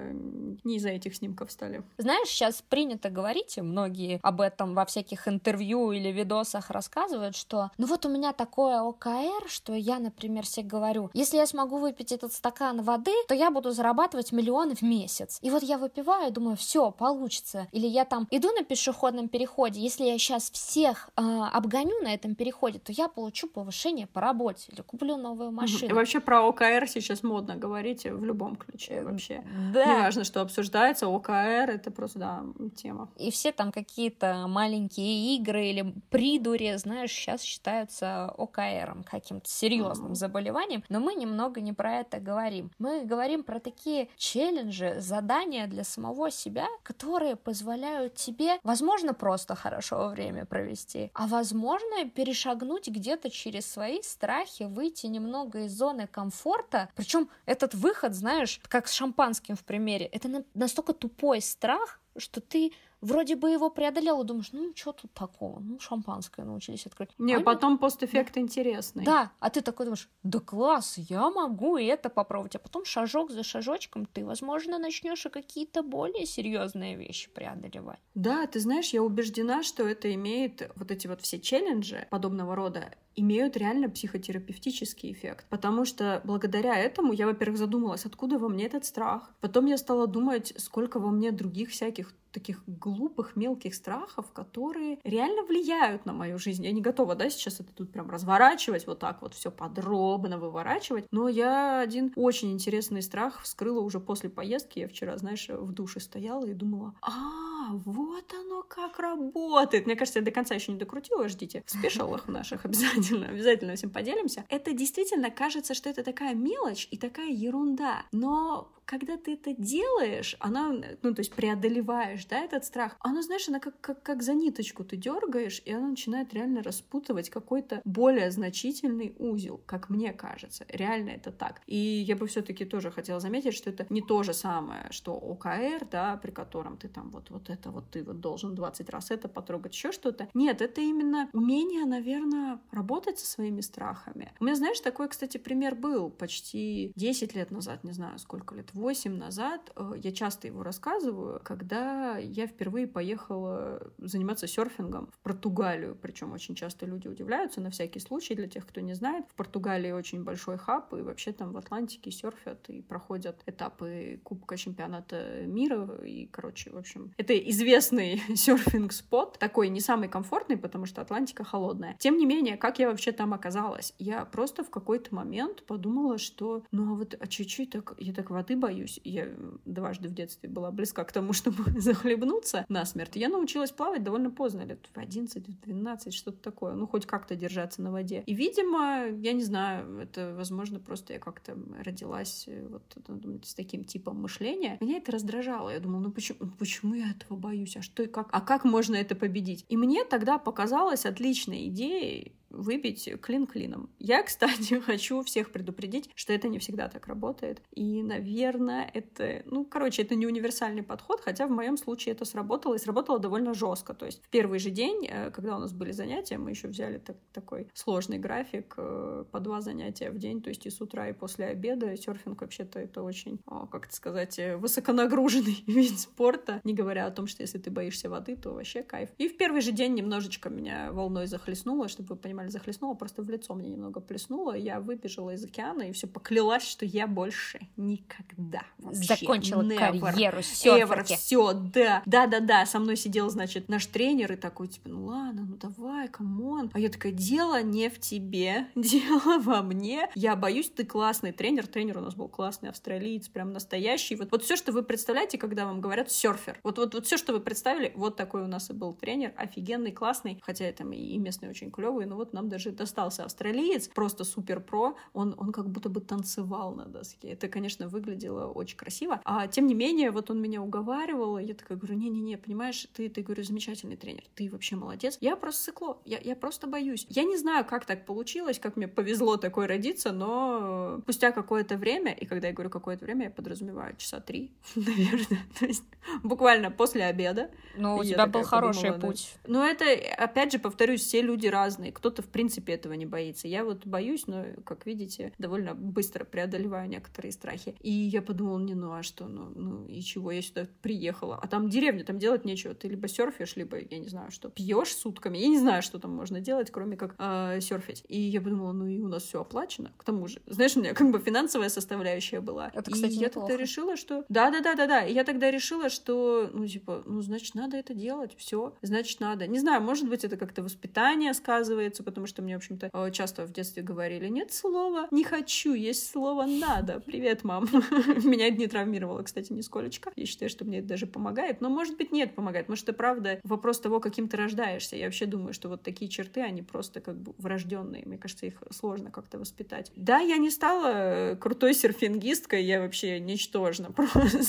не 0.65 0.77
из-за 0.77 0.91
этих 0.91 1.15
снимков 1.15 1.51
стали. 1.51 1.83
Знаешь, 1.99 2.29
сейчас 2.29 2.63
принято 2.63 3.11
говорить, 3.11 3.59
и 3.59 3.63
многие 3.63 4.21
об 4.23 4.41
этом 4.41 4.75
во 4.75 4.85
всяких 4.85 5.29
интервью 5.29 5.93
или 5.93 6.11
видосах 6.11 6.71
рассказывают, 6.71 7.37
что 7.37 7.71
ну 7.79 7.87
вот 7.87 8.07
у 8.07 8.09
меня 8.09 8.33
такое 8.33 8.81
ОКР, 8.81 9.49
что 9.49 9.75
я, 9.75 9.99
например, 9.99 10.47
себе 10.47 10.67
говорю, 10.67 11.11
если 11.15 11.37
я 11.37 11.47
смогу 11.47 11.79
выпить 11.79 12.13
этот 12.13 12.33
стакан 12.33 12.83
воды, 12.83 13.13
то 13.27 13.35
я 13.35 13.51
буду 13.51 13.71
зарабатывать 13.71 14.33
миллион 14.33 14.75
в 14.75 14.83
месяц. 14.83 15.39
И 15.43 15.51
вот 15.51 15.63
я 15.63 15.79
выпиваю, 15.79 16.33
думаю, 16.33 16.57
все, 16.57 16.91
получится. 16.91 17.69
Или 17.73 17.87
я 17.87 18.05
там 18.05 18.27
иду 18.31 18.53
на 18.53 18.65
пешеходном 18.65 19.29
переходе, 19.29 19.81
если 19.81 20.05
я 20.05 20.19
сейчас 20.19 20.51
всех 20.51 21.11
э, 21.17 21.23
обгоню 21.23 22.01
на 22.03 22.15
этом 22.15 22.35
переходе, 22.35 22.79
то 22.79 22.93
я 22.93 23.09
получу 23.09 23.49
повышение 23.49 24.07
по 24.07 24.21
работе 24.21 24.71
или 24.73 24.83
куплю 24.83 25.17
новую 25.17 25.51
машину. 25.51 25.91
И 25.91 25.93
вообще 25.93 26.21
про 26.21 26.43
ОКР 26.43 26.89
сейчас 26.89 27.23
модно 27.23 27.57
говорить 27.57 28.05
в 28.05 28.25
любом 28.25 28.57
ключе 28.57 29.03
вообще. 29.03 29.45
Да, 29.73 29.88
неважно, 29.89 30.25
что 30.25 30.41
обсуждается, 30.41 31.07
ОКР— 31.07 31.31
это 31.71 31.91
просто, 31.91 32.19
да, 32.19 32.45
тема. 32.77 33.11
И 33.17 33.31
все 33.31 33.53
там 33.53 33.73
какие-то 33.73 34.47
маленькие 34.49 35.37
игры 35.37 35.67
или 35.67 35.95
придури, 36.11 36.75
знаешь, 36.77 37.13
сейчас 37.13 37.43
считаются 37.43 38.33
ОКРом, 38.37 39.05
каким-то 39.05 39.49
серьезным 39.49 40.15
заболеванием, 40.15 40.85
но 40.89 41.01
мы 41.01 41.15
немного 41.15 41.61
не 41.61 41.73
про 41.73 41.97
это 41.97 42.21
говорим. 42.21 42.71
Мы 42.79 43.05
говорим 43.05 43.43
про 43.43 43.61
такие 43.61 44.09
челленджи, 44.17 44.97
задания 44.99 45.67
для 45.67 45.85
самого 45.85 46.31
себя, 46.31 46.67
которые 46.83 47.37
позволяют 47.37 48.15
тебе, 48.15 48.59
возможно, 48.63 49.15
просто 49.15 49.55
хорошо 49.55 50.09
время 50.09 50.45
провести, 50.45 51.11
а 51.15 51.27
возможно, 51.27 52.09
перешагнуть 52.09 52.89
где-то 52.89 53.31
через 53.31 53.71
свои 53.71 54.03
страхи, 54.03 54.65
выйти 54.65 55.07
немного 55.07 55.61
из 55.61 55.73
зоны 55.73 56.07
комфорта. 56.07 56.89
Причем 56.95 57.29
этот 57.47 57.75
выход, 57.75 58.15
знаешь, 58.15 58.61
как 58.69 58.89
с 58.89 58.93
шампанским 58.93 59.57
в 59.57 59.65
примере, 59.79 60.07
это 60.07 60.45
настолько 60.55 60.93
тупой 60.93 61.41
страх, 61.41 62.01
что 62.17 62.41
ты 62.41 62.73
вроде 63.01 63.37
бы 63.37 63.51
его 63.51 63.71
преодолела, 63.71 64.25
думаешь, 64.25 64.51
ну, 64.53 64.73
что 64.75 64.93
тут 64.93 65.13
такого? 65.13 65.61
Ну, 65.61 65.79
шампанское 65.79 66.45
научились 66.45 66.87
открыть. 66.87 67.11
Не, 67.19 67.35
а 67.35 67.41
потом 67.41 67.73
нет. 67.73 67.81
постэффект 67.81 68.35
да. 68.35 68.41
интересный. 68.41 69.05
Да, 69.05 69.33
а 69.41 69.51
ты 69.51 69.61
такой 69.61 69.87
думаешь, 69.87 70.09
да 70.23 70.41
класс, 70.41 70.95
я 70.97 71.31
могу 71.31 71.77
это 71.77 72.09
попробовать. 72.11 72.57
А 72.57 72.59
потом 72.59 72.85
шажок 72.85 73.31
за 73.31 73.43
шажочком 73.43 74.07
ты, 74.07 74.25
возможно, 74.25 74.79
начнешь 74.79 75.27
и 75.27 75.31
какие-то 75.31 75.83
более 75.83 76.27
серьезные 76.27 76.97
вещи 76.97 77.31
преодолевать. 77.31 78.01
Да, 78.15 78.47
ты 78.47 78.61
знаешь, 78.61 78.91
я 78.91 79.03
убеждена, 79.03 79.63
что 79.63 79.87
это 79.87 80.13
имеет 80.15 80.71
вот 80.77 80.91
эти 80.91 81.07
вот 81.07 81.21
все 81.21 81.41
челленджи 81.41 82.07
подобного 82.11 82.55
рода 82.55 82.91
имеют 83.19 83.57
реально 83.57 83.89
психотерапевтический 83.91 85.13
эффект. 85.13 85.47
Потому 85.49 85.85
что 85.85 86.21
благодаря 86.25 86.77
этому 86.77 87.13
я, 87.13 87.27
во-первых, 87.27 87.59
задумалась, 87.59 88.07
откуда 88.07 88.39
во 88.39 88.49
мне 88.49 88.67
этот 88.67 88.85
страх. 88.85 89.31
Потом 89.41 89.67
я 89.67 89.77
стала 89.77 90.07
думать, 90.07 90.55
сколько 90.57 91.01
во 91.01 91.11
мне 91.11 91.33
других 91.33 91.71
всяких 91.71 92.13
таких 92.33 92.63
глупых, 92.67 93.37
мелких 93.37 93.75
страхов, 93.75 94.33
которые 94.33 94.99
реально 95.05 95.43
влияют 95.43 96.07
на 96.07 96.13
мою 96.13 96.39
жизнь. 96.39 96.65
Я 96.65 96.73
не 96.73 96.81
готова, 96.81 97.15
да, 97.15 97.31
сейчас 97.31 97.61
это 97.61 97.73
тут 97.73 97.93
прям 97.93 98.11
разворачивать, 98.11 98.87
вот 98.87 98.99
так 98.99 99.23
вот 99.23 99.35
все 99.35 99.51
подробно 99.51 100.39
выворачивать. 100.39 101.07
Но 101.11 101.29
я 101.29 101.81
один 101.81 102.13
очень 102.17 102.53
интересный 102.53 103.03
страх 103.03 103.43
вскрыла 103.43 103.81
уже 103.81 104.01
после 104.01 104.29
поездки. 104.29 104.81
Я 104.81 104.89
вчера, 104.89 105.17
знаешь, 105.19 105.49
в 105.49 105.73
душе 105.73 106.01
стояла 106.01 106.47
и 106.47 106.55
думала, 106.55 106.95
а, 107.03 107.73
вот 107.73 108.33
оно 108.33 108.63
как 108.63 108.99
работает. 108.99 109.87
Мне 109.87 109.97
кажется, 109.97 110.21
я 110.21 110.25
до 110.25 110.31
конца 110.31 110.55
еще 110.55 110.73
не 110.73 110.79
докрутила, 110.79 111.29
ждите. 111.29 111.63
В 111.67 111.71
спешалах 111.71 112.29
наших 112.29 112.65
обязательно, 112.65 113.27
обязательно 113.29 113.77
всем 113.77 113.91
поделимся. 113.91 114.45
Это 114.49 114.73
действительно 114.73 115.31
кажется, 115.31 115.75
что 115.75 115.89
это 115.89 116.03
такая 116.03 116.35
мелочь 116.35 116.89
и 116.91 116.97
такая 116.97 117.31
ерунда. 117.31 118.05
Но 118.13 118.73
когда 118.89 119.19
ты 119.19 119.35
это 119.35 119.53
делаешь, 119.53 120.35
она, 120.41 120.73
ну, 121.03 121.15
то 121.15 121.21
есть 121.21 121.33
преодолеваешь, 121.35 122.18
да, 122.27 122.39
этот 122.41 122.65
страх, 122.65 122.97
она, 123.01 123.23
знаешь, 123.23 123.49
она 123.49 123.61
как, 123.61 123.81
как, 123.81 124.03
как 124.03 124.23
за 124.23 124.35
ниточку 124.35 124.85
ты 124.85 124.97
дергаешь, 124.97 125.63
и 125.65 125.73
она 125.73 125.89
начинает 125.89 126.33
реально 126.35 126.63
распутывать 126.63 127.31
какой-то 127.31 127.81
более 127.85 128.31
значительный 128.31 129.15
узел, 129.19 129.61
как 129.67 129.89
мне 129.89 130.13
кажется. 130.13 130.65
Реально 130.69 131.11
это 131.11 131.31
так. 131.33 131.61
И 131.67 131.77
я 131.77 132.17
бы 132.17 132.27
все-таки 132.27 132.65
тоже 132.65 132.91
хотела 132.91 133.21
заметить, 133.21 133.55
что 133.55 133.71
это 133.71 133.87
не 133.91 134.03
то 134.03 134.23
же 134.23 134.35
самое, 134.35 134.87
что 134.91 135.15
ОКР, 135.15 135.87
да, 135.91 136.17
при 136.17 136.31
котором 136.31 136.77
ты 136.77 136.89
там 136.89 137.11
вот, 137.11 137.31
вот 137.31 137.51
это 137.51 137.71
вот 137.71 137.91
ты 137.91 138.05
вот 138.05 138.21
должен 138.21 138.55
20 138.55 138.89
раз 138.91 139.11
это 139.11 139.29
потрогать, 139.29 139.75
еще 139.75 139.93
что-то. 139.93 140.29
Нет, 140.35 140.63
это 140.63 140.81
именно 140.81 141.29
умение, 141.33 141.85
наверное, 141.85 142.61
работать 142.73 143.19
со 143.19 143.27
своими 143.27 143.61
страхами. 143.61 144.33
У 144.41 144.45
меня, 144.45 144.57
знаешь, 144.57 144.81
такой, 144.81 145.09
кстати, 145.09 145.39
пример 145.39 145.75
был 145.75 146.11
почти 146.11 146.93
10 146.97 147.35
лет 147.35 147.51
назад, 147.51 147.85
не 147.85 147.93
знаю, 147.93 148.19
сколько 148.19 148.55
лет, 148.55 148.73
8 148.73 149.17
назад, 149.17 149.73
э, 149.77 149.93
я 149.97 150.13
часто 150.13 150.47
его 150.47 150.63
рассказываю, 150.63 151.41
когда 151.45 152.08
я 152.17 152.47
впервые 152.47 152.87
поехала 152.87 153.93
заниматься 153.99 154.47
серфингом 154.47 155.11
в 155.13 155.19
Португалию. 155.21 155.97
Причем 156.01 156.33
очень 156.33 156.55
часто 156.55 156.87
люди 156.87 157.09
удивляются, 157.09 157.61
на 157.61 157.71
всякий 157.71 158.01
случай, 158.01 158.35
для 158.35 158.49
тех, 158.49 158.67
кто 158.67 158.81
не 158.81 158.95
знает. 158.95 159.27
В 159.29 159.35
Португалии 159.35 159.91
очень 159.91 160.25
большой 160.25 160.59
хаб, 160.59 160.93
и 160.95 161.03
вообще 161.03 161.33
там 161.33 161.53
в 161.53 161.57
Атлантике 161.57 162.11
серфят 162.11 162.69
и 162.69 162.81
проходят 162.81 163.43
этапы 163.47 164.21
Кубка 164.25 164.57
чемпионата 164.57 165.43
мира. 165.47 166.01
И, 166.05 166.27
короче, 166.27 166.71
в 166.71 166.77
общем, 166.77 167.13
это 167.17 167.37
известный 167.37 168.23
серфинг-спот. 168.35 169.39
Такой 169.39 169.69
не 169.69 169.81
самый 169.81 170.09
комфортный, 170.09 170.57
потому 170.57 170.87
что 170.87 171.03
Атлантика 171.03 171.45
холодная. 171.45 171.97
Тем 171.99 172.17
не 172.17 172.27
менее, 172.27 172.57
как 172.57 172.79
я 172.79 172.89
вообще 172.89 173.13
там 173.13 173.35
оказалась? 173.35 173.95
Я 173.99 174.25
просто 174.25 174.65
в 174.65 174.71
какой-то 174.71 175.15
момент 175.15 175.65
подумала, 175.67 176.19
что 176.19 176.65
ну 176.71 176.93
а 176.93 176.97
вот 176.97 177.17
а 177.19 177.27
чуть-чуть 177.27 177.71
так, 177.71 177.95
я 177.99 178.13
так 178.13 178.31
воды 178.31 178.57
боюсь. 178.57 179.01
Я 179.05 179.29
дважды 179.65 180.09
в 180.09 180.15
детстве 180.15 180.49
была 180.49 180.71
близка 180.71 181.05
к 181.05 181.13
тому, 181.13 181.33
чтобы 181.39 181.65
захлебнуться 181.99 182.65
насмерть. 182.69 183.17
Я 183.17 183.29
научилась 183.29 183.73
плавать 183.73 184.03
довольно 184.03 184.31
поздно, 184.31 184.63
лет 184.63 184.89
в 184.95 184.99
11, 184.99 185.47
в 185.47 185.61
12, 185.61 186.15
что-то 186.15 186.39
такое. 186.39 186.75
Ну, 186.75 186.87
хоть 186.87 187.07
как-то 187.07 187.35
держаться 187.35 187.83
на 187.83 187.91
воде. 187.91 188.23
И, 188.27 188.35
видимо, 188.35 189.07
я 189.07 189.33
не 189.33 189.43
знаю, 189.43 189.99
это, 189.99 190.35
возможно, 190.35 190.79
просто 190.79 191.15
я 191.15 191.19
как-то 191.19 191.57
родилась 191.83 192.45
э, 192.47 192.67
вот 192.69 192.83
ну, 193.09 193.41
с 193.43 193.55
таким 193.55 193.85
типом 193.85 194.23
мышления. 194.23 194.79
Меня 194.81 194.99
это 194.99 195.13
раздражало. 195.13 195.71
Я 195.71 195.81
думала, 195.81 196.01
ну 196.01 196.11
почему, 196.11 196.39
почему 196.59 196.95
я 196.95 197.11
этого 197.11 197.37
боюсь? 197.37 197.77
А 197.77 197.83
что 197.83 198.03
и 198.03 198.07
как? 198.07 198.29
А 198.31 198.41
как 198.41 198.65
можно 198.65 198.95
это 198.95 199.15
победить? 199.15 199.65
И 199.69 199.77
мне 199.77 200.05
тогда 200.05 200.39
показалось 200.39 201.07
отличной 201.07 201.69
идеей 201.69 202.33
выбить 202.51 203.09
клин 203.21 203.47
клином. 203.47 203.91
Я, 203.99 204.23
кстати, 204.25 204.81
хочу 204.81 205.23
всех 205.23 205.51
предупредить, 205.51 206.11
что 206.15 206.33
это 206.33 206.49
не 206.49 206.59
всегда 206.59 206.89
так 206.89 207.07
работает. 207.07 207.63
И, 207.73 208.03
наверное, 208.03 208.91
это, 208.93 209.43
ну, 209.47 209.65
короче, 209.65 210.03
это 210.03 210.15
не 210.15 210.27
универсальный 210.27 210.83
подход, 210.83 211.21
хотя 211.21 211.47
в 211.47 211.51
моем 211.51 211.77
случае 211.77 212.15
это 212.15 212.25
сработало, 212.25 212.75
и 212.75 212.79
сработало 212.79 213.19
довольно 213.19 213.55
жестко. 213.55 213.95
То 213.95 214.07
есть 214.07 214.23
в 214.25 214.29
первый 214.29 214.59
же 214.59 214.71
день, 214.71 215.07
э, 215.07 215.31
когда 215.31 215.57
у 215.57 215.61
нас 215.61 215.73
были 215.73 215.93
занятия, 215.93 216.39
мы 216.39 216.51
еще 216.51 216.69
взяли 216.69 216.99
так, 216.99 217.17
такой 217.33 217.69
сложный 217.75 218.19
график, 218.19 218.75
э, 218.77 219.25
по 219.31 219.41
два 219.41 219.61
занятия 219.61 220.11
в 220.11 220.19
день, 220.19 220.43
то 220.43 220.49
есть 220.49 220.67
и 220.67 220.71
с 220.71 220.81
утра, 220.81 221.09
и 221.09 221.13
после 221.13 221.47
обеда. 221.47 221.97
Серфинг 221.97 222.41
вообще-то 222.41 222.79
это 222.79 223.03
очень, 223.03 223.39
как 223.71 223.87
это 223.87 223.95
сказать, 223.95 224.39
э, 224.39 224.57
высоконагруженный 224.57 225.63
вид 225.67 225.99
спорта, 225.99 226.61
не 226.65 226.75
говоря 226.75 227.07
о 227.07 227.11
том, 227.11 227.27
что 227.27 227.43
если 227.43 227.59
ты 227.59 227.71
боишься 227.71 228.09
воды, 228.09 228.37
то 228.37 228.53
вообще 228.53 228.83
кайф. 228.83 229.11
И 229.19 229.29
в 229.29 229.37
первый 229.37 229.61
же 229.61 229.73
день 229.73 229.95
немножечко 229.95 230.51
меня 230.51 230.93
волной 230.93 231.27
захлестнуло, 231.27 231.89
чтобы 231.89 232.11
вы 232.11 232.17
понимали, 232.17 232.38
максимально 232.39 232.51
захлестнула, 232.51 232.95
просто 232.95 233.23
в 233.23 233.31
лицо 233.31 233.55
мне 233.55 233.69
немного 233.69 234.01
плеснуло. 234.01 234.55
Я 234.55 234.81
выбежала 234.81 235.35
из 235.35 235.45
океана 235.45 235.83
и 235.83 235.93
все 235.93 236.07
поклялась, 236.07 236.63
что 236.63 236.85
я 236.85 237.07
больше 237.07 237.61
никогда 237.77 238.63
вообще 238.79 239.17
закончила 239.17 239.63
never, 239.63 240.01
карьеру 240.01 240.43
серферки. 240.43 241.17
Все, 241.17 241.53
да, 241.53 242.03
да, 242.07 242.27
да, 242.27 242.41
да. 242.41 242.67
Со 242.67 242.79
мной 242.79 242.97
сидел, 242.97 243.31
значит, 243.31 243.69
наш 243.69 243.87
тренер 243.87 244.33
и 244.33 244.37
такой 244.37 244.69
типа, 244.69 244.89
ну 244.89 245.07
ладно, 245.07 245.47
ну 245.49 245.57
давай, 245.57 246.09
come 246.09 246.44
on. 246.44 246.71
А 246.73 246.79
я 246.79 246.89
такая, 246.89 247.13
дело 247.13 247.63
не 247.63 247.89
в 247.89 247.99
тебе, 247.99 248.69
дело 248.75 249.39
во 249.39 249.63
мне. 249.63 250.09
Я 250.15 250.37
боюсь, 250.37 250.71
ты 250.71 250.85
классный 250.85 251.33
тренер. 251.33 251.67
Тренер 251.67 251.99
у 251.99 252.03
нас 252.03 252.15
был 252.15 252.29
классный 252.29 252.71
австралиец, 252.71 253.29
прям 253.29 253.53
настоящий. 253.53 254.17
Вот, 254.17 254.31
вот 254.31 254.43
все, 254.43 254.57
что 254.57 254.73
вы 254.73 254.83
представляете, 254.83 255.39
когда 255.39 255.67
вам 255.67 255.81
говорят 255.81 256.11
серфер. 256.11 256.59
Вот, 256.63 256.79
вот, 256.79 256.95
вот 256.95 257.07
все, 257.07 257.17
что 257.17 257.33
вы 257.33 257.41
представили, 257.41 257.93
вот 257.97 258.17
такой 258.17 258.43
у 258.43 258.47
нас 258.47 258.71
и 258.71 258.73
был 258.73 258.95
тренер, 258.95 259.33
офигенный, 259.37 259.93
классный, 259.93 260.41
хотя 260.43 260.71
там 260.73 260.93
и 260.93 261.19
местные 261.19 261.51
очень 261.51 261.71
клевые, 261.71 262.07
но 262.07 262.17
вот 262.17 262.28
вот 262.29 262.35
нам 262.35 262.49
даже 262.49 262.73
достался 262.73 263.25
австралиец, 263.25 263.89
просто 263.89 264.25
супер 264.25 264.61
про, 264.61 264.97
он, 265.13 265.35
он 265.39 265.53
как 265.53 265.69
будто 265.69 265.89
бы 265.89 266.01
танцевал 266.01 266.75
на 266.75 266.85
доске. 266.85 267.29
Это, 267.29 267.49
конечно, 267.49 267.89
выглядело 267.89 268.47
очень 268.53 268.77
красиво. 268.77 269.21
А 269.25 269.47
тем 269.47 269.67
не 269.67 269.75
менее, 269.75 270.11
вот 270.11 270.31
он 270.31 270.41
меня 270.41 270.63
уговаривал, 270.63 271.39
я 271.39 271.55
такая 271.55 271.79
говорю, 271.79 271.95
не-не-не, 271.95 272.37
понимаешь, 272.37 272.87
ты, 272.93 273.09
ты, 273.09 273.23
говорю, 273.23 273.43
замечательный 273.43 273.97
тренер, 273.97 274.23
ты 274.35 274.51
вообще 274.51 274.77
молодец. 274.77 275.19
Я 275.21 275.37
просто 275.37 275.65
сыкло, 275.65 275.99
я, 276.05 276.19
я 276.19 276.37
просто 276.37 276.67
боюсь. 276.67 277.07
Я 277.09 277.25
не 277.25 277.37
знаю, 277.37 277.65
как 277.65 277.87
так 277.87 278.05
получилось, 278.05 278.59
как 278.59 278.77
мне 278.77 278.89
повезло 278.89 279.37
такой 279.37 279.67
родиться, 279.67 280.13
но 280.13 280.99
спустя 281.03 281.33
какое-то 281.33 281.77
время, 281.77 282.13
и 282.13 282.27
когда 282.27 282.49
я 282.49 282.53
говорю 282.53 282.71
какое-то 282.71 283.05
время, 283.05 283.27
я 283.27 283.31
подразумеваю 283.31 283.97
часа 283.97 284.21
три, 284.21 284.53
наверное, 284.75 285.47
то 285.59 285.67
есть 285.67 285.85
буквально 286.23 286.71
после 286.71 287.05
обеда. 287.05 287.51
Ну, 287.77 287.97
у 287.97 288.05
тебя 288.05 288.27
был 288.27 288.43
хороший 288.43 288.93
путь. 288.93 289.35
Ну, 289.47 289.63
это, 289.63 289.85
опять 290.17 290.53
же, 290.53 290.59
повторюсь, 290.59 291.03
все 291.03 291.23
люди 291.23 291.47
разные. 291.47 291.93
Кто-то 291.93 292.18
кто-то 292.19 292.23
в 292.23 292.33
принципе 292.33 292.73
этого 292.73 292.95
не 292.95 293.07
боится. 293.07 293.49
Я 293.49 293.65
вот 293.65 293.87
боюсь, 293.87 294.27
но, 294.27 294.45
как 294.65 294.87
видите, 294.87 295.33
довольно 295.39 295.75
быстро 295.75 296.25
преодолеваю 296.25 296.89
некоторые 296.89 297.33
страхи. 297.33 297.75
И 297.81 297.91
я 297.91 298.23
подумала, 298.23 298.59
не, 298.59 298.75
ну 298.75 298.93
а 298.93 299.03
что, 299.03 299.27
ну, 299.27 299.53
ну 299.55 299.87
и 299.87 300.01
чего, 300.01 300.33
я 300.33 300.43
сюда 300.43 300.67
приехала. 300.83 301.39
А 301.41 301.47
там 301.47 301.69
деревня, 301.69 302.05
там 302.05 302.19
делать 302.19 302.45
нечего. 302.45 302.75
Ты 302.75 302.89
либо 302.89 303.09
серфишь, 303.09 303.57
либо, 303.57 303.79
я 303.79 303.99
не 303.99 304.09
знаю, 304.09 304.31
что, 304.31 304.51
пьешь 304.51 304.95
сутками. 304.95 305.39
Я 305.39 305.49
не 305.49 305.59
знаю, 305.59 305.83
что 305.83 305.99
там 305.99 306.11
можно 306.11 306.41
делать, 306.41 306.71
кроме 306.71 306.97
как 306.97 307.15
э, 307.19 307.61
серфить. 307.61 308.05
И 308.09 308.21
я 308.21 308.41
подумала, 308.41 308.73
ну 308.73 308.87
и 308.87 309.01
у 309.01 309.09
нас 309.09 309.23
все 309.23 309.41
оплачено. 309.41 309.93
К 309.97 310.05
тому 310.05 310.27
же, 310.27 310.41
знаешь, 310.47 310.77
у 310.77 310.81
меня 310.81 310.95
как 310.95 311.11
бы 311.11 311.21
финансовая 311.21 311.69
составляющая 311.69 312.41
была. 312.41 312.71
Это, 312.75 312.91
кстати, 312.91 313.13
и 313.13 313.19
я 313.19 313.29
тогда 313.29 313.57
решила, 313.57 313.97
что... 313.97 314.25
Да-да-да-да-да. 314.29 315.05
И 315.05 315.15
я 315.15 315.25
тогда 315.25 315.51
решила, 315.51 315.89
что, 315.89 316.51
ну, 316.53 316.67
типа, 316.67 317.03
ну, 317.07 317.21
значит, 317.21 317.55
надо 317.55 317.77
это 317.77 317.95
делать, 317.95 318.35
все, 318.37 318.75
значит, 318.83 319.21
надо. 319.21 319.47
Не 319.47 319.61
знаю, 319.61 319.83
может 319.83 320.09
быть, 320.09 320.25
это 320.25 320.37
как-то 320.37 320.63
воспитание 320.63 321.33
сказывается, 321.35 322.03
потому 322.09 322.27
что 322.27 322.41
мне, 322.41 322.55
в 322.55 322.59
общем-то, 322.59 322.91
э, 322.91 323.11
часто 323.13 323.45
в 323.45 323.53
детстве 323.53 323.83
говорили, 323.83 324.29
нет 324.29 324.51
слова 324.51 325.09
«не 325.11 325.25
хочу», 325.25 325.75
есть 325.75 326.11
слово 326.11 326.47
«надо». 326.47 327.01
Привет, 327.01 327.45
мам. 327.45 327.65
Меня 328.25 328.49
это 328.49 328.57
не 328.57 328.67
травмировало, 328.67 329.23
кстати, 329.23 329.53
нисколечко. 329.53 330.11
Я 330.17 330.25
считаю, 330.25 330.49
что 330.49 330.65
мне 330.65 330.79
это 330.79 330.89
даже 330.89 331.07
помогает. 331.07 331.61
Но, 331.61 331.69
может 331.69 331.99
быть, 331.99 332.13
нет, 332.13 332.35
помогает. 332.35 332.71
Может, 332.71 332.85
это 332.85 332.93
правда 332.95 333.41
вопрос 333.45 333.79
того, 333.81 334.01
каким 334.01 334.27
ты 334.27 334.39
рождаешься. 334.39 334.97
Я 334.97 335.05
вообще 335.05 335.27
думаю, 335.27 335.53
что 335.53 335.69
вот 335.69 335.83
такие 335.83 336.11
черты, 336.11 336.41
они 336.41 336.63
просто 336.63 337.03
как 337.03 337.17
бы 337.17 337.35
врожденные. 337.37 338.05
Мне 338.07 338.17
кажется, 338.17 338.47
их 338.47 338.63
сложно 338.71 339.11
как-то 339.11 339.39
воспитать. 339.39 339.93
Да, 339.95 340.19
я 340.21 340.39
не 340.39 340.51
стала 340.51 340.93
э, 340.95 341.37
крутой 341.37 341.75
серфингисткой, 341.75 342.65
я 342.65 342.81
вообще 342.81 343.21
ничтожна 343.21 343.93
просто. 343.93 344.41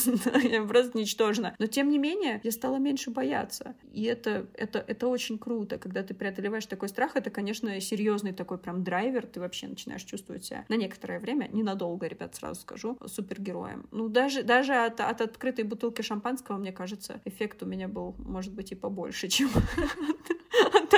я 0.48 0.62
просто 0.62 0.96
ничтожна. 0.96 1.54
Но, 1.58 1.66
тем 1.66 1.90
не 1.90 1.98
менее, 1.98 2.40
я 2.42 2.52
стала 2.52 2.76
меньше 2.76 3.10
бояться. 3.10 3.74
И 3.92 4.04
это, 4.04 4.46
это, 4.54 4.82
это 4.86 5.08
очень 5.08 5.38
круто, 5.38 5.76
когда 5.78 6.02
ты 6.02 6.14
преодолеваешь 6.14 6.66
такой 6.66 6.88
страх. 6.88 7.16
Это, 7.16 7.30
конечно, 7.30 7.49
серьезный 7.54 8.32
такой 8.32 8.58
прям 8.58 8.84
драйвер. 8.84 9.26
Ты 9.26 9.40
вообще 9.40 9.68
начинаешь 9.68 10.02
чувствовать 10.02 10.44
себя 10.44 10.64
на 10.68 10.76
некоторое 10.76 11.18
время, 11.20 11.48
ненадолго, 11.52 12.06
ребят, 12.06 12.34
сразу 12.34 12.60
скажу, 12.60 12.98
супергероем. 13.06 13.86
Ну, 13.90 14.08
даже, 14.08 14.42
даже 14.42 14.74
от, 14.74 15.00
от 15.00 15.20
открытой 15.20 15.64
бутылки 15.64 16.02
шампанского, 16.02 16.56
мне 16.58 16.72
кажется, 16.72 17.20
эффект 17.24 17.62
у 17.62 17.66
меня 17.66 17.88
был, 17.88 18.14
может 18.18 18.52
быть, 18.52 18.72
и 18.72 18.74
побольше, 18.74 19.28
чем 19.28 19.50
от 19.50 20.39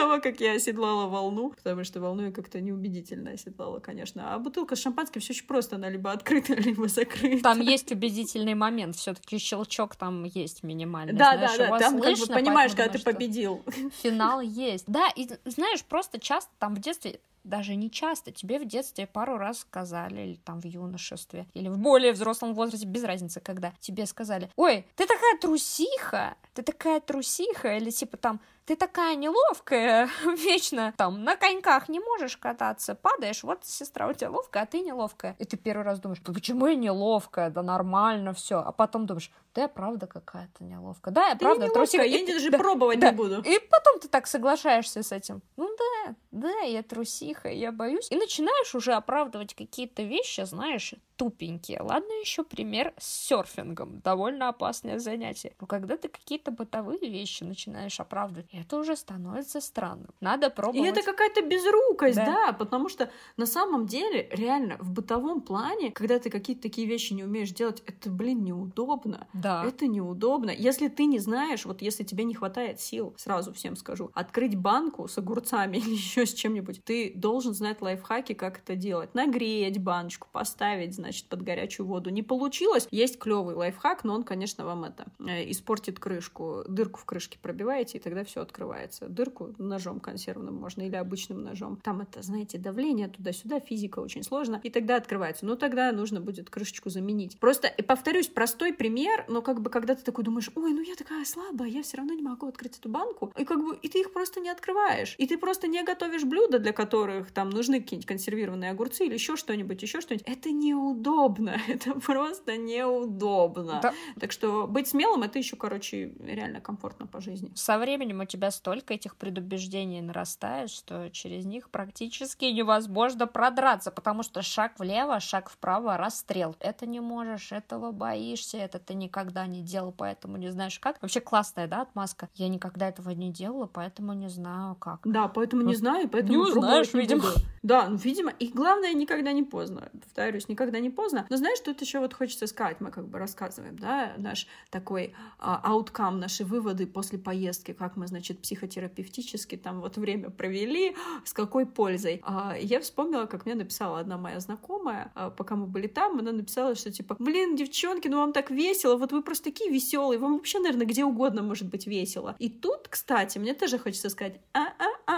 того, 0.02 0.20
как 0.20 0.40
я 0.40 0.52
оседлала 0.52 1.06
волну, 1.06 1.50
потому 1.50 1.84
что 1.84 2.00
волну 2.00 2.26
я 2.26 2.32
как-то 2.32 2.60
неубедительно 2.60 3.32
оседлала, 3.32 3.78
конечно. 3.78 4.34
А 4.34 4.38
бутылка 4.38 4.76
с 4.76 4.80
шампанским 4.80 5.20
все 5.20 5.32
очень 5.32 5.46
просто, 5.46 5.76
она 5.76 5.88
либо 5.88 6.10
открыта, 6.12 6.54
либо 6.60 6.88
закрыта. 6.88 7.42
Там 7.42 7.60
есть 7.60 7.92
убедительный 7.92 8.54
момент, 8.54 8.96
все-таки 8.96 9.38
щелчок 9.38 9.96
там 9.96 10.24
есть 10.24 10.62
минимальный. 10.62 11.14
Да, 11.14 11.36
знаешь, 11.36 11.58
да, 11.58 11.70
да, 11.70 11.78
там 11.78 11.98
слышно, 11.98 12.26
как 12.26 12.36
бы 12.36 12.40
понимаешь, 12.40 12.72
когда 12.72 12.88
ты 12.88 13.02
победил. 13.02 13.64
Финал 14.02 14.40
есть. 14.40 14.84
Да, 14.86 15.08
и 15.14 15.28
знаешь, 15.44 15.84
просто 15.84 16.18
часто 16.18 16.50
там 16.58 16.74
в 16.74 16.80
детстве 16.80 17.20
даже 17.44 17.74
не 17.74 17.90
часто, 17.90 18.30
тебе 18.30 18.58
в 18.58 18.66
детстве 18.66 19.06
пару 19.06 19.36
раз 19.36 19.60
сказали, 19.60 20.20
или 20.20 20.34
там 20.36 20.60
в 20.60 20.64
юношестве, 20.64 21.46
или 21.54 21.68
в 21.68 21.78
более 21.78 22.12
взрослом 22.12 22.54
возрасте, 22.54 22.86
без 22.86 23.04
разницы, 23.04 23.40
когда 23.40 23.72
тебе 23.80 24.06
сказали, 24.06 24.48
ой, 24.56 24.86
ты 24.96 25.06
такая 25.06 25.38
трусиха, 25.38 26.36
ты 26.54 26.62
такая 26.62 27.00
трусиха, 27.00 27.76
или 27.76 27.90
типа 27.90 28.16
там, 28.16 28.40
ты 28.64 28.76
такая 28.76 29.16
неловкая, 29.16 30.08
вечно 30.36 30.94
там 30.96 31.24
на 31.24 31.36
коньках 31.36 31.88
не 31.88 32.00
можешь 32.00 32.36
кататься, 32.36 32.94
падаешь, 32.94 33.42
вот 33.42 33.64
сестра 33.64 34.08
у 34.08 34.12
тебя 34.12 34.30
ловкая, 34.30 34.62
а 34.62 34.66
ты 34.66 34.80
неловкая. 34.80 35.36
И 35.38 35.44
ты 35.44 35.56
первый 35.56 35.82
раз 35.82 36.00
думаешь, 36.00 36.22
почему 36.22 36.66
я 36.66 36.74
неловкая, 36.74 37.50
да 37.50 37.62
нормально 37.62 38.32
все, 38.32 38.58
а 38.58 38.72
потом 38.72 39.06
думаешь, 39.06 39.30
да 39.54 39.62
я 39.62 39.68
правда 39.68 40.06
какая-то 40.06 40.64
неловкая, 40.64 41.12
да 41.12 41.28
я 41.28 41.34
ты 41.34 41.44
правда 41.44 41.68
трусиха, 41.68 42.04
я 42.04 42.26
даже 42.26 42.50
да, 42.50 42.58
пробовать 42.58 43.00
да. 43.00 43.10
не 43.10 43.16
буду. 43.16 43.42
И 43.42 43.58
потом 43.58 44.00
ты 44.00 44.08
так 44.08 44.26
соглашаешься 44.26 45.02
с 45.02 45.12
этим, 45.12 45.42
ну 45.56 45.68
да, 45.76 46.14
да, 46.30 46.60
я 46.60 46.82
трусиха, 46.82 47.48
я 47.48 47.72
боюсь, 47.72 48.10
и 48.10 48.16
начинаешь 48.16 48.74
уже 48.74 48.92
оправдывать 48.92 49.54
какие-то 49.54 50.02
вещи, 50.02 50.44
знаешь, 50.44 50.94
тупенькие. 51.22 51.80
Ладно, 51.80 52.10
еще 52.20 52.42
пример 52.42 52.92
с 52.98 53.28
серфингом, 53.28 54.00
довольно 54.00 54.48
опасное 54.48 54.98
занятие. 54.98 55.54
Но 55.60 55.68
когда 55.68 55.96
ты 55.96 56.08
какие-то 56.08 56.50
бытовые 56.50 56.98
вещи 56.98 57.44
начинаешь 57.44 58.00
оправдывать, 58.00 58.46
это 58.52 58.76
уже 58.76 58.96
становится 58.96 59.60
странным. 59.60 60.10
Надо 60.20 60.50
пробовать. 60.50 60.84
И 60.84 60.90
это 60.90 61.02
какая-то 61.02 61.42
безрукость, 61.42 62.16
да. 62.16 62.26
да, 62.26 62.52
потому 62.52 62.88
что 62.88 63.08
на 63.36 63.46
самом 63.46 63.86
деле, 63.86 64.28
реально, 64.32 64.78
в 64.80 64.90
бытовом 64.90 65.42
плане, 65.42 65.92
когда 65.92 66.18
ты 66.18 66.28
какие-то 66.28 66.62
такие 66.62 66.88
вещи 66.88 67.12
не 67.12 67.22
умеешь 67.22 67.52
делать, 67.52 67.84
это, 67.86 68.10
блин, 68.10 68.42
неудобно. 68.42 69.28
Да. 69.32 69.64
Это 69.64 69.86
неудобно. 69.86 70.50
Если 70.50 70.88
ты 70.88 71.04
не 71.04 71.20
знаешь, 71.20 71.64
вот 71.64 71.82
если 71.82 72.02
тебе 72.02 72.24
не 72.24 72.34
хватает 72.34 72.80
сил, 72.80 73.14
сразу 73.16 73.52
всем 73.52 73.76
скажу, 73.76 74.10
открыть 74.12 74.56
банку 74.56 75.06
с 75.06 75.16
огурцами 75.18 75.76
или 75.76 75.92
еще 75.92 76.26
с 76.26 76.34
чем-нибудь, 76.34 76.82
ты 76.82 77.12
должен 77.14 77.54
знать 77.54 77.80
лайфхаки, 77.80 78.34
как 78.34 78.58
это 78.58 78.74
делать. 78.74 79.14
Нагреть 79.14 79.78
баночку, 79.78 80.26
поставить, 80.32 80.96
значит, 80.96 81.11
под 81.20 81.42
горячую 81.42 81.86
воду. 81.86 82.10
Не 82.10 82.22
получилось, 82.22 82.88
есть 82.90 83.18
клевый 83.18 83.54
лайфхак, 83.54 84.04
но 84.04 84.14
он, 84.14 84.22
конечно, 84.22 84.64
вам 84.64 84.84
это 84.84 85.06
э, 85.20 85.50
испортит 85.50 85.98
крышку. 85.98 86.64
Дырку 86.68 87.00
в 87.00 87.04
крышке 87.04 87.38
пробиваете, 87.40 87.98
и 87.98 88.00
тогда 88.00 88.24
все 88.24 88.40
открывается. 88.40 89.08
Дырку 89.08 89.54
ножом 89.58 90.00
консервным 90.00 90.54
можно 90.54 90.82
или 90.82 90.96
обычным 90.96 91.42
ножом. 91.42 91.78
Там 91.82 92.00
это, 92.00 92.22
знаете, 92.22 92.58
давление 92.58 93.08
туда-сюда, 93.08 93.60
физика 93.60 93.98
очень 94.00 94.22
сложно, 94.22 94.60
и 94.62 94.70
тогда 94.70 94.96
открывается. 94.96 95.46
Ну, 95.46 95.56
тогда 95.56 95.92
нужно 95.92 96.20
будет 96.20 96.50
крышечку 96.50 96.90
заменить. 96.90 97.38
Просто, 97.38 97.68
и 97.68 97.82
повторюсь, 97.82 98.28
простой 98.28 98.72
пример, 98.72 99.24
но 99.28 99.42
как 99.42 99.60
бы 99.60 99.70
когда 99.70 99.94
ты 99.94 100.02
такой 100.02 100.24
думаешь, 100.24 100.50
ой, 100.54 100.72
ну 100.72 100.80
я 100.80 100.94
такая 100.94 101.24
слабая, 101.24 101.68
я 101.68 101.82
все 101.82 101.98
равно 101.98 102.14
не 102.14 102.22
могу 102.22 102.46
открыть 102.46 102.78
эту 102.78 102.88
банку, 102.88 103.32
и 103.36 103.44
как 103.44 103.58
бы, 103.58 103.76
и 103.76 103.88
ты 103.88 104.00
их 104.00 104.12
просто 104.12 104.40
не 104.40 104.48
открываешь. 104.48 105.14
И 105.18 105.26
ты 105.26 105.38
просто 105.38 105.68
не 105.68 105.82
готовишь 105.82 106.24
блюда, 106.24 106.58
для 106.58 106.72
которых 106.72 107.32
там 107.32 107.50
нужны 107.50 107.80
какие-нибудь 107.80 108.06
консервированные 108.06 108.70
огурцы 108.70 109.06
или 109.06 109.14
еще 109.14 109.36
что-нибудь, 109.36 109.82
еще 109.82 110.00
что-нибудь. 110.00 110.26
Это 110.26 110.50
неудобно, 110.50 111.01
это 111.68 111.94
просто 111.94 112.56
неудобно. 112.56 113.80
Да. 113.82 113.92
Так 114.20 114.32
что 114.32 114.66
быть 114.66 114.88
смелым, 114.88 115.22
это 115.22 115.38
еще, 115.38 115.56
короче, 115.56 116.12
реально 116.20 116.60
комфортно 116.60 117.06
по 117.06 117.20
жизни. 117.20 117.52
Со 117.54 117.78
временем 117.78 118.20
у 118.20 118.24
тебя 118.24 118.50
столько 118.50 118.94
этих 118.94 119.16
предубеждений 119.16 120.00
нарастает, 120.00 120.70
что 120.70 121.10
через 121.10 121.44
них 121.44 121.70
практически 121.70 122.46
невозможно 122.46 123.26
продраться, 123.26 123.90
потому 123.90 124.22
что 124.22 124.42
шаг 124.42 124.78
влево, 124.78 125.20
шаг 125.20 125.50
вправо, 125.50 125.96
расстрел. 125.96 126.56
Это 126.60 126.86
не 126.86 127.00
можешь, 127.00 127.52
этого 127.52 127.92
боишься, 127.92 128.58
это 128.58 128.78
ты 128.78 128.94
никогда 128.94 129.46
не 129.46 129.62
делал, 129.62 129.92
поэтому 129.96 130.36
не 130.36 130.50
знаешь 130.50 130.78
как. 130.78 131.00
Вообще 131.02 131.20
классная, 131.20 131.66
да, 131.66 131.82
отмазка? 131.82 132.28
Я 132.34 132.48
никогда 132.48 132.88
этого 132.88 133.10
не 133.10 133.30
делала, 133.30 133.66
поэтому 133.66 134.12
не 134.12 134.28
знаю 134.28 134.74
как. 134.76 135.00
Да, 135.04 135.28
поэтому 135.28 135.62
не 135.62 135.74
знаю, 135.74 136.08
поэтому 136.08 136.32
не 136.32 136.50
узнаешь, 136.50 136.92
видимо. 136.94 137.22
Буду. 137.22 137.34
Да, 137.62 137.88
ну, 137.88 137.96
видимо, 137.96 138.30
и 138.30 138.48
главное, 138.48 138.92
никогда 138.92 139.32
не 139.32 139.42
поздно. 139.42 139.88
Повторюсь, 139.92 140.48
никогда 140.48 140.80
не 140.82 140.90
поздно. 140.90 141.26
Но 141.30 141.36
знаешь, 141.36 141.60
тут 141.60 141.80
еще 141.80 142.00
вот 142.00 142.14
хочется 142.14 142.46
сказать, 142.46 142.80
мы 142.80 142.90
как 142.90 143.08
бы 143.08 143.18
рассказываем, 143.18 143.78
да, 143.78 144.12
наш 144.18 144.46
такой 144.70 145.14
ауткам, 145.38 146.20
наши 146.20 146.44
выводы 146.44 146.86
после 146.86 147.18
поездки, 147.18 147.72
как 147.72 147.96
мы, 147.96 148.06
значит, 148.06 148.40
психотерапевтически 148.40 149.56
там 149.56 149.80
вот 149.80 149.96
время 149.96 150.30
провели, 150.30 150.96
с 151.24 151.32
какой 151.32 151.66
пользой. 151.66 152.20
А, 152.24 152.56
я 152.58 152.80
вспомнила, 152.80 153.26
как 153.26 153.46
мне 153.46 153.54
написала 153.54 154.00
одна 154.00 154.18
моя 154.18 154.40
знакомая, 154.40 155.12
а, 155.14 155.30
пока 155.30 155.56
мы 155.56 155.66
были 155.66 155.86
там, 155.86 156.18
она 156.18 156.32
написала, 156.32 156.74
что 156.74 156.90
типа, 156.90 157.16
блин, 157.18 157.56
девчонки, 157.56 158.08
ну 158.08 158.18
вам 158.18 158.32
так 158.32 158.50
весело, 158.50 158.96
вот 158.96 159.12
вы 159.12 159.22
просто 159.22 159.44
такие 159.44 159.70
веселые, 159.70 160.18
вам 160.18 160.34
вообще, 160.34 160.58
наверное, 160.58 160.86
где 160.86 161.04
угодно 161.04 161.42
может 161.42 161.68
быть 161.68 161.86
весело. 161.86 162.36
И 162.38 162.48
тут, 162.48 162.88
кстати, 162.88 163.38
мне 163.38 163.54
тоже 163.54 163.78
хочется 163.78 164.10
сказать, 164.10 164.40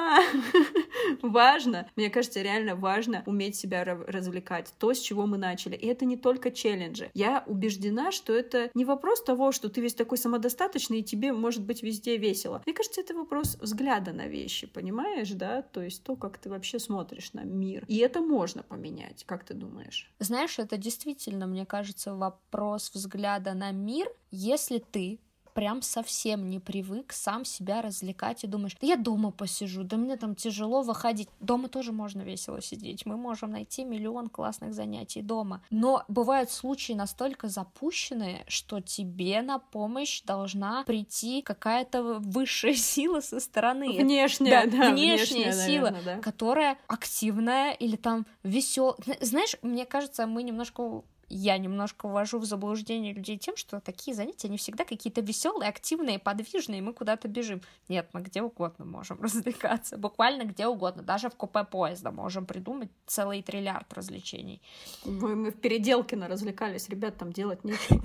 важно, 1.23 1.89
мне 1.97 2.11
кажется, 2.11 2.43
реально 2.43 2.77
важно 2.77 3.23
уметь 3.27 3.57
себя 3.57 3.85
развлекать, 3.85 4.73
то, 4.79 4.93
с 4.93 4.99
чего 4.99 5.27
мы 5.27 5.39
начали. 5.39 5.77
И 5.77 5.87
это 5.87 6.05
не 6.05 6.17
только 6.17 6.51
челленджи. 6.51 7.11
Я 7.15 7.45
убеждена, 7.47 8.13
что 8.13 8.33
это 8.33 8.71
не 8.75 8.85
вопрос 8.85 9.23
того, 9.23 9.53
что 9.53 9.69
ты 9.69 9.81
весь 9.81 9.95
такой 9.95 10.19
самодостаточный, 10.19 11.01
и 11.01 11.05
тебе 11.05 11.33
может 11.33 11.63
быть 11.65 11.83
везде 11.83 12.17
весело. 12.17 12.63
Мне 12.67 12.75
кажется, 12.75 13.01
это 13.01 13.15
вопрос 13.15 13.57
взгляда 13.61 14.13
на 14.13 14.27
вещи, 14.27 14.67
понимаешь, 14.67 15.31
да? 15.31 15.63
То 15.63 15.83
есть 15.83 16.03
то, 16.05 16.17
как 16.17 16.39
ты 16.39 16.51
вообще 16.51 16.79
смотришь 16.79 17.33
на 17.33 17.45
мир. 17.45 17.85
И 17.89 17.99
это 17.99 18.21
можно 18.21 18.63
поменять, 18.63 19.25
как 19.25 19.45
ты 19.45 19.55
думаешь? 19.55 20.11
Знаешь, 20.19 20.59
это 20.59 20.77
действительно, 20.77 21.47
мне 21.47 21.67
кажется, 21.67 22.15
вопрос 22.15 22.91
взгляда 22.93 23.55
на 23.55 23.73
мир, 23.73 24.09
если 24.31 24.79
ты 24.79 25.21
прям 25.55 25.83
совсем 25.83 26.51
не 26.51 26.59
привык 26.59 27.13
сам 27.13 27.45
себя 27.45 27.81
развлекать 27.81 28.45
и 28.45 28.47
думаешь, 28.47 28.77
да 28.81 28.87
я 28.87 28.97
дома 28.97 29.31
посижу, 29.31 29.85
да 29.85 29.97
мне 29.97 30.17
там 30.17 30.35
тяжело 30.35 30.83
выходить. 30.83 31.29
Дома 31.41 31.69
тоже 31.69 31.93
можно 31.93 32.23
весело 32.23 32.61
сидеть, 32.61 33.07
мы 33.07 33.17
можем 33.17 33.53
найти 33.53 33.85
миллион 33.85 34.29
классных 34.29 34.75
занятий 34.75 35.23
дома. 35.23 35.63
Но 35.71 36.05
бывают 36.09 36.51
случаи 36.51 36.93
настолько 36.93 37.49
запущенные, 37.49 38.45
что 38.49 38.81
тебе 38.81 39.43
на 39.43 39.59
помощь 39.59 40.23
должна 40.23 40.85
прийти 40.85 41.43
какая-то 41.43 42.03
высшая 42.21 42.75
сила 42.75 43.21
со 43.21 43.41
стороны. 43.41 43.93
Внешняя, 43.93 44.67
да, 44.67 44.71
да 44.71 44.91
внешняя, 44.91 45.45
внешняя 45.47 45.53
сила, 45.53 45.91
наверное, 45.91 46.17
да. 46.17 46.21
которая 46.21 46.79
активная 46.89 47.73
или 47.73 47.97
там 47.97 48.27
веселая. 48.43 48.97
Знаешь, 49.21 49.57
мне 49.63 49.87
кажется, 49.87 50.27
мы 50.27 50.43
немножко 50.43 51.05
я 51.29 51.59
немножко 51.59 52.09
ввожу 52.09 52.39
в 52.39 52.45
заблуждение 52.45 53.13
людей 53.13 53.39
тем, 53.39 53.57
что 53.57 53.81
такие 53.81 54.15
занятия, 54.15 54.49
они 54.49 54.59
всегда 54.59 54.85
какие-то 54.85 55.21
веселые, 55.21 55.69
активные, 55.69 56.19
подвижные, 56.19 56.83
мы 56.83 56.93
куда-то 56.93 57.29
бежим. 57.29 57.61
Нет, 57.89 58.09
мы 58.13 58.21
где 58.23 58.43
угодно 58.43 58.85
можем 58.85 59.21
развлекаться, 59.23 59.97
буквально 59.97 60.45
где 60.45 60.67
угодно, 60.67 61.03
даже 61.03 61.29
в 61.29 61.37
купе 61.37 61.65
поезда 61.65 62.11
можем 62.11 62.47
придумать 62.47 62.91
целый 63.07 63.43
триллиард 63.43 63.93
развлечений. 63.93 64.61
Мы, 65.05 65.37
мы 65.37 65.51
в 65.51 65.61
Переделкино 65.61 66.29
развлекались, 66.29 66.89
ребят, 66.89 67.17
там 67.17 67.33
делать 67.33 67.65
нечего. 67.65 68.03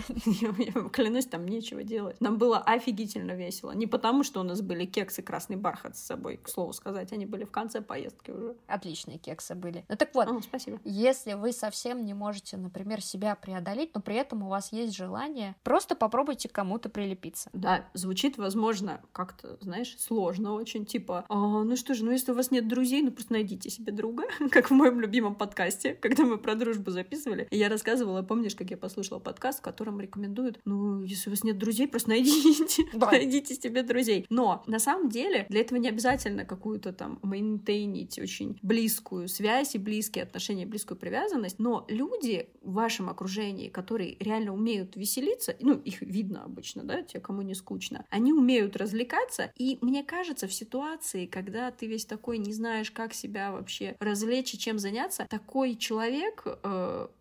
Я 0.84 0.89
клянусь, 0.89 1.26
там 1.26 1.47
нечего 1.47 1.84
делать. 1.84 2.20
Нам 2.22 2.38
было 2.38 2.59
офигительно 2.59 3.32
весело. 3.32 3.72
Не 3.72 3.88
потому, 3.88 4.24
что 4.24 4.39
у 4.39 4.43
нас 4.43 4.61
были 4.61 4.86
кексы 4.86 5.22
красный 5.22 5.55
бархат 5.55 5.97
с 5.97 6.01
собой, 6.01 6.38
к 6.38 6.49
слову 6.49 6.74
сказать, 6.74 7.11
они 7.13 7.26
были 7.26 7.43
в 7.43 7.51
конце 7.51 7.82
поездки 7.82 8.32
уже. 8.32 8.55
Отличные 8.67 9.17
кексы 9.17 9.55
были. 9.55 9.86
Ну 9.89 9.95
так 9.95 10.13
вот, 10.13 10.43
спасибо. 10.43 10.80
если 10.84 11.34
вы 11.34 11.51
совсем 11.51 12.05
не 12.05 12.13
можете, 12.13 12.57
например, 12.57 13.01
себя 13.10 13.36
преодолеть, 13.36 13.91
но 13.95 14.01
при 14.01 14.16
этом 14.16 14.43
у 14.43 14.49
вас 14.49 14.72
есть 14.72 14.95
желание, 14.95 15.55
просто 15.64 15.95
попробуйте 15.95 16.49
кому-то 16.49 16.89
прилепиться. 16.89 17.49
Да, 17.53 17.86
звучит, 17.93 18.38
возможно, 18.38 19.01
как-то, 19.12 19.57
знаешь, 19.62 19.95
сложно 19.99 20.53
очень, 20.53 20.86
типа, 20.86 21.26
а, 21.28 21.64
ну 21.64 21.76
что 21.76 21.93
же, 21.93 22.05
ну 22.05 22.12
если 22.12 22.32
у 22.32 22.36
вас 22.36 22.51
нет 22.51 22.68
друзей, 22.68 23.01
ну 23.01 23.12
просто 23.12 23.34
найдите 23.34 23.70
себе 23.70 23.91
друга, 23.91 24.24
как 24.51 24.70
в 24.70 24.74
моем 24.74 24.99
любимом 25.01 25.36
подкасте, 25.36 25.93
когда 25.95 26.24
мы 26.24 26.38
про 26.38 26.55
дружбу 26.55 26.91
записывали, 26.91 27.47
и 27.49 27.57
я 27.57 27.70
рассказывала, 27.70 28.22
помнишь, 28.22 28.55
как 28.55 28.72
я 28.72 28.78
послушала 28.78 29.20
подкаст, 29.20 29.60
в 29.60 29.64
котором 29.64 29.99
рекомендуют, 29.99 30.60
ну, 30.66 31.03
если 31.03 31.30
у 31.30 31.34
вас 31.34 31.43
нет 31.43 31.57
друзей, 31.57 31.88
просто 31.88 32.10
найдите, 32.20 32.84
да. 32.93 33.12
найдите 33.12 33.55
себе 33.55 33.84
друзей. 33.84 34.26
Но 34.30 34.64
на 34.68 34.80
самом 34.80 35.10
деле 35.10 35.45
для 35.49 35.62
этого 35.62 35.80
не 35.80 35.89
обязательно 35.89 36.45
какую-то 36.45 36.93
там 36.93 37.20
мейнтейнить 37.24 38.20
очень 38.20 38.60
близкую 38.62 39.28
связь 39.28 39.76
и 39.76 39.78
близкие 39.78 40.24
отношения, 40.24 40.66
близкую 40.66 40.97
привязанность, 40.97 41.60
но 41.60 41.86
люди 41.88 42.49
в 42.62 42.80
вашем 42.99 43.09
окружении, 43.09 43.69
которые 43.69 44.17
реально 44.19 44.53
умеют 44.53 44.95
веселиться, 44.95 45.55
ну, 45.59 45.75
их 45.75 46.01
видно 46.01 46.43
обычно, 46.43 46.83
да, 46.83 47.01
те, 47.01 47.19
кому 47.19 47.41
не 47.41 47.55
скучно, 47.55 48.05
они 48.09 48.33
умеют 48.33 48.75
развлекаться, 48.75 49.51
и 49.55 49.77
мне 49.81 50.03
кажется, 50.03 50.47
в 50.47 50.53
ситуации, 50.53 51.25
когда 51.25 51.71
ты 51.71 51.87
весь 51.87 52.05
такой 52.05 52.37
не 52.37 52.53
знаешь, 52.53 52.91
как 52.91 53.13
себя 53.13 53.51
вообще 53.51 53.95
развлечь 53.99 54.53
и 54.53 54.59
чем 54.59 54.79
заняться, 54.79 55.25
такой 55.29 55.75
человек 55.75 56.45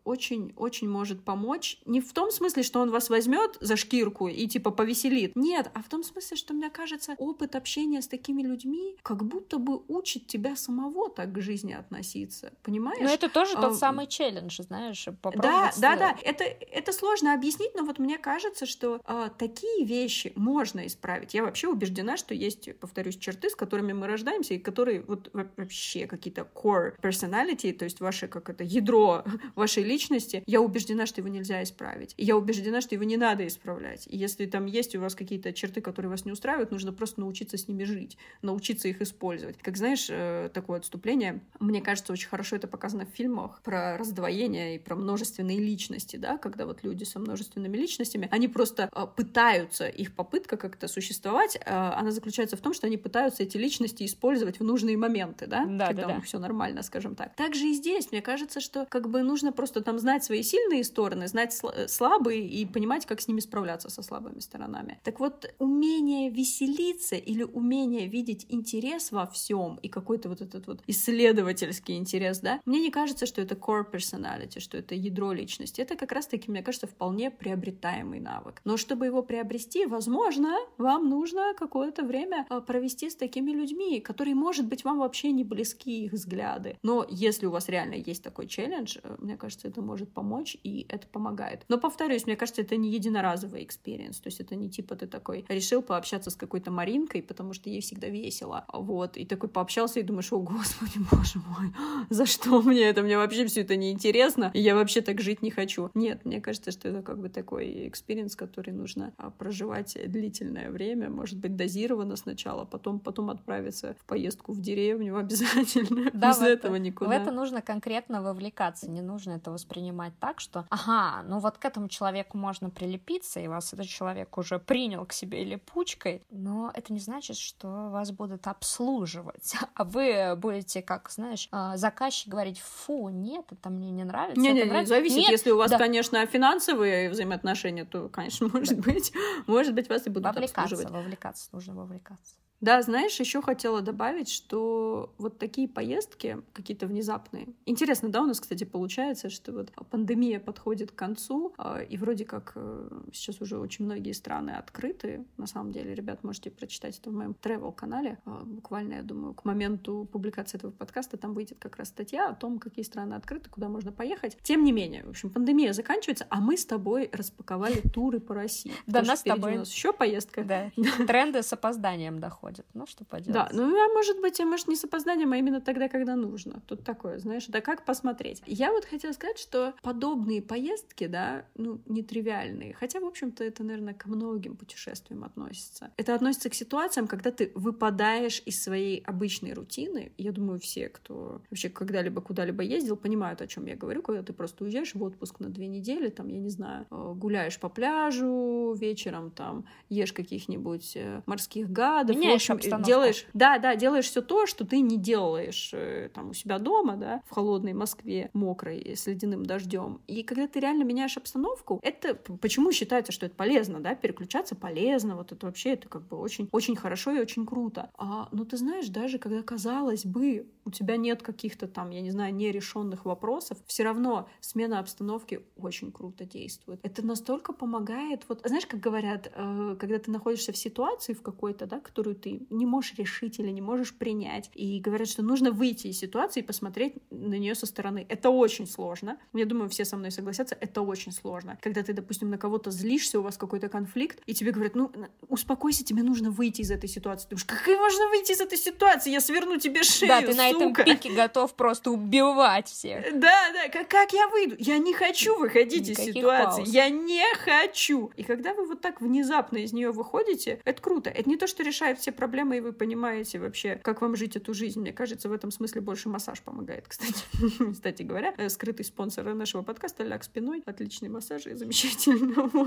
очень-очень 0.04 0.86
э, 0.86 0.90
может 0.90 1.24
помочь. 1.24 1.80
Не 1.86 2.00
в 2.00 2.12
том 2.12 2.30
смысле, 2.30 2.62
что 2.62 2.80
он 2.80 2.90
вас 2.90 3.10
возьмет 3.10 3.56
за 3.60 3.76
шкирку 3.76 4.28
и 4.28 4.46
типа 4.46 4.70
повеселит. 4.70 5.36
Нет, 5.36 5.70
а 5.74 5.82
в 5.82 5.88
том 5.88 6.02
смысле, 6.02 6.36
что 6.36 6.54
мне 6.54 6.70
кажется, 6.70 7.14
опыт 7.18 7.54
общения 7.54 8.02
с 8.02 8.08
такими 8.08 8.42
людьми 8.42 8.96
как 9.02 9.24
будто 9.24 9.58
бы 9.58 9.82
учит 9.88 10.26
тебя 10.26 10.56
самого 10.56 11.10
так 11.10 11.32
к 11.32 11.40
жизни 11.40 11.72
относиться. 11.72 12.52
Понимаешь? 12.62 13.00
Но 13.02 13.10
это 13.10 13.28
тоже 13.28 13.54
а, 13.56 13.62
тот 13.62 13.76
самый 13.76 14.06
челлендж, 14.06 14.60
знаешь, 14.62 15.06
Да, 15.34 15.67
да, 15.76 15.96
да. 15.96 16.16
Это, 16.22 16.44
это 16.44 16.92
сложно 16.92 17.34
объяснить, 17.34 17.74
но 17.74 17.84
вот 17.84 17.98
мне 17.98 18.18
кажется, 18.18 18.66
что 18.66 19.00
а, 19.04 19.28
такие 19.28 19.84
вещи 19.84 20.32
можно 20.34 20.86
исправить. 20.86 21.34
Я 21.34 21.42
вообще 21.44 21.68
убеждена, 21.68 22.16
что 22.16 22.34
есть, 22.34 22.76
повторюсь, 22.78 23.16
черты, 23.16 23.50
с 23.50 23.54
которыми 23.54 23.92
мы 23.92 24.06
рождаемся, 24.06 24.54
и 24.54 24.58
которые 24.58 25.02
вот 25.02 25.30
вообще 25.32 26.06
какие-то 26.06 26.48
core 26.54 26.94
personality, 27.00 27.72
то 27.72 27.84
есть 27.84 28.00
ваше 28.00 28.28
как 28.28 28.50
это 28.50 28.64
ядро 28.64 29.24
вашей 29.54 29.82
личности, 29.82 30.42
я 30.46 30.60
убеждена, 30.60 31.06
что 31.06 31.20
его 31.20 31.28
нельзя 31.28 31.62
исправить. 31.62 32.14
И 32.16 32.24
я 32.24 32.36
убеждена, 32.36 32.80
что 32.80 32.94
его 32.94 33.04
не 33.04 33.16
надо 33.16 33.46
исправлять. 33.46 34.06
И 34.06 34.16
если 34.16 34.46
там 34.46 34.66
есть 34.66 34.94
у 34.94 35.00
вас 35.00 35.14
какие-то 35.14 35.52
черты, 35.52 35.80
которые 35.80 36.10
вас 36.10 36.24
не 36.24 36.32
устраивают, 36.32 36.70
нужно 36.70 36.92
просто 36.92 37.20
научиться 37.20 37.56
с 37.56 37.68
ними 37.68 37.84
жить, 37.84 38.16
научиться 38.42 38.88
их 38.88 39.02
использовать. 39.02 39.58
Как 39.58 39.76
знаешь, 39.76 40.06
э, 40.08 40.50
такое 40.52 40.78
отступление, 40.78 41.40
мне 41.60 41.80
кажется, 41.80 42.12
очень 42.12 42.28
хорошо 42.28 42.56
это 42.56 42.66
показано 42.66 43.06
в 43.06 43.10
фильмах 43.10 43.60
про 43.62 43.96
раздвоение 43.96 44.76
и 44.76 44.78
про 44.78 44.96
множественные 44.96 45.57
личности, 45.58 46.16
да, 46.16 46.38
когда 46.38 46.66
вот 46.66 46.82
люди 46.82 47.04
со 47.04 47.18
множественными 47.18 47.76
личностями, 47.76 48.28
они 48.30 48.48
просто 48.48 48.90
э, 48.94 49.06
пытаются, 49.14 49.88
их 49.88 50.14
попытка 50.14 50.56
как-то 50.56 50.88
существовать, 50.88 51.56
э, 51.56 51.60
она 51.70 52.10
заключается 52.10 52.56
в 52.56 52.60
том, 52.60 52.74
что 52.74 52.86
они 52.86 52.96
пытаются 52.96 53.42
эти 53.42 53.56
личности 53.56 54.04
использовать 54.04 54.60
в 54.60 54.64
нужные 54.64 54.96
моменты, 54.96 55.46
да, 55.46 55.64
да 55.64 55.88
когда 55.88 56.02
да, 56.02 56.08
у 56.08 56.10
них 56.12 56.20
да. 56.20 56.26
все 56.26 56.38
нормально, 56.38 56.82
скажем 56.82 57.14
так. 57.14 57.34
Также 57.36 57.68
и 57.68 57.72
здесь, 57.74 58.10
мне 58.10 58.22
кажется, 58.22 58.60
что 58.60 58.86
как 58.88 59.08
бы 59.08 59.22
нужно 59.22 59.52
просто 59.52 59.80
там 59.80 59.98
знать 59.98 60.24
свои 60.24 60.42
сильные 60.42 60.84
стороны, 60.84 61.28
знать 61.28 61.58
слабые 61.88 62.46
и 62.46 62.66
понимать, 62.66 63.06
как 63.06 63.20
с 63.20 63.28
ними 63.28 63.40
справляться 63.40 63.90
со 63.90 64.02
слабыми 64.02 64.40
сторонами. 64.40 65.00
Так 65.04 65.20
вот, 65.20 65.52
умение 65.58 66.30
веселиться 66.30 67.16
или 67.16 67.42
умение 67.42 68.06
видеть 68.06 68.46
интерес 68.48 69.12
во 69.12 69.26
всем 69.26 69.78
и 69.82 69.88
какой-то 69.88 70.28
вот 70.28 70.40
этот 70.40 70.66
вот 70.66 70.80
исследовательский 70.86 71.96
интерес, 71.96 72.40
да, 72.40 72.60
мне 72.64 72.80
не 72.80 72.90
кажется, 72.90 73.26
что 73.26 73.40
это 73.40 73.54
core 73.54 73.84
personality, 73.90 74.60
что 74.60 74.78
это 74.78 74.94
ядро 74.94 75.32
личности. 75.32 75.47
Это 75.78 75.96
как 75.96 76.12
раз-таки, 76.12 76.50
мне 76.50 76.62
кажется, 76.62 76.86
вполне 76.86 77.30
приобретаемый 77.30 78.20
навык. 78.20 78.60
Но 78.64 78.76
чтобы 78.76 79.06
его 79.06 79.22
приобрести, 79.22 79.86
возможно, 79.86 80.56
вам 80.76 81.08
нужно 81.08 81.54
какое-то 81.56 82.04
время 82.04 82.46
а, 82.48 82.60
провести 82.60 83.10
с 83.10 83.16
такими 83.16 83.50
людьми, 83.52 84.00
которые, 84.00 84.34
может 84.34 84.66
быть, 84.66 84.84
вам 84.84 84.98
вообще 84.98 85.32
не 85.32 85.44
близки 85.44 86.04
их 86.04 86.12
взгляды. 86.12 86.78
Но 86.82 87.06
если 87.08 87.46
у 87.46 87.50
вас 87.50 87.68
реально 87.68 87.94
есть 87.94 88.22
такой 88.22 88.46
челлендж, 88.46 88.98
э, 89.02 89.16
мне 89.18 89.36
кажется, 89.36 89.68
это 89.68 89.82
может 89.82 90.12
помочь, 90.12 90.56
и 90.62 90.86
это 90.88 91.06
помогает. 91.06 91.64
Но 91.68 91.78
повторюсь, 91.78 92.26
мне 92.26 92.36
кажется, 92.36 92.62
это 92.62 92.76
не 92.76 92.90
единоразовый 92.90 93.64
experience, 93.64 94.20
то 94.20 94.28
есть 94.28 94.40
это 94.40 94.54
не 94.54 94.70
типа 94.70 94.96
ты 94.96 95.06
такой 95.06 95.44
решил 95.48 95.82
пообщаться 95.82 96.30
с 96.30 96.36
какой-то 96.36 96.70
Маринкой, 96.70 97.22
потому 97.22 97.52
что 97.52 97.70
ей 97.70 97.80
всегда 97.80 98.08
весело, 98.08 98.64
вот, 98.72 99.16
и 99.16 99.24
такой 99.24 99.48
пообщался 99.48 100.00
и 100.00 100.02
думаешь, 100.02 100.32
о, 100.32 100.38
господи, 100.38 100.98
боже 101.10 101.40
мой, 101.46 101.72
за 102.10 102.26
что 102.26 102.62
мне 102.62 102.82
это? 102.82 103.02
Мне 103.02 103.16
вообще 103.16 103.46
все 103.46 103.62
это 103.62 103.76
неинтересно, 103.76 104.50
и 104.54 104.60
я 104.60 104.74
вообще 104.74 105.00
так 105.00 105.20
жить 105.20 105.37
не 105.42 105.50
хочу. 105.50 105.90
Нет, 105.94 106.24
мне 106.24 106.40
кажется, 106.40 106.70
что 106.70 106.88
это 106.88 107.02
как 107.02 107.18
бы 107.18 107.28
такой 107.28 107.88
experience, 107.88 108.36
который 108.36 108.72
нужно 108.72 109.12
а, 109.16 109.30
проживать 109.30 109.96
длительное 110.06 110.70
время, 110.70 111.10
может 111.10 111.38
быть, 111.38 111.56
дозированно 111.56 112.16
сначала, 112.16 112.64
потом, 112.64 113.00
потом 113.00 113.30
отправиться 113.30 113.94
в 114.00 114.04
поездку 114.04 114.52
в 114.52 114.60
деревню 114.60 115.16
обязательно. 115.18 116.10
Да, 116.12 116.30
Без 116.30 116.42
этого 116.42 116.74
это, 116.74 116.84
никуда. 116.84 117.10
В 117.10 117.12
это 117.12 117.30
нужно 117.30 117.62
конкретно 117.62 118.22
вовлекаться, 118.22 118.90
не 118.90 119.00
нужно 119.00 119.32
это 119.32 119.50
воспринимать 119.50 120.12
так, 120.20 120.40
что, 120.40 120.66
ага, 120.70 121.22
ну 121.28 121.38
вот 121.38 121.58
к 121.58 121.64
этому 121.64 121.88
человеку 121.88 122.38
можно 122.38 122.70
прилепиться, 122.70 123.40
и 123.40 123.48
вас 123.48 123.72
этот 123.72 123.86
человек 123.86 124.36
уже 124.38 124.58
принял 124.58 125.04
к 125.06 125.12
себе 125.12 125.44
липучкой, 125.44 126.22
но 126.30 126.70
это 126.74 126.92
не 126.92 127.00
значит, 127.00 127.36
что 127.36 127.88
вас 127.90 128.10
будут 128.12 128.46
обслуживать, 128.46 129.54
а 129.74 129.84
вы 129.84 130.34
будете, 130.36 130.82
как, 130.82 131.10
знаешь, 131.10 131.48
а, 131.50 131.76
заказчик 131.76 132.28
говорить, 132.28 132.60
фу, 132.60 133.08
нет, 133.08 133.46
это 133.50 133.70
мне 133.70 133.90
не 133.90 134.04
нравится. 134.04 134.40
Не, 134.40 134.52
не, 134.52 134.64
не, 134.64 134.86
зависит, 134.86 135.27
нет, 135.30 135.38
если 135.38 135.50
у 135.50 135.56
вас, 135.56 135.70
да. 135.70 135.78
конечно, 135.78 136.24
финансовые 136.26 137.10
взаимоотношения, 137.10 137.84
то, 137.84 138.08
конечно, 138.08 138.48
может 138.52 138.78
быть, 138.78 139.12
может 139.46 139.74
быть, 139.74 139.88
вас 139.88 140.06
и 140.06 140.10
будут 140.10 140.24
вовлекаться, 140.24 140.60
обслуживать. 140.62 140.90
Вовлекаться, 140.90 141.48
нужно 141.52 141.74
вовлекаться. 141.74 142.34
Да, 142.60 142.82
знаешь, 142.82 143.18
еще 143.20 143.40
хотела 143.40 143.82
добавить, 143.82 144.28
что 144.28 145.14
вот 145.18 145.38
такие 145.38 145.68
поездки 145.68 146.42
какие-то 146.52 146.86
внезапные. 146.86 147.48
Интересно, 147.66 148.08
да, 148.08 148.22
у 148.22 148.26
нас, 148.26 148.40
кстати, 148.40 148.64
получается, 148.64 149.30
что 149.30 149.52
вот 149.52 149.70
пандемия 149.90 150.40
подходит 150.40 150.90
к 150.90 150.94
концу, 150.96 151.54
а, 151.56 151.80
и 151.80 151.96
вроде 151.96 152.24
как 152.24 152.52
э, 152.56 153.02
сейчас 153.12 153.40
уже 153.40 153.58
очень 153.58 153.84
многие 153.84 154.12
страны 154.12 154.50
открыты. 154.50 155.24
На 155.36 155.46
самом 155.46 155.70
деле, 155.70 155.94
ребят, 155.94 156.24
можете 156.24 156.50
прочитать 156.50 156.98
это 156.98 157.10
в 157.10 157.12
моем 157.12 157.36
travel-канале. 157.40 158.18
А, 158.24 158.42
буквально, 158.44 158.94
я 158.94 159.02
думаю, 159.02 159.34
к 159.34 159.44
моменту 159.44 160.08
публикации 160.10 160.58
этого 160.58 160.72
подкаста 160.72 161.16
там 161.16 161.34
выйдет 161.34 161.58
как 161.60 161.76
раз 161.76 161.88
статья 161.88 162.28
о 162.28 162.34
том, 162.34 162.58
какие 162.58 162.84
страны 162.84 163.14
открыты, 163.14 163.50
куда 163.50 163.68
можно 163.68 163.92
поехать. 163.92 164.36
Тем 164.42 164.64
не 164.64 164.72
менее, 164.72 165.04
в 165.04 165.10
общем, 165.10 165.30
пандемия 165.30 165.72
заканчивается, 165.72 166.26
а 166.28 166.40
мы 166.40 166.56
с 166.56 166.66
тобой 166.66 167.08
распаковали 167.12 167.80
туры 167.94 168.18
по 168.18 168.34
России. 168.34 168.72
Да, 168.88 169.02
нас 169.02 169.20
с 169.20 169.22
тобой. 169.22 169.54
у 169.54 169.58
нас 169.58 169.72
еще 169.72 169.92
поездка. 169.92 170.42
Да, 170.42 170.72
тренды 171.06 171.42
с 171.42 171.52
опозданием 171.52 172.18
доходят 172.18 172.47
происходит. 172.48 172.66
Ну, 172.74 172.86
что 172.86 173.04
поделать. 173.04 173.32
Да, 173.32 173.48
ну, 173.52 173.64
а 173.64 173.92
может 173.92 174.20
быть, 174.20 174.40
а 174.40 174.44
может, 174.44 174.68
не 174.68 174.76
с 174.76 174.84
опозданием, 174.84 175.32
а 175.32 175.36
именно 175.36 175.60
тогда, 175.60 175.88
когда 175.88 176.16
нужно. 176.16 176.62
Тут 176.66 176.84
такое, 176.84 177.18
знаешь, 177.18 177.46
да 177.46 177.60
как 177.60 177.84
посмотреть. 177.84 178.42
Я 178.46 178.72
вот 178.72 178.84
хотела 178.84 179.12
сказать, 179.12 179.38
что 179.38 179.74
подобные 179.82 180.42
поездки, 180.42 181.06
да, 181.06 181.44
ну, 181.54 181.80
нетривиальные, 181.86 182.74
хотя, 182.74 183.00
в 183.00 183.04
общем-то, 183.04 183.44
это, 183.44 183.64
наверное, 183.64 183.94
ко 183.94 184.08
многим 184.08 184.56
путешествиям 184.56 185.24
относится. 185.24 185.90
Это 185.96 186.14
относится 186.14 186.50
к 186.50 186.54
ситуациям, 186.54 187.06
когда 187.06 187.30
ты 187.30 187.52
выпадаешь 187.54 188.42
из 188.46 188.62
своей 188.62 189.00
обычной 189.00 189.52
рутины. 189.52 190.12
Я 190.18 190.32
думаю, 190.32 190.58
все, 190.58 190.88
кто 190.88 191.42
вообще 191.50 191.68
когда-либо 191.68 192.20
куда-либо 192.20 192.62
ездил, 192.62 192.96
понимают, 192.96 193.42
о 193.42 193.46
чем 193.46 193.66
я 193.66 193.76
говорю, 193.76 194.02
когда 194.02 194.22
ты 194.22 194.32
просто 194.32 194.64
уезжаешь 194.64 194.94
в 194.94 195.02
отпуск 195.02 195.40
на 195.40 195.48
две 195.48 195.66
недели, 195.66 196.08
там, 196.08 196.28
я 196.28 196.38
не 196.38 196.50
знаю, 196.50 196.86
э, 196.90 197.12
гуляешь 197.16 197.58
по 197.58 197.68
пляжу 197.68 198.74
вечером, 198.78 199.30
там, 199.30 199.64
ешь 199.88 200.12
каких-нибудь 200.12 200.96
э, 200.96 201.22
морских 201.26 201.70
гадов, 201.70 202.16
Меняешь 202.16 202.37
общем, 202.42 202.54
обстановку. 202.54 202.86
делаешь, 202.86 203.26
да, 203.34 203.58
да, 203.58 203.76
делаешь 203.76 204.06
все 204.06 204.22
то, 204.22 204.46
что 204.46 204.66
ты 204.66 204.80
не 204.80 204.96
делаешь 204.96 205.70
э, 205.72 206.10
там 206.14 206.30
у 206.30 206.34
себя 206.34 206.58
дома, 206.58 206.96
да, 206.96 207.22
в 207.26 207.34
холодной 207.34 207.72
Москве, 207.72 208.30
мокрой, 208.32 208.94
с 208.96 209.06
ледяным 209.06 209.44
дождем. 209.44 210.00
И 210.06 210.22
когда 210.22 210.46
ты 210.48 210.60
реально 210.60 210.84
меняешь 210.84 211.16
обстановку, 211.16 211.80
это 211.82 212.14
почему 212.14 212.72
считается, 212.72 213.12
что 213.12 213.26
это 213.26 213.34
полезно, 213.34 213.80
да, 213.80 213.94
переключаться 213.94 214.54
полезно, 214.54 215.16
вот 215.16 215.32
это 215.32 215.46
вообще 215.46 215.70
это 215.70 215.88
как 215.88 216.06
бы 216.06 216.18
очень, 216.18 216.48
очень 216.52 216.76
хорошо 216.76 217.12
и 217.12 217.20
очень 217.20 217.46
круто. 217.46 217.90
А, 217.96 218.28
но 218.32 218.44
ты 218.44 218.56
знаешь, 218.56 218.88
даже 218.88 219.18
когда 219.18 219.42
казалось 219.42 220.04
бы, 220.04 220.46
у 220.68 220.70
тебя 220.70 220.96
нет 220.96 221.22
каких-то 221.22 221.66
там, 221.66 221.90
я 221.90 222.02
не 222.02 222.10
знаю, 222.10 222.34
нерешенных 222.34 223.06
вопросов, 223.06 223.58
все 223.66 223.84
равно 223.84 224.28
смена 224.40 224.78
обстановки 224.78 225.40
очень 225.56 225.90
круто 225.90 226.24
действует. 226.24 226.78
Это 226.82 227.04
настолько 227.04 227.52
помогает, 227.52 228.24
вот, 228.28 228.42
знаешь, 228.44 228.66
как 228.66 228.80
говорят, 228.80 229.32
э, 229.34 229.76
когда 229.80 229.98
ты 229.98 230.10
находишься 230.10 230.52
в 230.52 230.56
ситуации 230.56 231.14
в 231.14 231.22
какой-то, 231.22 231.66
да, 231.66 231.80
которую 231.80 232.16
ты 232.16 232.46
не 232.50 232.66
можешь 232.66 232.94
решить 232.94 233.38
или 233.38 233.48
не 233.48 233.62
можешь 233.62 233.96
принять. 233.96 234.50
И 234.54 234.78
говорят, 234.80 235.08
что 235.08 235.22
нужно 235.22 235.50
выйти 235.52 235.88
из 235.88 235.98
ситуации 235.98 236.40
и 236.40 236.42
посмотреть 236.42 236.94
на 237.10 237.34
нее 237.38 237.54
со 237.54 237.66
стороны. 237.66 238.04
Это 238.08 238.28
очень 238.28 238.66
сложно. 238.66 239.18
Я 239.32 239.46
думаю, 239.46 239.70
все 239.70 239.86
со 239.86 239.96
мной 239.96 240.10
согласятся, 240.10 240.56
это 240.60 240.82
очень 240.82 241.12
сложно. 241.12 241.58
Когда 241.62 241.82
ты, 241.82 241.94
допустим, 241.94 242.28
на 242.28 242.36
кого-то 242.36 242.70
злишься, 242.70 243.20
у 243.20 243.22
вас 243.22 243.38
какой-то 243.38 243.70
конфликт, 243.70 244.20
и 244.26 244.34
тебе 244.34 244.52
говорят, 244.52 244.74
ну, 244.74 244.92
успокойся, 245.28 245.82
тебе 245.82 246.02
нужно 246.02 246.30
выйти 246.30 246.60
из 246.60 246.70
этой 246.70 246.88
ситуации. 246.88 247.24
Ты 247.24 247.30
думаешь, 247.30 247.46
как 247.46 247.66
можно 247.66 248.08
выйти 248.08 248.32
из 248.32 248.40
этой 248.40 248.58
ситуации? 248.58 249.10
Я 249.10 249.20
сверну 249.20 249.56
тебе 249.58 249.82
шею, 249.82 250.08
Да, 250.08 250.20
ты 250.20 250.34
на. 250.34 250.57
Этом 250.60 250.84
пике 250.84 251.12
готов 251.12 251.54
просто 251.54 251.90
убивать 251.90 252.68
всех. 252.68 253.04
Да, 253.18 253.52
да, 253.52 253.68
как, 253.72 253.88
как 253.88 254.12
я 254.12 254.28
выйду? 254.28 254.56
Я 254.58 254.78
не 254.78 254.92
хочу 254.94 255.38
выходить 255.38 255.88
Никаких 255.88 256.08
из 256.08 256.14
ситуации. 256.14 256.62
Пауз. 256.62 256.68
Я 256.68 256.88
не 256.88 257.24
хочу. 257.36 258.10
И 258.16 258.22
когда 258.22 258.54
вы 258.54 258.66
вот 258.66 258.80
так 258.80 259.00
внезапно 259.00 259.58
из 259.58 259.72
нее 259.72 259.90
выходите, 259.90 260.60
это 260.64 260.80
круто. 260.80 261.10
Это 261.10 261.28
не 261.28 261.36
то, 261.36 261.46
что 261.46 261.62
решает 261.62 261.98
все 261.98 262.12
проблемы, 262.12 262.58
и 262.58 262.60
вы 262.60 262.72
понимаете 262.72 263.38
вообще, 263.38 263.76
как 263.82 264.00
вам 264.00 264.16
жить 264.16 264.36
эту 264.36 264.54
жизнь. 264.54 264.80
Мне 264.80 264.92
кажется, 264.92 265.28
в 265.28 265.32
этом 265.32 265.50
смысле 265.50 265.80
больше 265.80 266.08
массаж 266.08 266.40
помогает, 266.42 266.84
кстати. 266.88 267.24
кстати 267.72 268.02
говоря, 268.02 268.34
э, 268.36 268.48
скрытый 268.48 268.84
спонсор 268.84 269.24
нашего 269.34 269.62
подкаста 269.62 270.04
Ляг 270.04 270.24
спиной. 270.24 270.62
Отличный 270.66 271.08
массаж 271.08 271.46
и 271.46 271.54
замечательно. 271.54 272.48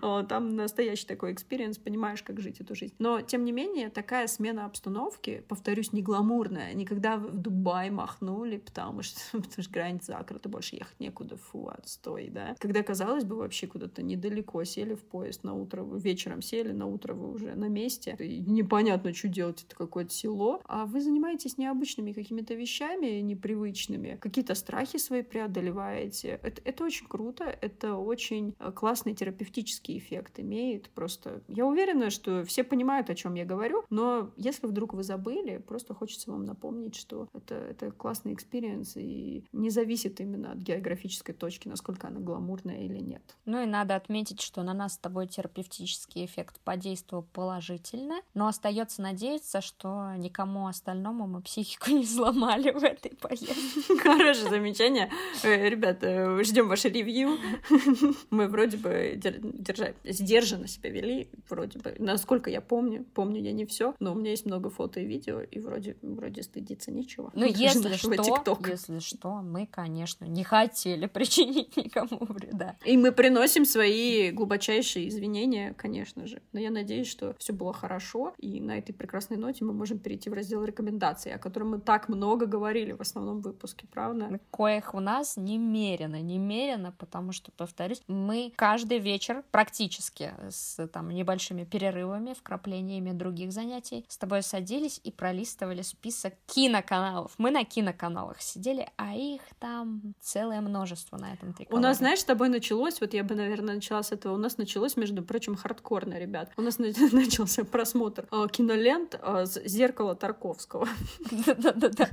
Вот. 0.00 0.28
Там 0.28 0.56
настоящий 0.56 1.06
такой 1.06 1.32
experience, 1.32 1.78
понимаешь, 1.78 2.22
как 2.22 2.40
жить 2.40 2.60
эту 2.60 2.74
жизнь. 2.74 2.94
Но, 2.98 3.20
тем 3.20 3.44
не 3.44 3.52
менее, 3.52 3.90
такая 3.90 4.26
смена 4.26 4.64
обстановки, 4.66 5.42
повторюсь, 5.48 5.92
не 5.92 6.02
гламурная. 6.02 6.72
Никогда 6.74 7.16
в 7.16 7.39
Дубай 7.40 7.90
махнули, 7.90 8.58
потому 8.58 9.02
что, 9.02 9.20
потому 9.32 9.62
что 9.62 9.72
граница 9.72 10.12
закрыта, 10.12 10.48
больше 10.48 10.76
ехать 10.76 10.98
некуда, 10.98 11.36
фу, 11.36 11.68
отстой, 11.68 12.28
да. 12.28 12.54
Когда, 12.58 12.82
казалось 12.82 13.24
бы, 13.24 13.36
вообще 13.36 13.66
куда-то 13.66 14.02
недалеко 14.02 14.62
сели 14.64 14.94
в 14.94 15.02
поезд 15.02 15.44
на 15.44 15.54
утро, 15.54 15.82
вечером 15.82 16.42
сели, 16.42 16.72
на 16.72 16.86
утро 16.86 17.14
вы 17.14 17.32
уже 17.32 17.54
на 17.54 17.68
месте, 17.68 18.16
и 18.18 18.40
непонятно, 18.40 19.12
что 19.14 19.28
делать, 19.28 19.64
это 19.66 19.76
какое-то 19.76 20.12
село, 20.12 20.60
а 20.64 20.86
вы 20.86 21.00
занимаетесь 21.00 21.58
необычными 21.58 22.12
какими-то 22.12 22.54
вещами, 22.54 23.20
непривычными, 23.20 24.18
какие-то 24.20 24.54
страхи 24.54 24.98
свои 24.98 25.22
преодолеваете. 25.22 26.40
Это, 26.42 26.60
это 26.64 26.84
очень 26.84 27.06
круто, 27.06 27.44
это 27.44 27.96
очень 27.96 28.54
э, 28.58 28.72
классный 28.72 29.14
терапевтический 29.14 29.98
эффект 29.98 30.40
имеет. 30.40 30.90
Просто 30.90 31.42
я 31.48 31.66
уверена, 31.66 32.10
что 32.10 32.44
все 32.44 32.64
понимают, 32.64 33.10
о 33.10 33.14
чем 33.14 33.34
я 33.34 33.44
говорю, 33.44 33.84
но 33.90 34.30
если 34.36 34.66
вдруг 34.66 34.94
вы 34.94 35.02
забыли, 35.02 35.58
просто 35.58 35.94
хочется 35.94 36.30
вам 36.30 36.44
напомнить, 36.44 36.94
что 36.94 37.19
это, 37.32 37.54
это 37.54 37.90
классный 37.90 38.32
experience 38.34 38.96
и 38.96 39.44
не 39.52 39.70
зависит 39.70 40.20
именно 40.20 40.52
от 40.52 40.58
географической 40.58 41.34
точки, 41.34 41.68
насколько 41.68 42.08
она 42.08 42.20
гламурная 42.20 42.84
или 42.84 42.98
нет. 42.98 43.22
Ну 43.44 43.62
и 43.62 43.66
надо 43.66 43.96
отметить, 43.96 44.40
что 44.40 44.62
на 44.62 44.74
нас 44.74 44.94
с 44.94 44.98
тобой 44.98 45.26
терапевтический 45.26 46.24
эффект 46.24 46.60
подействовал 46.60 47.24
положительно, 47.32 48.20
но 48.34 48.48
остается 48.48 49.02
надеяться, 49.02 49.60
что 49.60 50.14
никому 50.16 50.66
остальному 50.66 51.26
мы 51.26 51.42
психику 51.42 51.90
не 51.90 52.04
сломали 52.04 52.70
в 52.70 52.82
этой 52.82 53.16
поездке. 53.16 53.98
Хорошее 54.02 54.48
замечание. 54.50 55.10
Э, 55.42 55.68
ребята, 55.68 56.42
ждем 56.44 56.68
ваше 56.68 56.88
ревью. 56.88 57.38
Мы 58.30 58.48
вроде 58.48 58.76
бы 58.76 59.14
держали, 59.16 59.94
сдержанно 60.04 60.68
себя 60.68 60.90
вели, 60.90 61.28
вроде 61.48 61.78
бы. 61.78 61.94
Насколько 61.98 62.50
я 62.50 62.60
помню, 62.60 63.04
помню 63.14 63.40
я 63.40 63.52
не 63.52 63.66
все, 63.66 63.94
но 64.00 64.12
у 64.12 64.14
меня 64.14 64.30
есть 64.30 64.46
много 64.46 64.70
фото 64.70 65.00
и 65.00 65.04
видео, 65.04 65.40
и 65.40 65.58
вроде, 65.58 65.96
вроде 66.02 66.42
стыдиться 66.42 66.90
нечего. 66.90 67.09
Ну, 67.18 67.44
если 67.46 67.96
что, 67.96 68.58
если 68.66 68.98
что, 68.98 69.42
мы, 69.42 69.66
конечно, 69.66 70.24
не 70.24 70.44
хотели 70.44 71.06
причинить 71.06 71.76
никому 71.76 72.18
вреда. 72.20 72.76
И 72.84 72.96
мы 72.96 73.12
приносим 73.12 73.64
свои 73.64 74.30
глубочайшие 74.30 75.08
извинения, 75.08 75.74
конечно 75.74 76.26
же. 76.26 76.42
Но 76.52 76.60
я 76.60 76.70
надеюсь, 76.70 77.08
что 77.08 77.34
все 77.38 77.52
было 77.52 77.72
хорошо, 77.72 78.34
и 78.38 78.60
на 78.60 78.78
этой 78.78 78.92
прекрасной 78.92 79.36
ноте 79.36 79.64
мы 79.64 79.72
можем 79.72 79.98
перейти 79.98 80.30
в 80.30 80.32
раздел 80.32 80.64
рекомендаций, 80.64 81.32
о 81.34 81.38
котором 81.38 81.70
мы 81.70 81.80
так 81.80 82.08
много 82.08 82.46
говорили 82.46 82.92
в 82.92 83.00
основном 83.00 83.40
выпуске, 83.40 83.86
правда? 83.90 84.40
Коих 84.50 84.94
у 84.94 85.00
нас 85.00 85.36
немерено, 85.36 86.20
немерено, 86.20 86.92
потому 86.98 87.32
что, 87.32 87.50
повторюсь, 87.52 88.02
мы 88.06 88.52
каждый 88.56 88.98
вечер 88.98 89.42
практически 89.50 90.32
с 90.48 90.86
там 90.88 91.10
небольшими 91.10 91.64
перерывами, 91.64 92.34
вкраплениями 92.34 93.12
других 93.12 93.52
занятий 93.52 94.04
с 94.08 94.16
тобой 94.18 94.42
садились 94.42 95.00
и 95.02 95.10
пролистывали 95.10 95.82
список 95.82 96.34
киноканалов. 96.46 96.99
Мы 97.38 97.50
на 97.50 97.64
киноканалах 97.64 98.40
сидели, 98.40 98.88
а 98.96 99.14
их 99.14 99.42
там 99.58 100.14
целое 100.20 100.60
множество 100.60 101.16
на 101.16 101.32
этом 101.32 101.52
триколоре. 101.52 101.78
У 101.78 101.82
нас, 101.82 101.98
знаешь, 101.98 102.20
с 102.20 102.24
тобой 102.24 102.48
началось, 102.48 103.00
вот 103.00 103.14
я 103.14 103.24
бы, 103.24 103.34
наверное, 103.34 103.76
начала 103.76 104.02
с 104.02 104.12
этого, 104.12 104.34
у 104.34 104.38
нас 104.38 104.58
началось, 104.58 104.96
между 104.96 105.22
прочим, 105.22 105.56
хардкорно, 105.56 106.18
ребят. 106.18 106.52
У 106.56 106.62
нас 106.62 106.78
начался 107.12 107.64
просмотр 107.64 108.26
э, 108.30 108.46
кинолент 108.52 109.18
э, 109.20 109.44
«Зеркало 109.64 110.14
Тарковского». 110.14 110.88
Да-да-да. 111.30 112.08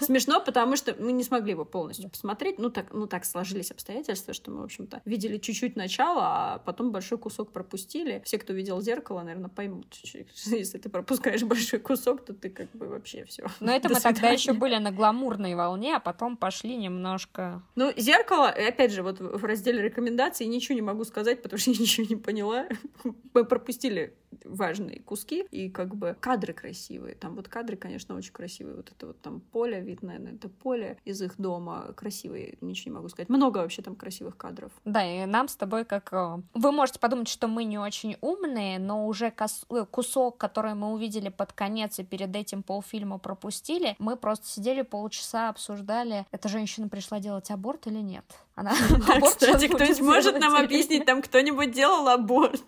Смешно, 0.00 0.40
потому 0.40 0.76
что 0.76 0.94
мы 0.98 1.12
не 1.12 1.24
смогли 1.24 1.52
его 1.52 1.64
полностью 1.64 2.10
посмотреть. 2.10 2.58
Ну 2.58 2.70
так, 2.70 2.92
ну 2.92 3.06
так 3.06 3.24
сложились 3.24 3.70
обстоятельства, 3.70 4.34
что 4.34 4.50
мы, 4.50 4.62
в 4.62 4.64
общем-то, 4.64 5.02
видели 5.04 5.38
чуть-чуть 5.38 5.76
начало, 5.76 6.22
а 6.22 6.58
потом 6.58 6.92
большой 6.92 7.18
кусок 7.18 7.52
пропустили. 7.52 8.22
Все, 8.24 8.38
кто 8.38 8.52
видел 8.52 8.80
«Зеркало», 8.80 9.22
наверное, 9.22 9.48
поймут. 9.50 9.94
Если 10.44 10.78
ты 10.78 10.88
пропускаешь 10.88 11.42
большой 11.42 11.78
кусок, 11.78 12.24
то 12.24 12.34
ты 12.34 12.50
как 12.50 12.70
бы 12.72 12.86
вообще 12.86 13.24
все. 13.24 13.46
Но 13.60 13.72
это 13.72 13.88
мы 13.88 14.00
тогда 14.14 14.30
еще 14.30 14.52
были 14.52 14.76
на 14.76 14.90
гламурной 14.90 15.54
волне, 15.54 15.96
а 15.96 16.00
потом 16.00 16.36
пошли 16.36 16.76
немножко... 16.76 17.62
Ну, 17.76 17.92
«Зеркало», 17.96 18.48
опять 18.48 18.92
же, 18.92 19.02
вот 19.02 19.20
в 19.20 19.44
разделе 19.44 19.82
рекомендаций 19.82 20.46
ничего 20.46 20.74
не 20.74 20.82
могу 20.82 21.04
сказать, 21.04 21.42
потому 21.42 21.58
что 21.58 21.70
я 21.70 21.78
ничего 21.78 22.06
не 22.08 22.16
поняла. 22.16 22.66
Мы 23.34 23.44
пропустили 23.44 24.14
важные 24.44 25.00
куски, 25.00 25.46
и 25.50 25.68
как 25.68 25.94
бы 25.94 26.16
кадры 26.20 26.52
красивые. 26.52 27.14
Там 27.14 27.36
вот 27.36 27.48
кадры, 27.48 27.76
конечно, 27.76 28.14
очень 28.14 28.32
красивые. 28.32 28.76
Вот 28.76 28.90
это 28.90 29.06
вот 29.08 29.20
там 29.20 29.40
поле, 29.40 29.80
вид, 29.80 30.02
наверное, 30.02 30.34
это 30.34 30.48
поле 30.48 30.98
из 31.04 31.20
их 31.22 31.34
дома. 31.38 31.92
Красивые, 31.96 32.58
ничего 32.60 32.92
не 32.92 32.96
могу 32.96 33.08
сказать. 33.08 33.28
Много 33.28 33.58
вообще 33.58 33.82
там 33.82 33.96
красивых 33.96 34.36
кадров. 34.36 34.72
Да, 34.84 35.04
и 35.04 35.26
нам 35.26 35.48
с 35.48 35.56
тобой 35.56 35.84
как... 35.84 36.12
Э, 36.12 36.40
вы 36.54 36.72
можете 36.72 36.98
подумать, 36.98 37.28
что 37.28 37.48
мы 37.48 37.64
не 37.64 37.78
очень 37.78 38.16
умные, 38.20 38.78
но 38.78 39.06
уже 39.06 39.32
э, 39.36 39.84
кусок, 39.90 40.38
который 40.38 40.74
мы 40.74 40.92
увидели 40.92 41.28
под 41.28 41.52
конец 41.52 41.98
и 41.98 42.04
перед 42.04 42.34
этим 42.34 42.62
полфильма 42.62 43.18
пропустили, 43.18 43.96
мы 43.98 44.16
просто 44.16 44.46
сидели 44.46 44.82
полчаса, 44.82 45.48
обсуждали, 45.48 46.26
эта 46.30 46.48
женщина 46.48 46.88
пришла 46.88 47.20
делать 47.20 47.50
аборт 47.50 47.86
или 47.86 48.00
нет. 48.00 48.24
Она 48.60 48.74
да, 49.06 49.20
кстати, 49.26 49.68
кто-нибудь 49.68 50.00
может 50.02 50.38
нам 50.38 50.54
объяснить, 50.54 51.06
там 51.06 51.22
кто-нибудь 51.22 51.72
делал 51.72 52.06
аборт? 52.08 52.62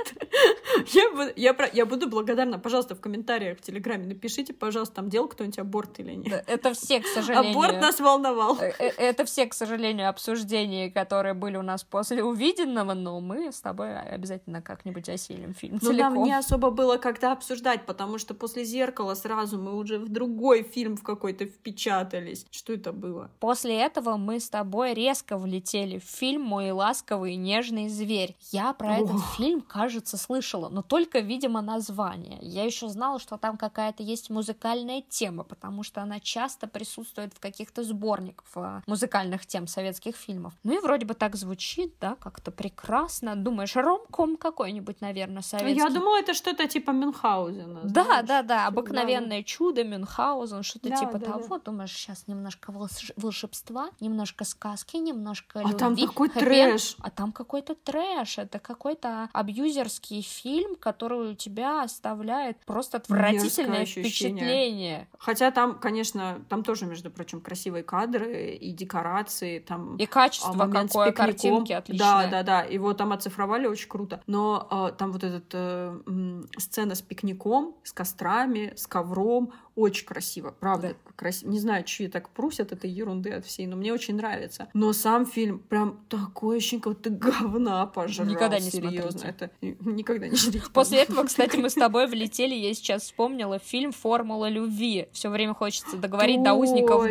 я, 0.95 1.33
я, 1.37 1.71
я 1.71 1.87
буду 1.87 2.09
благодарна, 2.09 2.59
пожалуйста, 2.59 2.95
в 2.95 3.01
комментариях 3.01 3.59
в 3.59 3.61
Телеграме 3.61 4.07
напишите, 4.07 4.55
пожалуйста, 4.55 4.97
там 4.97 5.11
делал 5.11 5.29
кто-нибудь 5.29 5.59
аборт 5.59 6.01
или 6.01 6.15
нет. 6.15 6.45
Это 6.47 6.73
все, 6.73 7.01
к 7.01 7.07
сожалению. 7.07 7.51
Аборт 7.51 7.79
нас 7.83 8.01
волновал. 8.01 8.57
Э, 8.59 8.73
э, 8.79 8.89
это 8.97 9.27
все, 9.27 9.45
к 9.45 9.53
сожалению, 9.53 10.09
обсуждения, 10.09 10.91
которые 10.91 11.35
были 11.35 11.59
у 11.59 11.63
нас 11.63 11.85
после 11.85 12.25
увиденного, 12.25 12.95
но 12.95 13.21
мы 13.21 13.53
с 13.53 13.61
тобой 13.61 13.95
обязательно 14.01 14.63
как-нибудь 14.63 15.11
осилим 15.11 15.53
фильм 15.53 15.75
Но 15.83 15.91
целиком. 15.91 16.15
нам 16.15 16.25
не 16.25 16.33
особо 16.33 16.71
было 16.71 16.97
когда 16.97 17.33
обсуждать, 17.33 17.85
потому 17.85 18.17
что 18.17 18.33
после 18.33 18.65
«Зеркала» 18.65 19.15
сразу 19.15 19.59
мы 19.59 19.77
уже 19.77 19.99
в 19.99 20.09
другой 20.09 20.63
фильм 20.63 20.97
в 20.97 21.03
какой-то 21.03 21.45
впечатались. 21.45 22.47
Что 22.51 22.73
это 22.73 22.93
было? 22.93 23.31
После 23.41 23.77
этого 23.77 24.17
мы 24.17 24.41
с 24.41 24.49
тобой 24.49 24.95
резко 24.95 25.37
влетели 25.37 25.82
в 25.99 26.05
фильм 26.05 26.43
«Мой 26.43 26.71
ласковый 26.71 27.35
и 27.35 27.37
нежный 27.37 27.89
зверь». 27.89 28.37
Я 28.51 28.73
про 28.73 28.99
Ох. 28.99 29.11
этот 29.11 29.23
фильм, 29.37 29.61
кажется, 29.61 30.17
слышала, 30.17 30.69
но 30.69 30.83
только, 30.83 31.21
видимо, 31.21 31.61
название. 31.61 32.39
Я 32.41 32.65
еще 32.65 32.89
знала, 32.89 33.19
что 33.19 33.37
там 33.37 33.57
какая-то 33.57 34.03
есть 34.03 34.31
музыкальная 34.31 35.03
тема, 35.03 35.45
потому 35.45 35.83
что 35.83 36.03
она 36.03 36.21
часто 36.21 36.67
присутствует 36.67 37.35
в 37.35 37.41
каких-то 37.41 37.83
сборниках 37.83 38.47
э, 38.57 38.81
музыкальных 38.87 39.47
тем 39.47 39.67
советских 39.67 40.17
фильмов. 40.17 40.53
Ну 40.63 40.75
и 40.75 40.79
вроде 40.79 41.07
бы 41.07 41.15
так 41.15 41.37
звучит, 41.37 41.95
да, 42.01 42.17
как-то 42.17 42.51
прекрасно. 42.51 43.37
Думаешь, 43.37 43.77
ромком 43.77 44.37
какой-нибудь, 44.37 45.01
наверное, 45.01 45.43
советский. 45.43 45.79
Я 45.79 45.89
думала, 45.89 46.19
это 46.19 46.35
что-то 46.35 46.67
типа 46.69 46.91
Мюнхгаузена. 46.91 47.81
Да, 47.85 48.05
знаешь? 48.05 48.27
да, 48.27 48.43
да, 48.43 48.67
обыкновенное 48.67 49.39
да. 49.39 49.45
чудо, 49.45 49.85
Мюнхгаузен, 49.85 50.63
что-то 50.63 50.91
да, 50.91 50.97
типа 50.97 51.19
да, 51.19 51.27
того. 51.33 51.59
Да. 51.59 51.65
Думаешь, 51.65 51.93
сейчас 51.93 52.27
немножко 52.27 52.73
волшебства, 53.17 53.91
немножко 54.01 54.45
сказки, 54.45 54.97
немножко 54.97 55.61
а 55.61 55.72
любви. 55.73 55.79
там 55.79 55.97
такой 55.97 56.29
трэш. 56.29 56.97
А 57.01 57.11
там 57.11 57.33
какой-то 57.33 57.75
трэш. 57.75 58.39
Это 58.39 58.59
какой-то 58.59 59.29
абьюзерский 59.33 60.23
фильм, 60.23 60.77
который 60.77 61.33
у 61.33 61.35
тебя 61.35 61.83
оставляет 61.83 62.59
просто 62.65 62.99
отвратительное 62.99 63.85
впечатление. 63.87 65.09
Хотя 65.19 65.51
там, 65.51 65.79
конечно, 65.79 66.41
там 66.49 66.63
тоже, 66.63 66.87
между 66.87 67.11
прочим, 67.11 67.41
красивые 67.41 67.83
кадры 67.83 68.53
и 68.53 68.73
декорации, 68.73 69.59
там... 69.59 69.97
И 69.97 70.07
качество 70.07 70.69
какое, 70.69 71.13
картинки 71.13 71.73
отличное. 71.73 72.31
Да, 72.31 72.31
да, 72.31 72.43
да, 72.43 72.63
его 72.63 72.95
там 72.95 73.13
оцифровали 73.13 73.67
очень 73.67 73.89
круто. 73.89 74.21
Но 74.27 74.69
э, 74.71 74.93
там 74.97 75.13
вот 75.13 75.25
эта 75.25 76.03
э, 76.07 76.43
сцена 76.59 76.95
с 76.95 77.03
пикником, 77.03 77.77
с 77.83 77.93
кострами, 77.93 78.73
с 78.77 78.87
ковром, 78.87 79.53
очень 79.75 80.07
красиво, 80.07 80.55
правда. 80.59 80.89
Да. 80.89 81.13
Красиво. 81.17 81.51
Не 81.51 81.59
знаю, 81.59 81.85
чьи 81.85 82.09
так 82.09 82.29
прусят 82.31 82.73
этой 82.73 82.91
ерунды 82.91 83.31
от 83.31 83.47
всей, 83.47 83.67
но 83.67 83.77
мне 83.77 83.93
очень 83.93 84.17
нравится. 84.17 84.69
Но 84.75 84.93
сам 84.93 85.25
фильм 85.25 85.61
прям 85.61 86.05
такой 86.09 86.57
очень 86.57 86.81
как 86.81 87.01
ты 87.01 87.11
говна 87.11 87.87
пожрал. 87.87 88.29
Никогда 88.29 88.59
не 88.59 88.71
серьезно. 88.71 89.27
Это 89.27 89.51
никогда 89.61 90.29
не 90.29 90.37
смотрите. 90.37 90.67
После 90.73 91.03
этого, 91.03 91.25
кстати, 91.25 91.57
мы 91.57 91.71
с 91.71 91.75
тобой 91.75 92.07
влетели, 92.09 92.55
я 92.55 92.75
сейчас 92.75 93.03
вспомнила 93.05 93.59
фильм 93.59 93.93
«Формула 93.93 94.49
любви». 94.49 95.09
Все 95.13 95.31
время 95.31 95.55
хочется 95.55 95.97
договорить 95.97 96.43
до 96.43 96.55
узников 96.55 97.07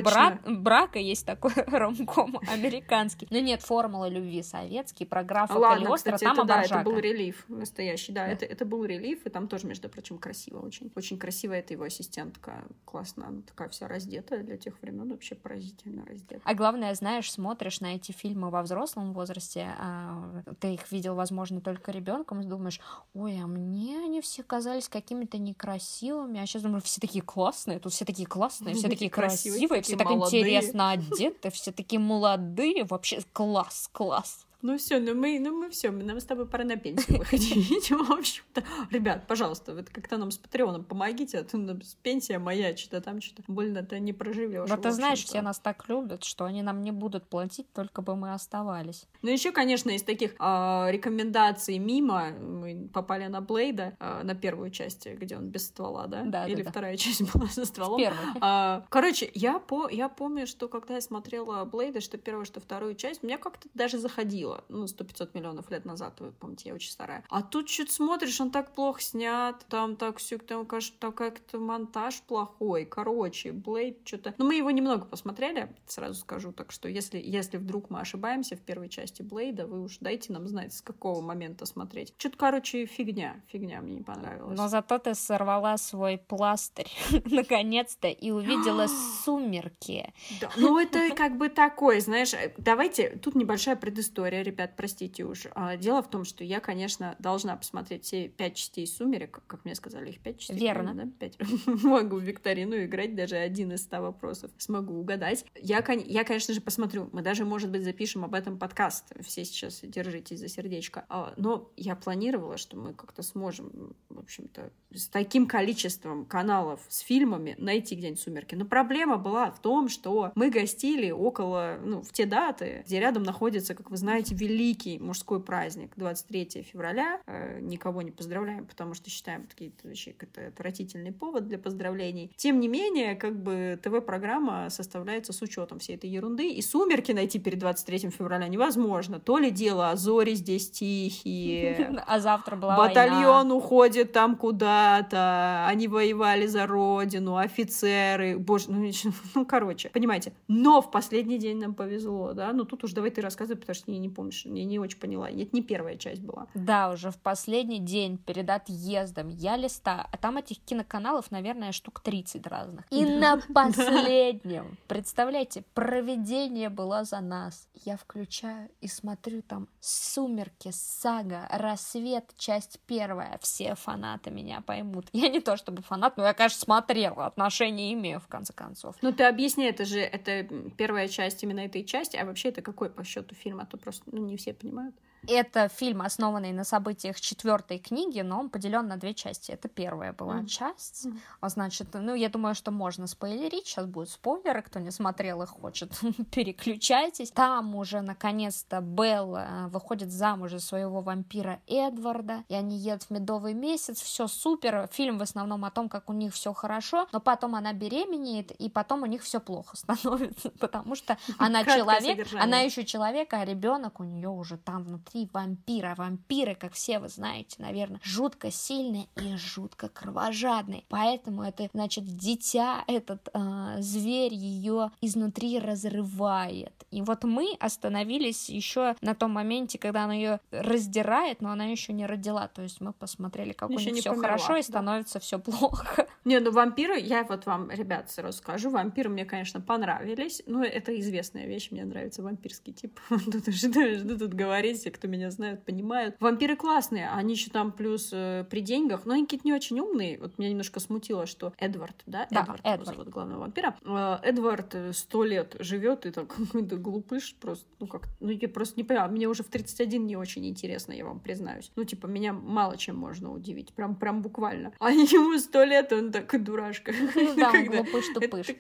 брака. 0.46 1.00
Есть 1.00 1.26
такой 1.26 1.54
ромком 1.68 2.40
американский. 2.48 3.28
Но 3.32 3.40
нет, 3.40 3.62
«Формула 3.62 4.08
любви» 4.08 4.44
советский, 4.44 5.06
про 5.06 5.24
графа 5.24 5.58
Ладно, 5.58 5.96
кстати, 5.96 6.24
там 6.24 6.34
это, 6.34 6.46
да, 6.46 6.62
это 6.62 6.80
был 6.80 6.98
релиф 6.98 7.46
настоящий. 7.48 8.12
Да, 8.12 8.28
Это, 8.28 8.46
это 8.46 8.66
был 8.66 8.86
релиф, 8.86 9.26
и 9.26 9.30
там 9.30 9.48
тоже, 9.48 9.68
между 9.68 9.90
прочим, 9.90 10.18
красиво 10.18 10.60
очень. 10.60 10.92
Очень 10.96 11.18
красиво 11.18 11.54
это 11.54 11.74
его 11.74 11.86
ассистентка 11.86 12.51
такая 12.52 12.68
классная, 12.86 13.28
она 13.28 13.42
такая 13.42 13.70
вся 13.70 13.88
раздетая 13.88 14.44
для 14.44 14.58
тех 14.58 14.82
времен, 14.82 15.10
вообще 15.10 15.36
поразительно 15.36 16.06
раздетая. 16.06 16.42
А 16.44 16.54
главное, 16.54 16.94
знаешь, 16.94 17.32
смотришь 17.32 17.80
на 17.82 17.96
эти 17.96 18.12
фильмы 18.12 18.50
во 18.50 18.62
взрослом 18.62 19.14
возрасте, 19.14 19.68
а 19.78 20.44
ты 20.60 20.74
их 20.74 20.92
видел, 20.92 21.16
возможно, 21.16 21.62
только 21.62 21.92
ребенком, 21.92 22.42
и 22.42 22.46
думаешь, 22.46 22.80
ой, 23.14 23.40
а 23.42 23.48
мне 23.48 24.00
они 24.00 24.22
все 24.22 24.44
казались 24.44 24.90
какими-то 24.90 25.38
некрасивыми, 25.38 26.40
а 26.40 26.46
сейчас 26.46 26.64
думаю, 26.64 26.82
все 26.82 27.00
такие 27.00 27.24
классные, 27.24 27.80
тут 27.80 27.94
все 27.94 28.06
такие 28.06 28.28
классные, 28.28 28.76
все 28.76 28.90
такие 28.90 29.10
красивые, 29.10 29.82
все 29.82 29.96
так 29.96 30.12
интересно 30.12 30.92
одеты, 30.92 31.50
все 31.52 31.72
такие 31.72 32.00
молодые, 32.00 32.84
вообще 32.84 33.22
класс, 33.34 33.90
класс. 33.92 34.46
Ну 34.62 34.78
все, 34.78 35.00
ну 35.00 35.16
мы, 35.16 35.40
ну 35.40 35.58
мы 35.58 35.70
все, 35.70 35.92
нам 35.92 36.20
с 36.20 36.26
тобой 36.26 36.46
пора 36.48 36.64
на 36.64 36.76
пенсию 36.76 37.18
выходить. 37.18 37.90
В 37.90 38.12
общем-то, 38.12 38.64
ребят, 38.92 39.26
пожалуйста, 39.28 39.74
вот 39.74 39.90
как-то 39.90 40.18
нам 40.18 40.30
с 40.30 40.38
Патреоном 40.38 40.84
помогите, 40.84 41.40
а 41.40 41.44
то 41.44 41.80
пенсия 42.04 42.38
моя, 42.38 42.76
что-то 42.78 43.02
там 43.02 43.22
что-то 43.22 43.44
больно-то 43.48 44.00
не 44.00 44.14
проживешь. 44.14 44.70
Да 44.70 44.78
ты 44.78 44.92
знаешь, 44.92 45.24
все 45.24 45.42
нас 45.42 45.60
так 45.60 45.90
любят, 45.90 46.24
что 46.24 46.46
они 46.46 46.62
нам 46.62 46.84
не 46.84 46.92
будут 46.92 47.28
платить, 47.28 47.72
только 47.74 48.02
бы 48.02 48.16
мы 48.16 48.34
оставались. 48.34 49.08
Ну 49.22 49.32
еще, 49.32 49.52
конечно, 49.52 49.90
из 49.90 50.04
таких 50.04 50.36
э, 50.40 50.92
рекомендаций 50.92 51.78
мимо 51.80 52.32
мы 52.32 52.90
попали 52.94 53.28
на 53.28 53.42
Блейда, 53.42 53.96
э, 54.00 54.22
на 54.24 54.36
первую 54.36 54.70
часть, 54.70 55.08
где 55.08 55.38
он 55.38 55.50
без 55.50 55.68
ствола, 55.68 56.08
да? 56.08 56.24
Да. 56.26 56.48
Или 56.48 56.62
да, 56.62 56.70
вторая 56.70 56.94
да. 56.94 56.98
часть 56.98 57.34
была 57.34 57.48
со 57.48 57.66
стволом. 57.66 58.00
Первая. 58.00 58.36
А, 58.42 58.86
короче, 58.90 59.30
я 59.34 59.60
по, 59.60 59.90
я 59.90 60.08
помню, 60.10 60.46
что 60.46 60.68
когда 60.68 60.96
я 60.96 61.02
смотрела 61.02 61.66
Блейда, 61.66 62.02
что 62.02 62.18
первую, 62.18 62.46
что 62.46 62.60
вторую 62.60 62.96
часть, 62.96 63.24
меня 63.24 63.38
как-то 63.38 63.68
даже 63.74 63.98
заходило 63.98 64.51
было, 64.52 64.64
ну, 64.70 64.88
сто 64.88 65.04
пятьсот 65.04 65.34
миллионов 65.34 65.70
лет 65.72 65.86
назад, 65.86 66.20
вы 66.20 66.32
помните, 66.32 66.70
я 66.70 66.76
очень 66.76 66.92
старая. 66.92 67.24
А 67.30 67.42
тут 67.42 67.70
что-то 67.70 67.92
смотришь, 67.92 68.40
он 68.42 68.52
так 68.52 68.74
плохо 68.74 69.02
снят, 69.02 69.66
там 69.70 69.96
так 69.96 70.18
все, 70.18 70.38
там, 70.38 70.66
кажется, 70.66 70.98
там 71.00 71.14
как-то 71.14 71.60
монтаж 71.60 72.22
плохой, 72.24 72.86
короче, 72.86 73.52
Блейд 73.52 74.00
что-то... 74.06 74.34
Ну, 74.38 74.46
мы 74.46 74.56
его 74.56 74.72
немного 74.72 75.06
посмотрели, 75.06 75.74
сразу 75.88 76.20
скажу, 76.20 76.52
так 76.52 76.72
что 76.72 76.90
если, 76.90 77.20
если 77.24 77.58
вдруг 77.58 77.90
мы 77.90 78.02
ошибаемся 78.02 78.56
в 78.56 78.62
первой 78.62 78.90
части 78.90 79.22
Блейда, 79.22 79.68
вы 79.68 79.84
уж 79.84 79.98
дайте 80.00 80.34
нам 80.34 80.48
знать, 80.48 80.74
с 80.74 80.82
какого 80.82 81.22
момента 81.22 81.66
смотреть. 81.66 82.14
Что-то, 82.18 82.38
короче, 82.38 82.86
фигня, 82.86 83.42
фигня 83.48 83.82
мне 83.82 83.96
не 83.96 84.02
понравилось. 84.02 84.58
Но 84.58 84.68
зато 84.68 84.98
ты 85.00 85.16
сорвала 85.16 85.78
свой 85.78 86.18
пластырь, 86.18 86.92
наконец-то, 87.26 88.08
и 88.08 88.32
увидела 88.32 88.88
сумерки. 89.24 90.14
Да, 90.42 90.50
ну 90.58 90.78
это 90.80 91.16
как 91.16 91.38
бы 91.38 91.50
такое, 91.50 92.02
знаешь, 92.02 92.32
давайте, 92.58 93.18
тут 93.18 93.36
небольшая 93.36 93.76
предыстория 93.76 94.41
ребят, 94.44 94.74
простите 94.76 95.24
уж. 95.24 95.48
А, 95.56 95.78
дело 95.78 96.02
в 96.02 96.10
том, 96.10 96.24
что 96.26 96.44
я, 96.44 96.60
конечно, 96.60 97.16
должна 97.20 97.56
посмотреть 97.56 98.06
все 98.06 98.28
пять 98.28 98.56
частей 98.56 98.88
«Сумерек», 98.88 99.42
как 99.48 99.66
мне 99.66 99.76
сказали, 99.76 100.10
их 100.10 100.20
пять 100.20 100.40
частей. 100.40 100.60
Верно. 100.60 100.94
Да? 100.94 101.08
Пять. 101.20 101.38
Могу 101.66 102.18
в 102.18 102.24
викторину 102.24 102.84
играть, 102.84 103.16
даже 103.16 103.36
один 103.36 103.72
из 103.72 103.82
ста 103.82 104.02
вопросов 104.02 104.52
смогу 104.58 104.96
угадать. 104.96 105.46
Я, 105.56 105.84
я, 106.06 106.24
конечно 106.24 106.54
же, 106.54 106.62
посмотрю. 106.62 107.10
Мы 107.12 107.22
даже, 107.22 107.46
может 107.46 107.70
быть, 107.70 107.84
запишем 107.84 108.24
об 108.24 108.34
этом 108.34 108.58
подкаст. 108.58 109.14
Все 109.22 109.46
сейчас 109.46 109.82
держитесь 109.84 110.40
за 110.40 110.48
сердечко. 110.48 111.06
А, 111.10 111.34
но 111.38 111.72
я 111.76 111.96
планировала, 111.96 112.58
что 112.58 112.78
мы 112.78 112.94
как-то 112.94 113.24
сможем, 113.24 113.96
в 114.10 114.20
общем-то, 114.20 114.72
с 114.94 115.08
таким 115.08 115.48
количеством 115.48 116.26
каналов 116.26 116.82
с 116.90 117.00
фильмами 117.00 117.56
найти 117.58 117.96
где-нибудь 117.96 118.20
«Сумерки». 118.20 118.56
Но 118.56 118.66
проблема 118.66 119.18
была 119.18 119.52
в 119.52 119.62
том, 119.62 119.90
что 119.90 120.32
мы 120.36 120.50
гостили 120.50 121.12
около, 121.12 121.80
ну, 121.84 122.02
в 122.02 122.12
те 122.12 122.26
даты, 122.26 122.84
где 122.86 123.00
рядом 123.00 123.24
находится, 123.24 123.76
как 123.76 123.90
вы 123.90 123.98
знаете, 123.98 124.31
знаете, 124.32 124.36
великий 124.36 125.00
мужской 125.00 125.42
праздник 125.42 125.92
23 125.96 126.64
февраля. 126.64 127.22
Э, 127.28 127.60
никого 127.62 128.02
не 128.02 128.12
поздравляем, 128.12 128.66
потому 128.66 128.94
что 128.94 129.10
считаем 129.10 129.48
такие 129.48 129.72
вообще 129.84 130.14
это 130.20 130.48
отвратительный 130.48 131.12
повод 131.12 131.48
для 131.48 131.58
поздравлений. 131.58 132.32
Тем 132.36 132.60
не 132.60 132.68
менее, 132.68 133.16
как 133.16 133.42
бы 133.42 133.80
ТВ-программа 133.82 134.70
составляется 134.70 135.34
с 135.34 135.42
учетом 135.42 135.80
всей 135.80 135.96
этой 135.96 136.10
ерунды, 136.10 136.52
и 136.52 136.62
«Сумерки» 136.62 137.12
найти 137.12 137.40
перед 137.40 137.60
23 137.60 138.10
февраля 138.10 138.48
невозможно. 138.48 139.20
То 139.20 139.38
ли 139.38 139.52
дело, 139.52 139.92
а 139.92 139.96
зори 139.96 140.34
здесь 140.36 140.72
тихие. 140.72 142.02
А 142.12 142.20
завтра 142.20 142.56
была 142.56 142.76
Батальон 142.76 143.52
уходит 143.52 144.12
там 144.12 144.36
куда-то, 144.36 145.66
они 145.68 145.88
воевали 145.88 146.48
за 146.48 146.66
родину, 146.66 147.38
офицеры, 147.38 148.38
боже, 148.38 148.66
ну, 148.70 148.90
ну, 149.36 149.46
короче, 149.46 149.90
понимаете. 149.90 150.34
Но 150.48 150.82
в 150.82 150.92
последний 150.92 151.38
день 151.38 151.60
нам 151.60 151.74
повезло, 151.74 152.34
да, 152.34 152.52
ну 152.54 152.66
тут 152.66 152.84
уж 152.84 152.92
давай 152.94 153.12
ты 153.12 153.22
рассказывай, 153.22 153.60
потому 153.60 153.76
что 153.76 153.92
я 153.92 154.00
не 154.00 154.10
помнишь, 154.22 154.46
я 154.46 154.66
не 154.66 154.78
очень 154.78 155.00
поняла. 155.00 155.32
Это 155.32 155.50
не 155.52 155.64
первая 155.64 155.98
часть 155.98 156.22
была. 156.22 156.46
Да, 156.54 156.92
уже 156.92 157.10
в 157.10 157.18
последний 157.18 157.80
день 157.80 158.20
перед 158.20 158.48
отъездом 158.52 159.30
я 159.30 159.58
листа, 159.58 160.08
а 160.12 160.18
там 160.18 160.38
этих 160.38 160.60
киноканалов, 160.60 161.32
наверное, 161.32 161.72
штук 161.72 162.02
30 162.02 162.46
разных. 162.46 162.86
И 162.92 163.04
на 163.04 163.38
последнем, 163.54 164.78
представляете, 164.88 165.64
проведение 165.74 166.70
было 166.70 167.04
за 167.04 167.20
нас. 167.20 167.68
Я 167.84 167.98
включаю 167.98 168.70
и 168.80 168.88
смотрю 168.88 169.42
там 169.42 169.68
«Сумерки», 169.80 170.70
«Сага», 170.72 171.48
«Рассвет», 171.52 172.26
часть 172.38 172.80
первая. 172.86 173.40
Все 173.42 173.74
фанаты 173.74 174.30
меня 174.30 174.62
поймут. 174.62 175.08
Я 175.14 175.30
не 175.30 175.40
то 175.40 175.58
чтобы 175.58 175.82
фанат, 175.82 176.18
но 176.18 176.26
я, 176.26 176.34
конечно, 176.36 176.60
смотрела, 176.60 177.26
отношения 177.26 177.92
имею, 177.94 178.20
в 178.20 178.28
конце 178.28 178.54
концов. 178.54 178.96
Ну 179.02 179.12
ты 179.12 179.24
объясни, 179.24 179.66
это 179.66 179.86
же 179.86 180.00
это 180.00 180.44
первая 180.78 181.08
часть 181.08 181.42
именно 181.42 181.62
этой 181.62 181.84
части, 181.84 182.18
а 182.18 182.26
вообще 182.26 182.50
это 182.50 182.62
какой 182.62 182.92
по 182.92 183.04
счету 183.04 183.34
фильм, 183.34 183.60
а 183.60 183.66
то 183.66 183.78
просто 183.78 184.11
ну, 184.12 184.26
не 184.26 184.38
все 184.38 184.54
понимают. 184.54 184.96
Это 185.28 185.68
фильм, 185.68 186.02
основанный 186.02 186.52
на 186.52 186.64
событиях 186.64 187.20
четвертой 187.22 187.78
книги, 187.78 188.22
но 188.22 188.40
он 188.40 188.50
поделен 188.50 188.88
на 188.88 188.98
две 188.98 189.14
части. 189.14 189.52
Это 189.52 189.68
первая 189.68 190.14
была 190.14 190.40
mm. 190.40 190.46
часть. 190.48 191.06
Mm. 191.06 191.20
А 191.42 191.50
значит, 191.50 191.88
ну, 191.94 192.16
я 192.16 192.30
думаю, 192.30 192.56
что 192.56 192.72
можно 192.72 193.06
спойлерить. 193.06 193.68
Сейчас 193.68 193.86
будут 193.86 194.10
спойлеры. 194.10 194.62
Кто 194.64 194.80
не 194.80 194.90
смотрел 194.90 195.44
и 195.44 195.46
хочет, 195.46 195.92
переключайтесь. 196.32 197.32
Там 197.32 197.76
уже, 197.76 198.02
наконец-то, 198.02 198.82
Белла 198.82 199.48
э, 199.48 199.68
выходит 199.68 200.12
замуж 200.12 200.52
за 200.52 200.60
своего 200.60 201.02
вампира 201.02 201.60
Эдварда, 201.68 202.44
и 202.50 202.56
они 202.56 202.78
едут 202.78 203.04
в 203.04 203.10
медовый 203.12 203.54
месяц. 203.54 204.02
Все 204.02 204.28
супер. 204.28 204.90
Фильм 204.92 205.20
в 205.20 205.22
основном 205.22 205.66
о 205.66 205.72
том, 205.72 205.88
как 205.88 206.10
у 206.10 206.14
них 206.14 206.34
все 206.34 206.54
хорошо, 206.54 207.08
но 207.12 207.20
потом 207.20 207.56
она 207.56 207.74
беременеет, 207.74 208.52
и 208.52 208.70
потом 208.70 209.04
у 209.04 209.06
них 209.06 209.22
все 209.22 209.40
плохо 209.40 209.78
становится, 209.78 210.50
потому 210.50 210.96
что 210.96 211.18
она 211.38 211.64
человек, 211.64 212.28
она 212.40 212.62
еще 212.62 212.86
человек, 212.86 213.34
а 213.34 213.46
ребенок 213.46 214.00
у 214.00 214.04
нее 214.04 214.30
уже 214.30 214.58
там 214.58 214.84
внутри 214.84 215.11
внутри 215.12 215.30
вампира. 215.34 215.96
Вампиры, 215.98 216.56
как 216.56 216.74
все 216.74 217.00
вы 217.00 217.10
знаете, 217.10 217.56
наверное, 217.60 218.00
жутко 218.04 218.52
сильные 218.52 219.08
и 219.16 219.36
жутко 219.36 219.90
кровожадные. 219.90 220.84
Поэтому 220.90 221.44
это, 221.44 221.70
значит, 221.74 222.06
дитя, 222.06 222.84
этот 222.88 223.30
э, 223.34 223.76
зверь 223.80 224.34
ее 224.34 224.92
изнутри 225.02 225.60
разрывает. 225.60 226.74
И 226.92 227.02
вот 227.02 227.24
мы 227.24 227.56
остановились 227.60 228.50
еще 228.50 228.96
на 229.02 229.16
том 229.16 229.32
моменте, 229.32 229.78
когда 229.78 230.06
она 230.06 230.14
ее 230.14 230.40
раздирает, 230.52 231.42
но 231.42 231.52
она 231.52 231.66
еще 231.66 231.94
не 231.94 232.06
родила. 232.06 232.48
То 232.48 232.62
есть 232.62 232.82
мы 232.82 232.94
посмотрели, 232.94 233.54
как 233.54 233.70
еще 233.70 233.90
у 233.90 233.94
них 233.94 234.02
все 234.02 234.16
хорошо 234.16 234.58
и 234.58 234.62
становится 234.62 235.16
да. 235.16 235.20
все 235.20 235.40
плохо. 235.40 236.08
Не, 236.26 236.40
ну 236.40 236.52
вампиры, 236.52 237.00
я 237.00 237.24
вот 237.24 237.46
вам, 237.46 237.72
ребят, 237.72 238.12
сразу 238.12 238.38
скажу, 238.38 238.70
вампиры 238.70 239.10
мне, 239.10 239.26
конечно, 239.26 239.60
понравились. 239.60 240.44
Ну, 240.46 240.64
это 240.64 240.98
известная 241.00 241.48
вещь, 241.48 241.72
мне 241.72 241.84
нравится 241.84 242.22
вампирский 242.22 242.74
тип. 242.74 243.00
Тут 243.10 243.54
что 243.56 244.18
тут 244.18 244.34
говорить, 244.34 244.82
кто 245.02 245.08
меня 245.08 245.32
знают, 245.32 245.66
понимают. 245.66 246.16
Вампиры 246.20 246.56
классные, 246.56 247.10
они 247.10 247.34
еще 247.34 247.50
там 247.50 247.72
плюс 247.72 248.12
э, 248.14 248.46
при 248.52 248.62
деньгах, 248.62 249.08
но 249.08 249.16
они 249.16 249.24
какие-то 249.24 249.48
не 249.48 249.54
очень 249.54 249.80
умные. 249.80 250.20
Вот 250.20 250.38
меня 250.38 250.52
немножко 250.52 250.80
смутило, 250.80 251.26
что 251.26 251.54
Эдвард, 251.58 251.96
да, 252.06 252.28
да 252.30 252.44
Эдвард, 252.44 252.62
Эдвард. 252.64 252.88
зовут 252.88 253.10
главного 253.10 253.40
вампира. 253.40 253.76
Э, 253.84 254.20
Эдвард 254.22 254.76
э, 254.76 254.94
сто 254.94 255.24
лет 255.24 255.56
живет 255.58 256.06
и 256.06 256.12
так 256.12 256.28
какой-то 256.38 256.76
глупыш 256.78 257.36
просто, 257.40 257.66
ну 257.80 257.88
как, 257.88 258.10
ну 258.20 258.30
я 258.30 258.48
просто 258.48 258.76
не 258.78 258.84
понимаю, 258.84 259.12
мне 259.12 259.28
уже 259.28 259.42
в 259.42 259.48
31 259.48 260.06
не 260.06 260.16
очень 260.16 260.46
интересно, 260.46 260.94
я 260.94 261.04
вам 261.04 261.20
признаюсь. 261.20 261.72
Ну 261.76 261.84
типа 261.84 262.06
меня 262.06 262.32
мало 262.32 262.78
чем 262.78 262.96
можно 262.96 263.34
удивить, 263.34 263.74
прям, 263.74 263.96
прям 263.96 264.22
буквально. 264.22 264.72
А 264.78 264.92
ему 264.92 265.36
сто 265.40 265.64
лет, 265.64 265.92
он 265.94 266.12
такой 266.12 266.38
дурашка. 266.38 266.94
Ну 267.16 267.34
да, 267.36 267.52
глупыш-тупыш. 267.66 268.56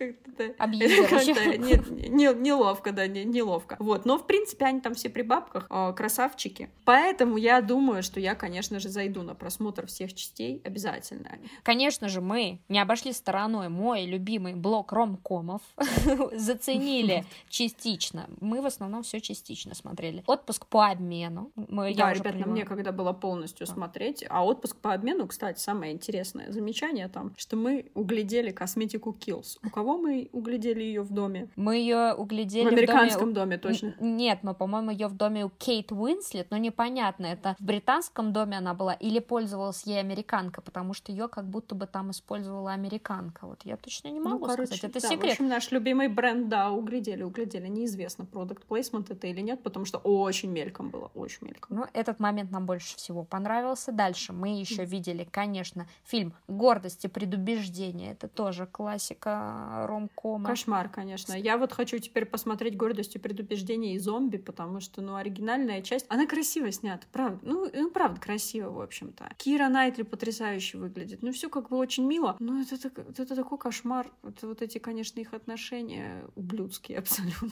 Неловко, 2.09 2.93
да, 2.93 3.05
неловко. 3.05 3.75
Вот, 3.77 4.05
но 4.05 4.17
в 4.17 4.25
принципе 4.25 4.65
они 4.65 4.81
там 4.81 4.95
все 4.95 5.11
при 5.11 5.21
бабках, 5.21 5.67
красавчики 5.95 6.30
красавчики. 6.31 6.69
Поэтому 6.85 7.37
я 7.37 7.61
думаю, 7.61 8.03
что 8.03 8.19
я, 8.19 8.35
конечно 8.35 8.79
же, 8.79 8.89
зайду 8.89 9.21
на 9.23 9.35
просмотр 9.35 9.87
всех 9.87 10.13
частей 10.13 10.61
обязательно. 10.63 11.29
Конечно 11.63 12.09
же, 12.09 12.21
мы 12.21 12.59
не 12.69 12.79
обошли 12.79 13.13
стороной 13.13 13.69
мой 13.69 14.05
любимый 14.05 14.55
блок 14.55 14.91
ромкомов. 14.91 15.61
Заценили 16.33 17.25
частично. 17.49 18.29
Мы 18.39 18.61
в 18.61 18.65
основном 18.65 19.03
все 19.03 19.21
частично 19.21 19.75
смотрели. 19.75 20.23
Отпуск 20.27 20.65
по 20.67 20.89
обмену. 20.89 21.51
Мы, 21.55 21.93
да, 21.95 22.13
ребят, 22.13 22.35
нам 22.35 22.53
некогда 22.53 22.91
было 22.91 23.13
полностью 23.13 23.67
смотреть. 23.67 24.25
А 24.29 24.45
отпуск 24.45 24.77
по 24.77 24.93
обмену, 24.93 25.27
кстати, 25.27 25.59
самое 25.59 25.93
интересное 25.93 26.51
замечание 26.51 27.07
там, 27.07 27.33
что 27.37 27.55
мы 27.55 27.91
углядели 27.93 28.51
косметику 28.51 29.15
Kills. 29.17 29.57
У 29.63 29.69
кого 29.69 29.97
мы 29.97 30.29
углядели 30.31 30.83
ее 30.83 31.01
в 31.01 31.11
доме? 31.11 31.49
Мы 31.55 31.77
ее 31.77 32.13
углядели 32.13 32.65
в 32.65 32.73
американском 32.73 33.33
доме, 33.33 33.57
доме 33.57 33.57
точно. 33.57 33.95
Нет, 33.99 34.39
мы, 34.41 34.53
по-моему, 34.53 34.91
ее 34.91 35.07
в 35.07 35.15
доме 35.15 35.45
у 35.45 35.49
Кейт 35.49 35.91
Уинслет, 36.21 36.51
но 36.51 36.57
непонятно, 36.57 37.25
это 37.25 37.55
в 37.59 37.63
британском 37.63 38.31
доме 38.31 38.57
она 38.57 38.73
была 38.73 38.93
или 38.93 39.19
пользовалась 39.19 39.83
ей 39.85 39.99
американка, 39.99 40.61
потому 40.61 40.93
что 40.93 41.11
ее 41.11 41.27
как 41.27 41.45
будто 41.45 41.75
бы 41.75 41.87
там 41.87 42.11
использовала 42.11 42.73
американка. 42.73 43.47
Вот 43.47 43.61
я 43.63 43.75
точно 43.77 44.09
не 44.09 44.19
ну, 44.19 44.29
могу 44.29 44.45
ну, 44.45 44.51
короче, 44.51 44.75
сказать. 44.75 44.83
Это 44.83 45.01
да, 45.01 45.09
секрет. 45.09 45.29
В 45.29 45.31
общем, 45.31 45.47
наш 45.47 45.71
любимый 45.71 46.07
бренд, 46.07 46.47
да, 46.47 46.71
углядели, 46.71 47.23
углядели. 47.23 47.67
Неизвестно, 47.67 48.25
продукт 48.25 48.63
плейсмент 48.65 49.09
это 49.09 49.27
или 49.27 49.41
нет, 49.41 49.63
потому 49.63 49.85
что 49.85 49.97
очень 49.97 50.51
мельком 50.51 50.89
было, 50.89 51.11
очень 51.15 51.47
мельком. 51.47 51.77
Ну, 51.77 51.85
этот 51.93 52.19
момент 52.19 52.51
нам 52.51 52.65
больше 52.65 52.95
всего 52.97 53.23
понравился. 53.23 53.91
Дальше 53.91 54.33
мы 54.33 54.59
еще 54.59 54.85
видели, 54.85 55.27
конечно, 55.29 55.87
фильм 56.03 56.33
«Гордость 56.47 57.05
и 57.05 57.07
предубеждение». 57.07 58.11
Это 58.11 58.27
тоже 58.27 58.67
классика 58.67 59.85
ромкома. 59.87 60.45
Кошмар, 60.45 60.89
конечно. 60.89 61.33
Я 61.33 61.57
вот 61.57 61.73
хочу 61.73 61.97
теперь 61.97 62.25
посмотреть 62.25 62.77
«Гордость 62.77 63.15
и 63.15 63.19
предубеждение» 63.19 63.95
и 63.95 63.99
«Зомби», 63.99 64.37
потому 64.37 64.79
что, 64.79 65.01
ну, 65.01 65.15
оригинальная 65.15 65.81
часть, 65.81 66.00
она 66.09 66.25
красиво 66.25 66.71
снята, 66.71 67.05
правда. 67.11 67.39
Ну, 67.43 67.69
ну 67.73 67.89
правда, 67.91 68.19
красиво, 68.19 68.69
в 68.69 68.81
общем-то. 68.81 69.29
Кира 69.37 69.67
Найтли 69.69 70.03
потрясающе 70.03 70.77
выглядит. 70.77 71.21
Ну, 71.21 71.31
все 71.31 71.49
как 71.49 71.69
бы 71.69 71.77
очень 71.77 72.05
мило, 72.05 72.35
но 72.39 72.61
это, 72.61 72.75
это, 72.75 73.01
это 73.01 73.35
такой 73.35 73.57
кошмар. 73.57 74.11
Это 74.23 74.47
вот 74.47 74.61
эти, 74.61 74.77
конечно, 74.77 75.19
их 75.19 75.33
отношения 75.33 76.25
ублюдские 76.35 76.97
абсолютно. 76.99 77.49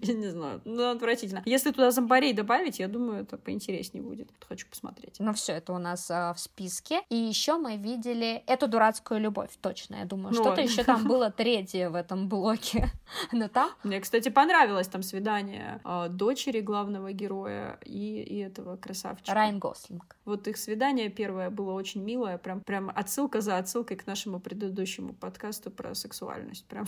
Я 0.00 0.14
не 0.14 0.28
знаю. 0.28 0.60
Ну, 0.64 0.90
отвратительно. 0.90 1.42
Если 1.44 1.70
туда 1.70 1.90
зомбарей 1.90 2.32
добавить, 2.32 2.78
я 2.78 2.88
думаю, 2.88 3.22
это 3.22 3.36
поинтереснее 3.36 4.02
будет. 4.02 4.30
Хочу 4.48 4.68
посмотреть. 4.68 5.16
Ну, 5.18 5.32
все, 5.32 5.52
это 5.52 5.72
у 5.72 5.78
нас 5.78 6.10
а, 6.10 6.34
в 6.34 6.40
списке. 6.40 7.02
И 7.08 7.16
еще 7.16 7.56
мы 7.56 7.76
видели 7.76 8.42
эту 8.46 8.68
дурацкую 8.68 9.20
любовь, 9.20 9.50
точно, 9.60 9.96
я 9.96 10.04
думаю. 10.04 10.34
Ну, 10.34 10.42
Что-то 10.42 10.60
еще 10.60 10.84
там 10.84 11.04
было 11.08 11.30
третье 11.30 11.90
в 11.90 11.94
этом 11.94 12.28
блоке. 12.28 12.90
Но 13.32 13.48
там... 13.48 13.70
Мне, 13.82 14.00
кстати, 14.00 14.28
понравилось 14.28 14.88
там 14.88 15.02
свидание 15.02 15.80
э, 15.84 16.08
дочери 16.08 16.60
главного 16.60 17.12
героя 17.12 17.78
и, 17.84 18.22
и 18.22 18.38
этого 18.38 18.76
красавчика. 18.76 19.34
Райан 19.34 19.58
Гослинг. 19.58 20.16
Вот 20.24 20.46
их 20.48 20.56
свидание 20.56 21.08
первое 21.08 21.50
было 21.50 21.72
очень 21.72 22.02
милое, 22.02 22.38
прям, 22.38 22.60
прям 22.60 22.90
отсылка 22.94 23.40
за 23.40 23.58
отсылкой 23.58 23.96
к 23.96 24.06
нашему 24.06 24.40
предыдущему 24.40 25.14
подкасту 25.14 25.70
про 25.70 25.94
сексуальность. 25.94 26.64
Прям 26.66 26.86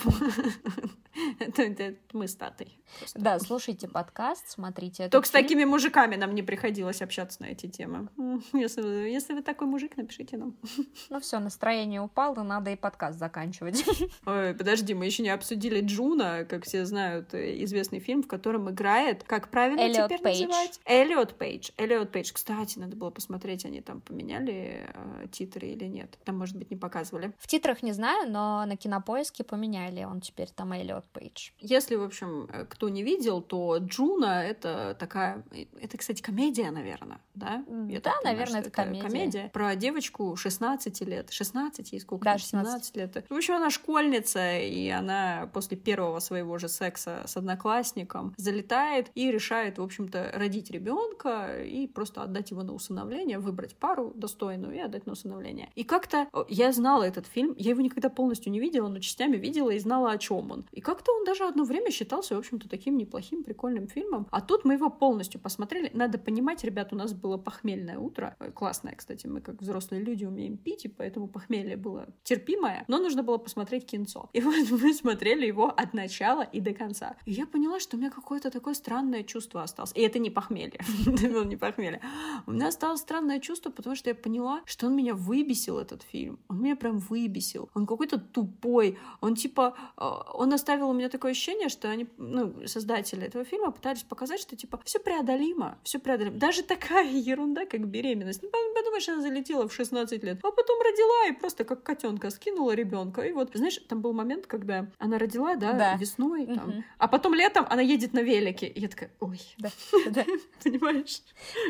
это, 1.38 1.94
мы 2.12 2.28
с 2.28 2.34
Татой. 2.34 2.78
Да, 3.14 3.38
слушайте 3.38 3.88
подкаст, 3.88 4.48
смотрите. 4.48 5.08
Только 5.08 5.26
с 5.26 5.30
такими 5.30 5.64
мужиками 5.64 6.16
нам 6.16 6.34
не 6.34 6.42
приходилось 6.42 7.02
общаться 7.02 7.42
на 7.42 7.46
эти 7.46 7.66
темы. 7.66 8.08
Если, 8.52 9.10
если 9.10 9.34
вы 9.34 9.42
такой 9.42 9.66
мужик, 9.66 9.96
напишите 9.96 10.36
нам. 10.36 10.56
Ну 11.10 11.20
все, 11.20 11.38
настроение 11.38 12.00
упало, 12.00 12.42
надо 12.42 12.70
и 12.70 12.76
подкаст 12.76 13.18
заканчивать. 13.18 13.84
Ой, 14.26 14.54
подожди, 14.54 14.94
мы 14.94 15.06
еще 15.06 15.22
не 15.22 15.30
обсудили 15.30 15.80
Джуно, 15.80 16.44
как 16.44 16.64
все 16.64 16.84
знают, 16.84 17.34
э, 17.34 17.62
известный 17.64 18.00
фильм, 18.00 18.22
в 18.22 18.26
котором 18.26 18.70
играет, 18.70 19.22
как 19.24 19.48
правильно 19.48 19.80
Эллиот 19.80 20.08
теперь 20.08 20.22
Пейдж. 20.22 20.46
называть? 20.46 20.80
Эллиот 20.86 21.38
Пейдж. 21.38 21.70
Эллиот 21.78 22.12
Пейдж. 22.12 22.30
Кстати, 22.32 22.78
надо 22.78 22.96
было 22.96 23.10
посмотреть, 23.10 23.64
они 23.64 23.80
там 23.80 24.00
поменяли 24.00 24.86
э, 24.92 25.26
титры 25.32 25.68
или 25.68 25.86
нет. 25.86 26.18
Там, 26.24 26.38
может 26.38 26.56
быть, 26.56 26.70
не 26.70 26.76
показывали. 26.76 27.32
В 27.38 27.46
титрах 27.46 27.82
не 27.82 27.92
знаю, 27.92 28.30
но 28.30 28.64
на 28.66 28.76
кинопоиске 28.76 29.44
поменяли. 29.44 30.04
Он 30.04 30.20
теперь 30.20 30.48
там 30.50 30.72
Эллиот 30.72 31.06
Пейдж. 31.06 31.50
Если, 31.58 31.96
в 31.96 32.02
общем, 32.02 32.48
э, 32.52 32.66
кто 32.66 32.88
не 32.90 33.02
видел, 33.02 33.40
то 33.40 33.78
Джуна— 33.78 34.44
это 34.44 34.94
такая... 34.98 35.42
Это, 35.80 35.96
кстати, 35.96 36.20
комедия, 36.20 36.70
наверное, 36.70 37.20
да? 37.34 37.64
Я 37.88 38.00
да, 38.00 38.14
наверное, 38.22 38.60
это 38.60 38.70
комедия. 38.70 39.02
комедия. 39.02 39.50
Про 39.52 39.74
девочку 39.76 40.36
16 40.36 41.00
лет. 41.02 41.30
16 41.30 41.92
ей 41.92 42.00
сколько? 42.00 42.24
Да, 42.24 42.38
16. 42.38 42.70
17 42.92 42.96
лет. 42.96 43.24
В 43.30 43.34
общем, 43.34 43.54
она 43.54 43.70
школьница, 43.70 44.58
и 44.58 44.88
она 44.88 45.48
после 45.52 45.78
первого 45.78 46.18
своего 46.18 46.58
же 46.58 46.68
секса 46.68 47.22
с 47.26 47.36
одноклассником 47.36 48.34
залетает 48.36 49.10
и 49.14 49.30
решает, 49.30 49.78
в 49.78 49.82
общем-то, 49.82 50.32
родить 50.34 50.73
ребенка 50.74 51.62
и 51.64 51.86
просто 51.86 52.22
отдать 52.22 52.50
его 52.50 52.62
на 52.62 52.74
усыновление, 52.74 53.38
выбрать 53.38 53.74
пару 53.76 54.12
достойную 54.14 54.74
и 54.74 54.78
отдать 54.78 55.06
на 55.06 55.12
усыновление. 55.12 55.70
И 55.74 55.84
как-то 55.84 56.28
я 56.48 56.72
знала 56.72 57.04
этот 57.04 57.26
фильм, 57.26 57.54
я 57.56 57.70
его 57.70 57.80
никогда 57.80 58.10
полностью 58.10 58.52
не 58.52 58.60
видела, 58.60 58.88
но 58.88 58.98
частями 58.98 59.36
видела 59.36 59.70
и 59.70 59.78
знала, 59.78 60.10
о 60.10 60.18
чем 60.18 60.50
он. 60.50 60.66
И 60.72 60.80
как-то 60.80 61.12
он 61.12 61.24
даже 61.24 61.44
одно 61.44 61.64
время 61.64 61.90
считался, 61.90 62.34
в 62.34 62.38
общем-то, 62.38 62.68
таким 62.68 62.96
неплохим, 62.96 63.44
прикольным 63.44 63.88
фильмом. 63.88 64.26
А 64.30 64.40
тут 64.40 64.64
мы 64.64 64.74
его 64.74 64.90
полностью 64.90 65.40
посмотрели. 65.40 65.90
Надо 65.94 66.18
понимать, 66.18 66.64
ребят, 66.64 66.92
у 66.92 66.96
нас 66.96 67.12
было 67.12 67.36
похмельное 67.36 67.98
утро. 67.98 68.36
Э, 68.40 68.50
классное, 68.50 68.94
кстати, 68.94 69.26
мы 69.26 69.40
как 69.40 69.60
взрослые 69.60 70.02
люди 70.02 70.24
умеем 70.24 70.56
пить, 70.56 70.84
и 70.84 70.88
поэтому 70.88 71.28
похмелье 71.28 71.76
было 71.76 72.06
терпимое, 72.24 72.84
но 72.88 72.98
нужно 72.98 73.22
было 73.22 73.38
посмотреть 73.38 73.86
кинцо. 73.86 74.28
И 74.32 74.40
вот 74.40 74.54
мы 74.70 74.92
смотрели 74.92 75.46
его 75.46 75.68
от 75.68 75.94
начала 75.94 76.42
и 76.42 76.60
до 76.60 76.72
конца. 76.72 77.16
И 77.26 77.32
я 77.32 77.46
поняла, 77.46 77.80
что 77.80 77.96
у 77.96 78.00
меня 78.00 78.10
какое-то 78.10 78.50
такое 78.50 78.74
странное 78.74 79.22
чувство 79.22 79.62
осталось. 79.62 79.92
И 79.94 80.00
это 80.00 80.18
не 80.18 80.30
похмелье. 80.30 80.63
Это 80.68 81.28
было 81.28 81.44
не 81.44 81.56
похмелье. 81.56 82.00
У 82.46 82.52
меня 82.52 82.68
осталось 82.68 83.00
странное 83.00 83.40
чувство, 83.40 83.70
потому 83.70 83.96
что 83.96 84.10
я 84.10 84.14
поняла, 84.14 84.62
что 84.66 84.86
он 84.86 84.96
меня 84.96 85.14
выбесил, 85.14 85.78
этот 85.78 86.02
фильм. 86.02 86.38
Он 86.48 86.62
меня 86.62 86.76
прям 86.76 86.98
выбесил. 86.98 87.68
Он 87.74 87.86
какой-то 87.86 88.18
тупой. 88.18 88.98
Он 89.20 89.34
типа... 89.34 89.76
Э, 89.96 90.10
он 90.34 90.52
оставил 90.52 90.90
у 90.90 90.92
меня 90.92 91.08
такое 91.08 91.32
ощущение, 91.32 91.68
что 91.68 91.88
они, 91.88 92.06
ну, 92.16 92.66
создатели 92.66 93.26
этого 93.26 93.44
фильма 93.44 93.70
пытались 93.70 94.02
показать, 94.02 94.40
что 94.40 94.56
типа 94.56 94.80
все 94.84 94.98
преодолимо, 94.98 95.78
все 95.82 95.98
преодолимо. 95.98 96.36
Даже 96.38 96.62
такая 96.62 97.10
ерунда, 97.10 97.66
как 97.66 97.86
беременность. 97.86 98.42
Ну, 98.42 98.50
подумаешь, 98.74 99.08
она 99.08 99.22
залетела 99.22 99.68
в 99.68 99.74
16 99.74 100.22
лет, 100.22 100.38
а 100.42 100.50
потом 100.50 100.80
родила 100.80 101.28
и 101.28 101.32
просто 101.32 101.64
как 101.64 101.82
котенка 101.82 102.30
скинула 102.30 102.72
ребенка. 102.72 103.22
И 103.22 103.32
вот, 103.32 103.50
знаешь, 103.54 103.78
там 103.88 104.00
был 104.00 104.12
момент, 104.12 104.46
когда 104.46 104.86
она 104.98 105.18
родила, 105.18 105.56
да, 105.56 105.72
да. 105.72 105.96
весной, 105.96 106.46
там, 106.46 106.68
угу. 106.68 106.84
а 106.98 107.08
потом 107.08 107.34
летом 107.34 107.66
она 107.68 107.82
едет 107.82 108.12
на 108.12 108.20
велике. 108.20 108.66
И 108.66 108.80
я 108.80 108.88
такая, 108.88 109.10
ой. 109.20 109.40
Да. 109.58 109.70
Понимаешь? 110.64 111.22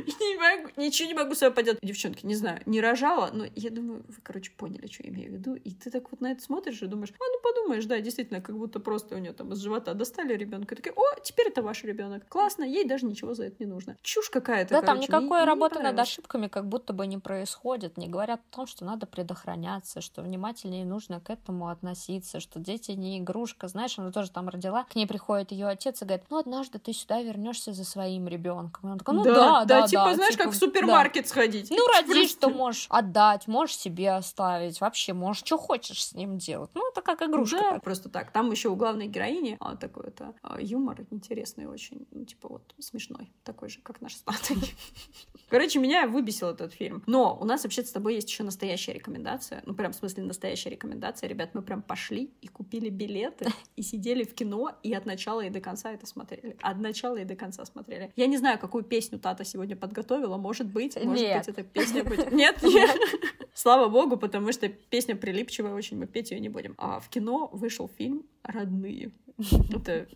Не 0.07 0.37
могу, 0.37 0.71
ничего 0.77 1.09
не 1.09 1.15
могу 1.15 1.35
с 1.35 1.39
собой 1.39 1.55
поделать. 1.55 1.79
Девчонки, 1.83 2.27
не 2.27 2.35
знаю, 2.35 2.61
не 2.67 2.81
рожала, 2.81 3.31
но 3.33 3.47
я 3.55 3.71
думаю, 3.71 4.05
вы, 4.07 4.15
короче, 4.23 4.53
поняли, 4.53 4.87
что 4.87 5.03
я 5.05 5.11
имею 5.11 5.31
в 5.31 5.35
виду. 5.35 5.55
И 5.55 5.71
ты 5.71 5.91
так 5.91 6.11
вот 6.11 6.21
на 6.21 6.33
это 6.33 6.43
смотришь 6.43 6.83
и 6.83 6.87
думаешь, 6.87 7.11
а 7.11 7.15
ну 7.19 7.41
подумаешь, 7.43 7.85
да, 7.87 8.01
действительно, 8.01 8.41
как 8.41 8.57
будто 8.57 8.81
просто 8.81 9.17
у 9.17 9.19
нее 9.19 9.33
там 9.33 9.53
из 9.53 9.59
живота 9.59 9.95
достали 9.95 10.35
ребенка. 10.35 10.77
Такие, 10.77 10.93
о, 10.95 11.21
теперь 11.23 11.49
это 11.49 11.63
ваш 11.63 11.85
ребенок. 11.85 12.29
Классно, 12.29 12.65
ей 12.65 12.85
даже 12.85 13.07
ничего 13.07 13.35
за 13.35 13.45
это 13.45 13.57
не 13.59 13.67
нужно. 13.67 13.97
Чушь 14.03 14.31
какая-то. 14.31 14.75
Да, 14.75 14.81
короче, 14.83 15.07
там 15.09 15.23
никакой 15.23 15.45
работы 15.45 15.81
над 15.81 15.99
ошибками 15.99 16.49
как 16.49 16.69
будто 16.69 16.93
бы 16.93 17.07
не 17.07 17.19
происходит. 17.19 17.97
Не 17.97 18.09
говорят 18.09 18.41
о 18.51 18.55
том, 18.57 18.67
что 18.67 18.85
надо 18.85 19.07
предохраняться, 19.07 20.01
что 20.01 20.23
внимательнее 20.23 20.85
нужно 20.85 21.21
к 21.21 21.31
этому 21.31 21.69
относиться, 21.69 22.41
что 22.41 22.61
дети 22.61 22.93
не 22.93 23.19
игрушка. 23.19 23.69
Знаешь, 23.69 23.99
она 23.99 24.11
тоже 24.11 24.31
там 24.31 24.49
родила, 24.49 24.85
к 24.85 24.95
ней 24.95 25.07
приходит 25.07 25.53
ее 25.53 25.67
отец 25.67 26.03
и 26.03 26.05
говорит, 26.05 26.27
ну, 26.31 26.39
однажды 26.39 26.79
ты 26.79 26.93
сюда 26.93 27.23
вернешься 27.23 27.73
за 27.73 27.85
своим 27.85 28.29
ребенком. 28.29 28.74
Она 28.83 28.97
такая, 28.97 29.17
ну 29.17 29.25
да, 29.25 29.35
да, 29.35 29.65
да, 29.65 29.81
да 29.81 29.87
типа, 29.87 30.05
да, 30.05 30.15
знаешь, 30.15 30.33
типа, 30.33 30.45
как 30.45 30.53
в 30.53 30.57
супермаркет 30.57 31.25
да. 31.25 31.29
сходить. 31.29 31.71
Ну, 31.71 31.87
родишь, 31.87 32.31
что 32.31 32.51
можешь 32.51 32.87
отдать, 32.89 33.47
можешь 33.47 33.77
себе 33.77 34.13
оставить, 34.13 34.81
вообще 34.81 35.13
можешь, 35.13 35.45
что 35.45 35.59
хочешь 35.59 36.05
с 36.05 36.15
ним 36.15 36.39
делать. 36.39 36.71
Ну, 36.75 36.89
это 36.91 37.03
как 37.03 37.23
игрушка. 37.23 37.59
Да, 37.59 37.79
просто 37.79 38.09
так. 38.09 38.33
Там 38.33 38.51
еще 38.51 38.69
у 38.69 38.77
главной 38.77 39.07
героини 39.07 39.57
а, 39.61 39.77
такой 39.77 40.09
это 40.09 40.35
а, 40.43 40.61
юмор 40.61 41.07
интересный 41.11 41.67
очень, 41.67 42.07
ну, 42.11 42.25
типа 42.25 42.49
вот 42.49 42.75
смешной, 42.79 43.33
такой 43.45 43.69
же, 43.69 43.81
как 43.81 44.01
наш 44.01 44.17
с 44.17 44.25
Короче, 45.49 45.79
меня 45.79 46.07
выбесил 46.07 46.49
этот 46.49 46.73
фильм. 46.73 47.03
Но 47.07 47.37
у 47.41 47.45
нас 47.45 47.65
вообще 47.65 47.83
с 47.83 47.93
тобой 47.93 48.15
есть 48.15 48.29
еще 48.29 48.43
настоящая 48.43 48.93
рекомендация. 48.93 49.63
Ну, 49.67 49.75
прям 49.75 49.93
в 49.93 49.97
смысле 49.97 50.25
настоящая 50.25 50.71
рекомендация. 50.71 51.29
Ребят, 51.29 51.51
мы 51.55 51.63
прям 51.63 51.83
пошли 51.83 52.33
и 52.41 52.49
купили 52.49 52.89
билеты, 52.89 53.47
и 53.77 53.83
сидели 53.83 54.25
в 54.25 54.35
кино, 54.35 54.73
и 54.83 54.93
от 54.95 55.07
начала 55.07 55.43
и 55.43 55.51
до 55.51 55.61
конца 55.61 55.93
это 55.93 56.07
смотрели. 56.07 56.57
От 56.63 56.79
начала 56.79 57.17
и 57.17 57.25
до 57.25 57.37
конца 57.37 57.65
смотрели. 57.65 58.13
Я 58.17 58.27
не 58.27 58.37
знаю, 58.37 58.59
какую 58.65 58.83
песню 58.83 59.19
Тата 59.19 59.45
сегодня 59.45 59.77
подготовила. 59.77 60.39
Может 60.39 60.67
быть, 60.69 60.97
может 60.97 61.23
Нет. 61.23 61.47
быть, 61.47 61.49
эта 61.49 61.63
песня 61.63 62.03
будет... 62.09 62.33
Нет? 62.33 62.63
Нет? 62.63 62.99
Слава 63.53 63.89
богу, 63.91 64.17
потому 64.17 64.53
что 64.53 64.69
песня 64.69 65.17
прилипчивая 65.17 65.75
очень, 65.75 65.99
мы 65.99 66.07
петь 66.07 66.31
ее 66.31 66.41
не 66.41 66.49
будем. 66.49 66.75
А 66.79 66.99
в 66.99 67.11
кино 67.11 67.51
вышел 67.53 67.91
фильм 67.99 68.25
«Родные». 68.43 69.13
Это 69.71 70.07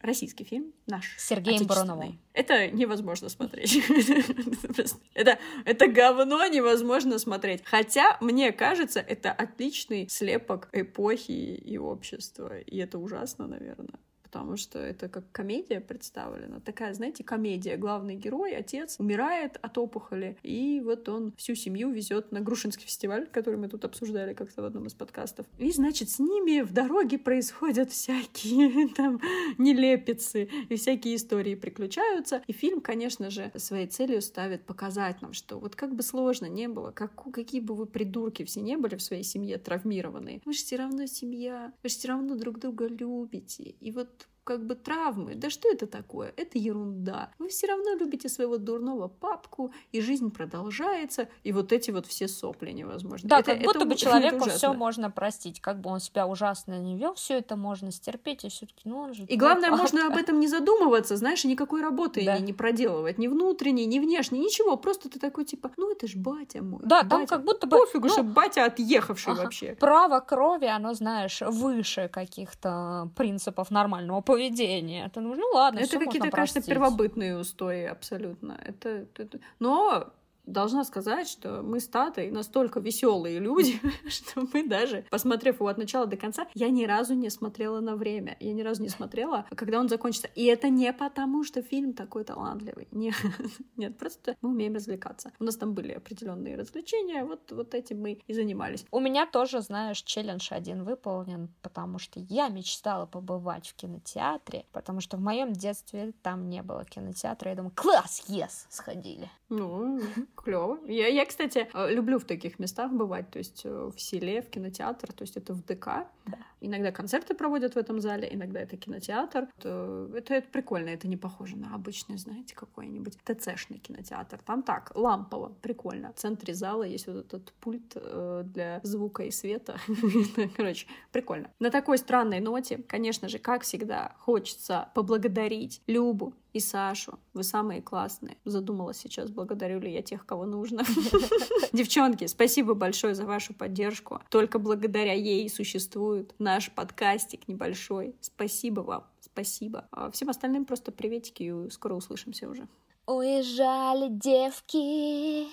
российский 0.00 0.42
фильм, 0.42 0.72
наш. 0.86 1.14
Сергеем 1.16 1.64
Буруновым. 1.66 2.18
Это 2.32 2.68
невозможно 2.68 3.28
смотреть. 3.28 3.76
это, 5.14 5.38
это 5.64 5.86
говно 5.86 6.44
невозможно 6.48 7.18
смотреть. 7.20 7.62
Хотя, 7.64 8.16
мне 8.20 8.50
кажется, 8.50 8.98
это 8.98 9.30
отличный 9.30 10.08
слепок 10.08 10.68
эпохи 10.72 11.30
и 11.30 11.78
общества. 11.78 12.58
И 12.60 12.78
это 12.78 12.98
ужасно, 12.98 13.46
наверное 13.46 14.00
потому 14.32 14.56
что 14.56 14.78
это 14.78 15.10
как 15.10 15.30
комедия 15.30 15.78
представлена. 15.78 16.58
Такая, 16.60 16.94
знаете, 16.94 17.22
комедия. 17.22 17.76
Главный 17.76 18.16
герой, 18.16 18.56
отец, 18.56 18.96
умирает 18.98 19.58
от 19.60 19.76
опухоли, 19.76 20.38
и 20.42 20.80
вот 20.82 21.06
он 21.10 21.34
всю 21.36 21.54
семью 21.54 21.90
везет 21.90 22.32
на 22.32 22.40
Грушинский 22.40 22.86
фестиваль, 22.86 23.26
который 23.26 23.58
мы 23.58 23.68
тут 23.68 23.84
обсуждали 23.84 24.32
как-то 24.32 24.62
в 24.62 24.64
одном 24.64 24.86
из 24.86 24.94
подкастов. 24.94 25.44
И, 25.58 25.70
значит, 25.70 26.08
с 26.08 26.18
ними 26.18 26.62
в 26.62 26.72
дороге 26.72 27.18
происходят 27.18 27.90
всякие 27.90 28.88
там 28.96 29.20
нелепицы 29.58 30.48
и 30.70 30.76
всякие 30.76 31.16
истории 31.16 31.54
приключаются. 31.54 32.42
И 32.46 32.52
фильм, 32.52 32.80
конечно 32.80 33.28
же, 33.28 33.52
своей 33.56 33.86
целью 33.86 34.22
ставит 34.22 34.64
показать 34.64 35.20
нам, 35.20 35.34
что 35.34 35.58
вот 35.58 35.76
как 35.76 35.94
бы 35.94 36.02
сложно 36.02 36.46
не 36.46 36.68
было, 36.68 36.90
как, 36.90 37.12
какие 37.32 37.60
бы 37.60 37.74
вы 37.74 37.84
придурки 37.84 38.44
все 38.44 38.62
не 38.62 38.78
были 38.78 38.96
в 38.96 39.02
своей 39.02 39.24
семье 39.24 39.58
травмированные, 39.58 40.40
вы 40.46 40.54
же 40.54 40.60
все 40.60 40.76
равно 40.76 41.04
семья, 41.04 41.74
вы 41.82 41.90
же 41.90 41.96
все 41.96 42.08
равно 42.08 42.34
друг 42.34 42.58
друга 42.58 42.86
любите. 42.86 43.74
И 43.80 43.90
вот 43.90 44.21
как 44.44 44.66
бы 44.66 44.74
травмы. 44.74 45.34
Да 45.34 45.50
что 45.50 45.70
это 45.70 45.86
такое? 45.86 46.32
Это 46.36 46.58
ерунда. 46.58 47.30
Вы 47.38 47.48
все 47.48 47.66
равно 47.68 47.94
любите 47.94 48.28
своего 48.28 48.58
дурного 48.58 49.08
папку, 49.08 49.72
и 49.92 50.00
жизнь 50.00 50.30
продолжается, 50.30 51.28
и 51.44 51.52
вот 51.52 51.72
эти 51.72 51.90
вот 51.90 52.06
все 52.06 52.28
сопли 52.28 52.72
невозможно. 52.72 53.28
Да, 53.28 53.40
это, 53.40 53.52
как 53.52 53.62
будто 53.62 53.78
это, 53.78 53.88
бы 53.88 53.96
человеку 53.96 54.48
все 54.50 54.72
можно 54.74 55.10
простить, 55.10 55.60
как 55.60 55.80
бы 55.80 55.90
он 55.90 56.00
себя 56.00 56.26
ужасно 56.26 56.78
не 56.78 56.96
вел, 56.96 57.14
все 57.14 57.38
это 57.38 57.56
можно 57.56 57.92
стерпеть, 57.92 58.44
и 58.44 58.48
все-таки, 58.48 58.88
ну 58.88 58.98
он 58.98 59.14
же. 59.14 59.24
И 59.24 59.36
главное, 59.36 59.70
папка. 59.70 59.82
можно 59.82 60.06
об 60.06 60.16
этом 60.16 60.40
не 60.40 60.48
задумываться, 60.48 61.16
знаешь, 61.16 61.44
и 61.44 61.48
никакой 61.48 61.82
работы 61.82 62.24
да. 62.24 62.38
не, 62.38 62.46
не 62.46 62.52
проделывать, 62.52 63.18
ни 63.18 63.28
внутренней, 63.28 63.86
ни 63.86 64.00
внешней, 64.00 64.40
ничего. 64.40 64.76
Просто 64.76 65.08
ты 65.08 65.18
такой 65.18 65.44
типа, 65.44 65.70
ну 65.76 65.92
это 65.92 66.06
ж 66.08 66.16
батя 66.16 66.62
мой. 66.62 66.80
Да, 66.82 67.02
батя. 67.02 67.08
там 67.08 67.26
как 67.26 67.44
будто 67.44 67.66
бы. 67.66 67.78
Пофигу, 67.78 68.08
ну, 68.08 68.12
что 68.12 68.22
батя 68.22 68.64
отъехавший 68.64 69.32
ага. 69.32 69.42
вообще. 69.42 69.76
Право 69.78 70.20
крови, 70.20 70.66
оно, 70.66 70.94
знаешь, 70.94 71.40
выше 71.42 72.08
каких-то 72.08 73.10
принципов 73.16 73.70
нормального 73.70 74.20
поведения. 74.32 75.06
Это, 75.06 75.20
ну, 75.20 75.34
ну 75.34 75.46
ладно, 75.52 75.80
Это 75.80 75.98
какие-то, 75.98 76.30
конечно, 76.30 76.62
первобытные 76.62 77.36
устои 77.36 77.84
абсолютно. 77.84 78.58
Это, 78.64 79.06
это... 79.16 79.38
Но 79.58 80.12
должна 80.46 80.84
сказать, 80.84 81.28
что 81.28 81.62
мы 81.62 81.80
с 81.80 81.88
Татой 81.88 82.30
настолько 82.30 82.80
веселые 82.80 83.38
люди, 83.38 83.80
что 84.08 84.46
мы 84.52 84.66
даже, 84.66 85.04
посмотрев 85.10 85.56
его 85.56 85.68
от 85.68 85.78
начала 85.78 86.06
до 86.06 86.16
конца, 86.16 86.46
я 86.54 86.70
ни 86.70 86.84
разу 86.84 87.14
не 87.14 87.30
смотрела 87.30 87.80
на 87.80 87.96
время. 87.96 88.36
Я 88.40 88.52
ни 88.52 88.62
разу 88.62 88.82
не 88.82 88.88
смотрела, 88.88 89.46
когда 89.54 89.78
он 89.80 89.88
закончится. 89.88 90.28
И 90.34 90.44
это 90.44 90.68
не 90.68 90.92
потому, 90.92 91.44
что 91.44 91.62
фильм 91.62 91.92
такой 91.92 92.24
талантливый. 92.24 92.88
Нет, 92.90 93.14
нет 93.76 93.96
просто 93.98 94.36
мы 94.40 94.50
умеем 94.50 94.74
развлекаться. 94.74 95.32
У 95.38 95.44
нас 95.44 95.56
там 95.56 95.74
были 95.74 95.92
определенные 95.92 96.56
развлечения, 96.56 97.24
вот, 97.24 97.50
вот 97.52 97.74
этим 97.74 98.00
мы 98.00 98.20
и 98.26 98.34
занимались. 98.34 98.84
У 98.90 99.00
меня 99.00 99.26
тоже, 99.26 99.60
знаешь, 99.60 100.02
челлендж 100.02 100.48
один 100.50 100.84
выполнен, 100.84 101.48
потому 101.62 101.98
что 101.98 102.20
я 102.20 102.48
мечтала 102.48 103.06
побывать 103.06 103.68
в 103.68 103.74
кинотеатре, 103.74 104.66
потому 104.72 105.00
что 105.00 105.16
в 105.16 105.20
моем 105.20 105.52
детстве 105.52 106.12
там 106.22 106.48
не 106.48 106.62
было 106.62 106.84
кинотеатра. 106.84 107.50
Я 107.50 107.56
думаю, 107.56 107.72
класс, 107.74 108.24
yes, 108.28 108.66
сходили. 108.68 109.30
Ну, 109.48 110.00
клево. 110.34 110.78
Я, 110.86 111.08
я, 111.08 111.24
кстати, 111.24 111.68
э, 111.74 111.94
люблю 111.94 112.18
в 112.18 112.24
таких 112.24 112.58
местах 112.58 112.92
бывать, 112.92 113.30
то 113.30 113.38
есть 113.38 113.62
э, 113.64 113.90
в 113.94 114.00
селе, 114.00 114.42
в 114.42 114.50
кинотеатр, 114.50 115.12
то 115.12 115.22
есть 115.22 115.36
это 115.36 115.52
в 115.54 115.64
ДК. 115.64 116.06
Да. 116.26 116.38
Иногда 116.64 116.92
концерты 116.92 117.34
проводят 117.34 117.74
в 117.74 117.76
этом 117.76 118.00
зале, 118.00 118.28
иногда 118.30 118.60
это 118.60 118.76
кинотеатр. 118.76 119.48
Это, 119.58 120.08
это, 120.14 120.34
это 120.34 120.48
прикольно, 120.48 120.90
это 120.90 121.08
не 121.08 121.16
похоже 121.16 121.56
на 121.56 121.74
обычный, 121.74 122.16
знаете, 122.18 122.54
какой-нибудь 122.54 123.18
ТЦшный 123.24 123.78
кинотеатр. 123.78 124.38
Там 124.44 124.62
так, 124.62 124.92
лампово, 124.94 125.52
прикольно. 125.60 126.12
В 126.12 126.16
центре 126.16 126.54
зала 126.54 126.84
есть 126.84 127.08
вот 127.08 127.26
этот 127.26 127.52
пульт 127.54 127.92
э, 127.96 128.42
для 128.46 128.80
звука 128.84 129.24
и 129.24 129.30
света. 129.32 129.76
Короче, 130.56 130.86
прикольно. 131.10 131.50
На 131.58 131.70
такой 131.70 131.98
странной 131.98 132.38
ноте, 132.40 132.78
конечно 132.78 133.28
же, 133.28 133.38
как 133.38 133.62
всегда, 133.62 134.14
хочется 134.20 134.88
поблагодарить 134.94 135.82
Любу, 135.88 136.34
и 136.52 136.60
Сашу. 136.60 137.18
Вы 137.32 137.44
самые 137.44 137.80
классные. 137.80 138.36
Задумала 138.44 138.92
сейчас, 138.92 139.30
благодарю 139.30 139.80
ли 139.80 139.92
я 139.92 140.02
тех, 140.02 140.26
кого 140.26 140.44
нужно. 140.44 140.82
Девчонки, 141.72 142.26
спасибо 142.26 142.74
большое 142.74 143.14
за 143.14 143.24
вашу 143.24 143.54
поддержку. 143.54 144.20
Только 144.28 144.58
благодаря 144.58 145.14
ей 145.14 145.48
существует 145.48 146.34
наш 146.52 146.70
подкастик 146.70 147.48
небольшой. 147.48 148.14
Спасибо 148.20 148.80
вам. 148.80 149.06
Спасибо. 149.20 149.88
А 149.90 150.10
всем 150.10 150.28
остальным 150.28 150.66
просто 150.66 150.92
приветики 150.92 151.44
и 151.44 151.70
скоро 151.70 151.94
услышимся 151.94 152.46
уже. 152.48 152.68
Уезжали 153.06 154.08
девки, 154.10 155.48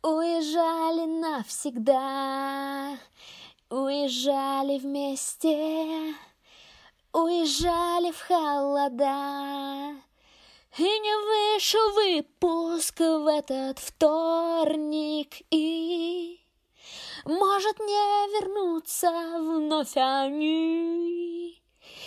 уезжали 0.00 1.06
навсегда, 1.20 2.96
уезжали 3.68 4.78
вместе, 4.78 6.14
уезжали 7.12 8.12
в 8.12 8.20
холода. 8.20 9.96
И 10.78 10.82
не 10.82 11.56
вышел 11.56 11.94
выпуск 11.94 13.00
в 13.00 13.26
этот 13.26 13.80
вторник, 13.80 15.34
и 15.50 16.40
может 17.24 17.78
не 17.78 18.40
вернуться 18.40 19.10
вновь 19.38 19.96
они. 19.96 21.62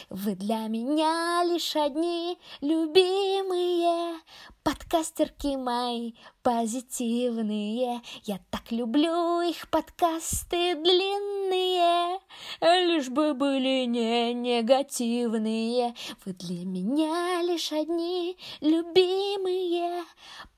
Вы 0.09 0.35
для 0.35 0.67
меня 0.67 1.43
лишь 1.45 1.75
одни 1.75 2.37
любимые 2.61 4.19
подкастерки 4.63 5.55
мои 5.55 6.13
позитивные. 6.43 8.01
Я 8.23 8.39
так 8.49 8.71
люблю 8.71 9.41
их 9.41 9.69
подкасты 9.69 10.75
длинные, 10.75 12.19
лишь 12.61 13.09
бы 13.09 13.33
были 13.33 13.85
не 13.85 14.33
негативные. 14.33 15.95
Вы 16.25 16.33
для 16.33 16.65
меня 16.65 17.41
лишь 17.43 17.71
одни 17.71 18.37
любимые 18.59 20.03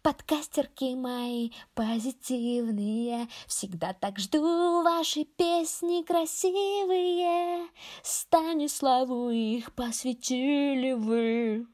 подкастерки 0.01 0.95
мои 0.95 1.51
позитивные. 1.73 3.27
Всегда 3.47 3.93
так 3.93 4.19
жду 4.19 4.83
ваши 4.83 5.23
песни 5.23 6.03
красивые. 6.03 7.67
Станиславу 8.03 9.29
их 9.29 9.73
посвятили 9.73 10.93
вы. 10.93 11.72